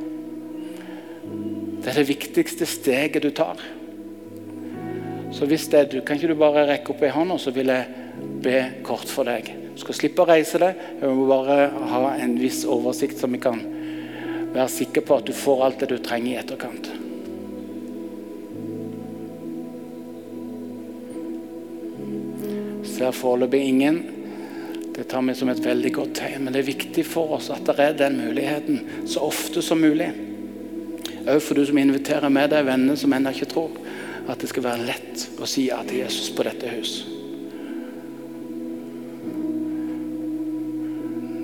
Det 1.79 1.91
er 1.91 1.99
det 2.01 2.09
viktigste 2.09 2.65
steget 2.67 3.23
du 3.23 3.29
tar. 3.35 3.61
Så 5.31 5.45
hvis 5.45 5.67
det 5.69 5.79
er 5.79 5.89
du, 5.91 5.99
kan 6.01 6.17
ikke 6.17 6.31
du 6.33 6.39
bare 6.39 6.65
rekke 6.67 6.95
opp 6.95 7.03
ei 7.05 7.11
hånd, 7.13 7.35
og 7.35 7.41
så 7.41 7.53
vil 7.53 7.69
jeg 7.69 7.85
be 8.43 8.57
kort 8.85 9.07
for 9.11 9.29
deg. 9.29 9.51
Du 9.75 9.83
skal 9.83 9.95
slippe 9.99 10.23
å 10.23 10.27
reise 10.27 10.59
deg. 10.59 10.79
Jeg 10.99 11.15
må 11.15 11.27
bare 11.29 11.69
ha 11.91 12.15
en 12.19 12.33
viss 12.41 12.63
oversikt, 12.67 13.19
så 13.21 13.29
vi 13.31 13.39
kan 13.41 13.61
være 14.49 14.69
sikre 14.73 15.05
på 15.05 15.19
at 15.19 15.29
du 15.29 15.35
får 15.37 15.65
alt 15.67 15.83
det 15.83 15.91
du 15.93 15.99
trenger 16.03 16.33
i 16.33 16.39
etterkant. 16.41 16.89
Ser 22.89 23.13
foreløpig 23.15 23.61
ingen. 23.69 24.01
Det 24.99 25.03
tar 25.03 25.21
vi 25.21 25.33
som 25.35 25.47
et 25.47 25.59
veldig 25.63 25.89
godt 25.95 26.17
tegn. 26.19 26.41
Men 26.43 26.51
det 26.51 26.59
er 26.59 26.73
viktig 26.73 27.05
for 27.07 27.37
oss 27.37 27.45
at 27.55 27.63
det 27.69 27.77
er 27.79 27.93
den 28.01 28.17
muligheten 28.19 28.81
så 29.07 29.21
ofte 29.29 29.61
som 29.63 29.79
mulig. 29.79 30.09
Òg 31.23 31.39
for 31.39 31.55
du 31.55 31.63
som 31.63 31.79
inviterer 31.79 32.27
med 32.27 32.51
deg 32.51 32.67
venner 32.67 32.99
som 32.99 33.15
ennå 33.15 33.31
ikke 33.31 33.47
tror. 33.53 33.77
At 34.27 34.43
det 34.43 34.49
skal 34.51 34.65
være 34.65 34.89
lett 34.89 35.23
å 35.39 35.47
si 35.47 35.69
ja 35.69 35.79
til 35.87 36.01
Jesus 36.01 36.27
på 36.35 36.43
dette 36.43 36.73
hus. 36.73 36.97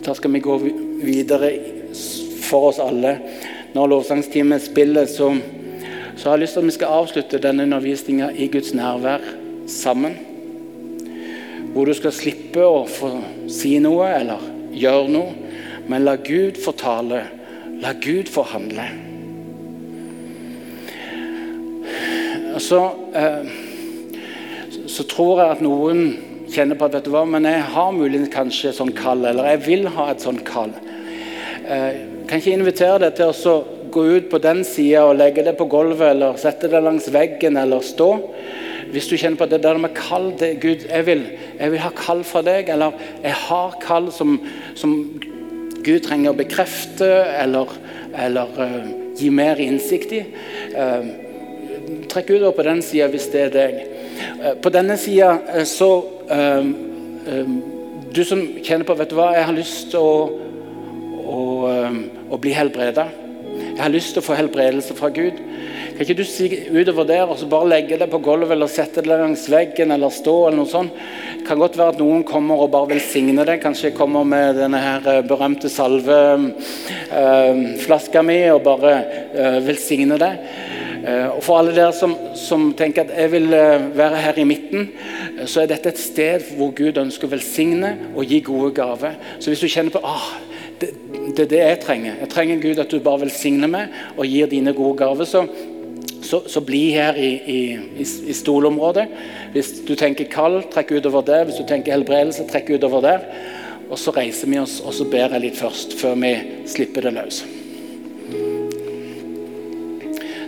Da 0.03 0.19
skal 0.19 0.35
vi 0.35 0.43
gå 0.43 0.59
videre 1.07 1.55
for 2.43 2.73
oss 2.73 2.83
alle. 2.83 3.15
Når 3.71 3.91
lovsangstimen 3.95 4.59
spiller, 4.67 5.07
så, 5.07 5.31
så 6.19 6.27
har 6.27 6.35
jeg 6.35 6.43
lyst 6.43 6.59
til 6.59 6.65
at 6.67 6.73
vi 6.73 6.79
skal 6.81 6.99
avslutte 6.99 7.45
denne 7.47 7.71
undervisninga 7.71 8.33
i 8.35 8.51
Guds 8.51 8.75
nærvær 8.75 9.23
sammen. 9.71 10.34
Hvor 11.75 11.89
du 11.89 11.91
skal 11.91 12.13
slippe 12.15 12.63
å 12.63 12.85
si 13.51 13.73
noe 13.83 14.07
eller 14.15 14.43
gjøre 14.71 15.09
noe, 15.11 15.33
men 15.91 16.05
la 16.07 16.15
Gud 16.15 16.55
fortale. 16.63 17.25
La 17.83 17.91
Gud 17.99 18.31
forhandle. 18.31 18.85
Så, 22.63 22.79
eh, 23.11 23.43
så 24.87 25.03
tror 25.11 25.41
jeg 25.41 25.57
at 25.57 25.61
noen 25.65 26.01
kjenner 26.55 26.79
på 26.79 26.87
at 26.87 26.95
vet 26.95 27.07
du 27.07 27.11
hva, 27.11 27.25
men 27.27 27.47
jeg 27.49 27.63
har 27.75 27.91
muligens 27.91 28.31
kanskje 28.31 28.71
et 28.71 28.79
sånt 28.79 28.95
kall, 28.95 29.25
eller 29.27 29.51
jeg 29.51 29.63
vil 29.67 29.87
ha 29.97 30.09
et 30.13 30.23
sånt 30.23 30.45
kall. 30.47 30.71
Eh, 31.67 31.91
kan 32.29 32.39
ikke 32.39 32.55
invitere 32.55 33.01
deg 33.03 33.17
til 33.19 33.33
å 33.33 33.57
gå 33.91 34.05
ut 34.15 34.29
på 34.31 34.39
den 34.43 34.63
sida 34.67 35.05
og 35.09 35.17
legge 35.19 35.43
det 35.43 35.57
på 35.59 35.67
gulvet, 35.71 36.13
eller 36.13 36.39
sette 36.39 36.71
det 36.71 36.81
langs 36.83 37.11
veggen, 37.11 37.59
eller 37.59 37.83
stå. 37.83 38.09
Hvis 38.93 39.07
du 39.09 39.15
kjenner 39.17 39.39
på 39.39 39.47
det 39.49 39.61
der 39.63 39.79
med 39.81 39.95
kall 39.97 40.31
til 40.39 40.59
Gud 40.61 40.85
jeg 40.89 41.05
vil, 41.07 41.23
jeg 41.59 41.73
vil 41.73 41.81
ha 41.83 41.91
kall 41.97 42.23
fra 42.27 42.43
deg, 42.45 42.69
eller 42.73 42.95
jeg 43.23 43.33
har 43.47 43.77
kall 43.81 44.11
som, 44.13 44.37
som 44.77 44.93
Gud 45.85 46.01
trenger 46.05 46.33
å 46.33 46.37
bekrefte 46.37 47.07
eller, 47.39 47.73
eller 48.25 48.55
uh, 48.57 48.87
gi 49.17 49.29
mer 49.33 49.61
innsikt 49.61 50.15
i. 50.17 50.21
Uh, 50.73 51.11
trekk 52.09 52.31
ut 52.35 52.47
på 52.55 52.65
den 52.65 52.81
sida 52.85 53.09
hvis 53.13 53.27
det 53.33 53.43
er 53.47 53.53
deg. 53.53 53.77
Uh, 54.41 54.53
på 54.61 54.73
denne 54.73 54.97
sida 55.01 55.63
så 55.67 55.91
Du 58.15 58.21
som 58.23 58.39
kjenner 58.63 58.87
på 58.87 58.95
vet 58.95 59.11
du 59.11 59.17
hva, 59.17 59.33
jeg 59.35 59.43
har 59.43 59.55
lyst 59.57 59.89
til 59.91 59.99
å, 59.99 60.19
å, 61.27 61.39
å 62.31 62.37
bli 62.39 62.53
helbreda. 62.55 63.09
Jeg 63.75 63.83
har 63.83 63.91
lyst 63.91 64.13
til 64.15 64.21
å 64.21 64.23
få 64.23 64.37
helbredelse 64.39 64.93
fra 64.95 65.09
Gud. 65.11 65.35
Kan 65.35 65.99
ikke 66.05 66.15
du 66.15 66.23
si 66.27 66.45
utover 66.71 67.03
der 67.09 67.27
og 67.27 67.35
så 67.41 67.47
bare 67.51 67.67
legge 67.73 67.97
det 67.99 68.07
på 68.07 68.21
gulvet 68.23 68.55
eller 68.55 68.71
sette 68.71 69.03
det 69.03 69.11
langs 69.11 69.51
veggen 69.51 69.91
eller 69.91 70.07
stå? 70.15 70.47
eller 70.47 70.57
noe 70.61 70.71
sånt? 70.71 70.95
Det 71.41 71.47
kan 71.49 71.59
godt 71.59 71.75
være 71.75 71.91
at 71.91 71.99
noen 71.99 72.23
kommer 72.23 72.55
og 72.63 72.71
bare 72.71 72.87
velsigner 72.93 73.43
det. 73.49 73.57
Kanskje 73.65 73.89
jeg 73.89 73.97
kommer 73.97 74.23
med 74.23 74.55
denne 74.61 74.79
her 74.79 75.01
eh, 75.11 75.27
berømte 75.27 75.67
salveflaska 75.73 78.19
eh, 78.21 78.27
mi 78.31 78.49
og 78.53 78.63
bare 78.63 78.93
eh, 79.35 79.59
velsigner 79.67 80.17
det. 80.23 80.31
Og 81.05 81.41
For 81.45 81.53
alle 81.59 81.75
dere 81.75 81.93
som, 81.93 82.15
som, 82.33 82.73
tenker 82.73 83.03
at 83.03 83.13
jeg 83.13 83.29
vil 83.35 83.53
være 83.53 84.17
her 84.23 84.33
i 84.41 84.49
midten, 84.49 84.89
så 85.45 85.61
er 85.61 85.69
dette 85.69 85.89
et 85.91 86.01
sted 86.01 86.41
hvor 86.57 86.73
Gud 86.73 86.97
ønsker 86.97 87.27
å 87.27 87.33
velsigne 87.35 87.91
og 88.15 88.25
gi 88.25 88.39
gode 88.41 88.73
gaver. 88.79 89.13
Så 89.37 89.49
hvis 89.51 89.61
du 89.61 89.69
kjenner 89.69 89.93
på 89.93 90.01
ah, 90.01 90.33
det, 91.35 91.45
er 91.45 91.51
det 91.51 91.61
jeg 91.61 91.79
trenger. 91.83 92.19
Jeg 92.23 92.31
trenger 92.31 92.61
Gud 92.63 92.81
at 92.81 92.91
du 92.91 92.99
bare 93.03 93.25
velsigner 93.25 93.71
meg 93.71 93.95
og 94.15 94.27
gir 94.29 94.51
dine 94.51 94.73
gode 94.75 94.97
gaver. 95.03 95.29
Så 95.29 95.45
så, 96.25 96.41
så 96.49 96.61
bli 96.65 96.89
her 96.89 97.13
i, 97.21 97.29
i, 97.45 97.59
i, 98.27 98.33
stolområdet. 98.33 99.05
Hvis 99.53 99.67
du 99.85 99.93
tenker 99.95 100.25
kald, 100.31 100.63
trekk 100.73 100.95
utover 100.97 101.21
det. 101.25 101.43
Hvis 101.45 101.59
du 101.61 101.67
tenker 101.69 101.93
helbredelse, 101.93 102.47
trekk 102.49 102.71
utover 102.75 103.03
der. 103.05 103.27
Og 103.89 103.99
så 104.01 104.13
reiser 104.15 104.49
vi 104.49 104.57
oss 104.57 104.79
og 104.81 104.95
så 104.97 105.05
ber 105.09 105.35
jeg 105.35 105.43
litt 105.43 105.59
først, 105.59 105.93
før 105.99 106.17
vi 106.17 106.33
slipper 106.69 107.05
det 107.05 107.13
løs. 107.13 107.43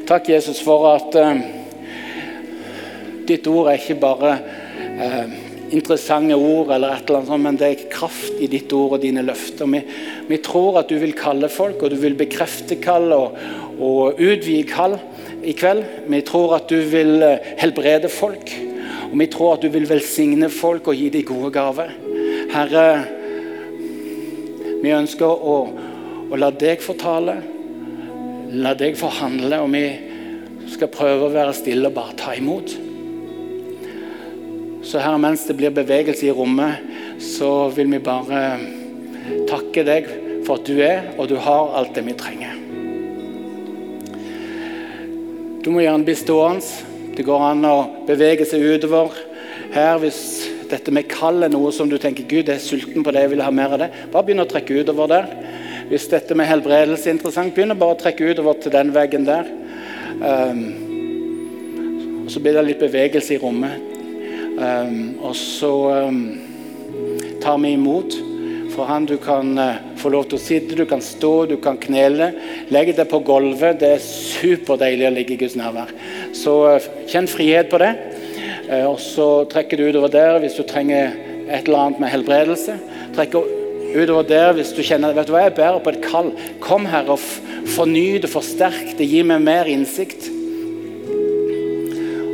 Takk, 0.08 0.30
Jesus, 0.32 0.62
for 0.64 0.88
at 0.96 1.18
uh, 1.20 1.42
ditt 3.28 3.48
ord 3.52 3.70
er 3.70 3.78
ikke 3.78 4.00
bare 4.00 4.38
uh, 4.98 5.36
interessante 5.74 6.36
ord, 6.36 6.72
eller 6.74 6.96
et 6.96 7.08
eller 7.08 7.20
annet 7.20 7.32
sånt, 7.32 7.44
men 7.44 7.60
det 7.60 7.68
er 7.68 7.86
kraft 7.92 8.40
i 8.40 8.50
ditt 8.52 8.72
ord 8.76 8.98
og 8.98 9.04
dine 9.04 9.24
løfter. 9.26 9.68
Vi, 9.72 9.82
vi 10.30 10.40
tror 10.44 10.80
at 10.82 10.92
du 10.92 10.98
vil 11.02 11.16
kalle 11.18 11.50
folk, 11.52 11.82
og 11.84 11.92
du 11.92 11.98
vil 12.02 12.18
bekrefte 12.20 12.80
kall 12.84 13.12
og, 13.16 13.38
og 13.78 14.22
utvide 14.22 14.64
kall 14.70 14.98
i 15.44 15.56
kveld. 15.58 15.84
Vi 16.08 16.22
tror 16.28 16.58
at 16.60 16.72
du 16.72 16.80
vil 16.92 17.22
eh, 17.26 17.54
helbrede 17.60 18.12
folk. 18.12 18.54
Og 19.10 19.16
vi 19.20 19.30
tror 19.32 19.56
at 19.56 19.64
du 19.64 19.72
vil 19.74 19.88
velsigne 19.90 20.50
folk 20.52 20.90
og 20.92 20.98
gi 20.98 21.12
dem 21.14 21.28
gode 21.28 21.52
gaver. 21.56 21.94
Herre, 22.52 22.88
vi 24.82 24.94
ønsker 24.96 25.28
å, 25.28 25.60
å 26.32 26.40
la 26.40 26.52
deg 26.52 26.84
fortale, 26.84 27.38
la 28.56 28.74
deg 28.78 28.96
forhandle, 29.00 29.62
og 29.64 29.72
vi 29.74 29.86
skal 30.72 30.92
prøve 30.92 31.28
å 31.28 31.34
være 31.34 31.56
stille 31.56 31.90
og 31.90 31.96
bare 31.96 32.20
ta 32.20 32.36
imot. 32.38 32.76
Så 34.88 35.02
her, 35.04 35.18
mens 35.20 35.44
det 35.44 35.58
blir 35.60 35.74
bevegelse 35.76 36.30
i 36.30 36.32
rommet, 36.32 36.80
så 37.20 37.68
vil 37.76 37.90
vi 37.92 38.00
bare 38.00 38.44
takke 39.50 39.84
deg 39.84 40.06
for 40.48 40.62
at 40.62 40.70
du 40.70 40.78
er, 40.80 41.10
og 41.20 41.28
du 41.28 41.36
har 41.44 41.74
alt 41.76 41.92
det 41.98 42.06
vi 42.08 42.16
trenger. 42.16 42.54
Du 45.66 45.74
må 45.76 45.84
gjerne 45.84 46.08
bli 46.08 46.16
stående. 46.16 46.64
Det 47.18 47.26
går 47.28 47.44
an 47.50 47.68
å 47.68 47.78
bevege 48.08 48.46
seg 48.48 48.64
utover 48.64 49.12
her 49.74 49.98
hvis 50.00 50.22
dette 50.72 50.94
med 50.96 51.10
kall 51.12 51.44
er 51.44 51.52
noe 51.52 51.74
som 51.76 51.90
du 51.92 51.98
tenker 52.00 52.24
Gud, 52.30 52.48
er 52.48 52.64
sulten 52.64 53.04
på 53.04 53.12
det, 53.12 53.26
jeg 53.26 53.34
vil 53.34 53.44
ha 53.44 53.52
mer 53.52 53.76
av 53.76 53.84
det. 53.84 53.90
Bare 54.14 54.24
begynn 54.30 54.46
å 54.46 54.48
trekke 54.48 54.80
utover 54.80 55.12
der. 55.12 55.28
Hvis 55.92 56.08
dette 56.12 56.36
med 56.36 56.48
helbredelse 56.48 57.10
er 57.10 57.18
interessant, 57.18 57.52
begynn 57.56 57.76
å 57.76 57.92
trekke 58.00 58.32
utover 58.32 58.60
til 58.64 58.76
den 58.76 58.96
veggen 58.96 59.28
der. 59.28 59.52
Um, 60.24 60.64
og 62.24 62.32
Så 62.32 62.40
blir 62.44 62.56
det 62.56 62.68
litt 62.70 62.84
bevegelse 62.84 63.36
i 63.36 63.44
rommet. 63.44 63.97
Um, 64.58 65.20
og 65.22 65.36
så 65.38 65.70
um, 66.10 66.22
tar 67.44 67.60
vi 67.62 67.76
imot 67.76 68.16
for 68.74 68.90
han. 68.90 69.06
Du 69.06 69.18
kan 69.22 69.52
uh, 69.54 69.78
få 70.02 70.10
lov 70.10 70.26
til 70.30 70.40
å 70.40 70.42
sitte, 70.42 70.78
du 70.78 70.88
kan 70.90 71.04
stå, 71.04 71.34
du 71.52 71.58
kan 71.62 71.78
knele. 71.78 72.32
Legg 72.74 72.96
deg 72.98 73.06
på 73.12 73.22
gulvet. 73.28 73.78
Det 73.84 73.92
er 73.96 74.02
superdeilig 74.04 75.06
å 75.10 75.14
ligge 75.14 75.36
i 75.36 75.42
Guds 75.44 75.58
nærvær. 75.60 75.94
Så 76.38 76.56
uh, 76.74 76.88
kjenn 77.10 77.30
frihet 77.30 77.70
på 77.70 77.82
det. 77.84 77.92
Uh, 78.66 78.88
og 78.90 78.98
så 79.04 79.28
trekker 79.52 79.78
du 79.78 79.92
utover 79.92 80.16
der 80.16 80.42
hvis 80.42 80.58
du 80.58 80.66
trenger 80.66 81.14
et 81.46 81.68
eller 81.68 81.84
annet 81.84 82.02
med 82.02 82.14
helbredelse. 82.16 82.80
Trekker 83.14 83.46
utover 83.94 84.26
der 84.28 84.58
hvis 84.58 84.74
du 84.74 84.82
kjenner 84.82 85.14
vet 85.16 85.30
du 85.30 85.36
hva, 85.36 85.46
jeg 85.46 85.58
bærer 85.60 85.84
på 85.86 85.94
et 85.94 86.02
kall. 86.02 86.34
Kom 86.66 86.90
her 86.90 87.14
og 87.14 87.22
forny 87.76 88.18
det, 88.24 88.34
forsterk 88.34 88.98
det, 88.98 89.06
gi 89.06 89.22
meg 89.22 89.46
mer 89.46 89.70
innsikt. 89.70 90.32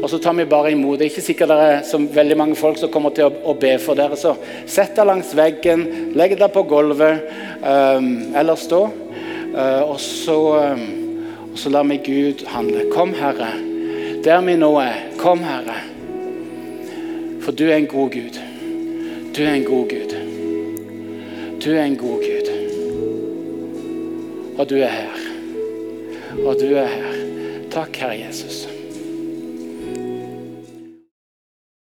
Og 0.04 0.10
så 0.10 0.20
tar 0.20 0.34
vi 0.36 0.46
bare 0.46 0.72
imot. 0.72 0.98
Det 1.00 1.06
er 1.06 1.12
ikke 1.14 1.24
sikkert 1.24 1.52
det 1.54 1.58
er 1.64 1.84
så 1.88 1.98
veldig 1.98 2.36
mange 2.38 2.56
folk 2.60 2.76
som 2.80 2.92
kommer 2.92 3.14
til 3.16 3.30
å, 3.30 3.36
å 3.48 3.54
be 3.56 3.78
for 3.80 3.96
dere. 3.96 4.18
Så 4.20 4.34
sett 4.68 4.98
deg 4.98 5.08
langs 5.08 5.30
veggen, 5.38 5.86
legg 6.20 6.36
deg 6.36 6.52
på 6.52 6.66
gulvet 6.68 7.24
um, 7.64 8.10
eller 8.36 8.60
stå. 8.60 8.82
Uh, 9.54 9.84
og, 9.86 9.96
så, 10.04 10.36
um, 10.76 10.84
og 11.54 11.56
så 11.62 11.72
lar 11.72 11.88
vi 11.88 12.02
Gud 12.04 12.44
handle. 12.52 12.84
Kom, 12.92 13.16
Herre, 13.16 13.54
der 14.28 14.44
vi 14.44 14.58
nå 14.60 14.74
er. 14.84 15.00
Kom, 15.22 15.46
Herre. 15.48 15.80
For 17.46 17.56
du 17.56 17.70
er 17.70 17.78
en 17.78 17.88
god 17.88 18.12
Gud. 18.12 18.42
Du 19.32 19.42
er 19.46 19.54
en 19.54 19.66
god 19.70 19.88
Gud. 19.88 20.20
Du 21.64 21.72
er 21.72 21.86
en 21.86 21.98
god 22.04 22.28
Gud. 22.28 22.52
Og 24.60 24.68
du 24.68 24.78
er 24.84 24.94
her. 25.00 25.26
Og 26.44 26.60
du 26.60 26.74
er 26.76 26.92
her. 26.92 27.20
Takk, 27.72 28.04
Herre 28.04 28.20
Jesus. 28.20 28.66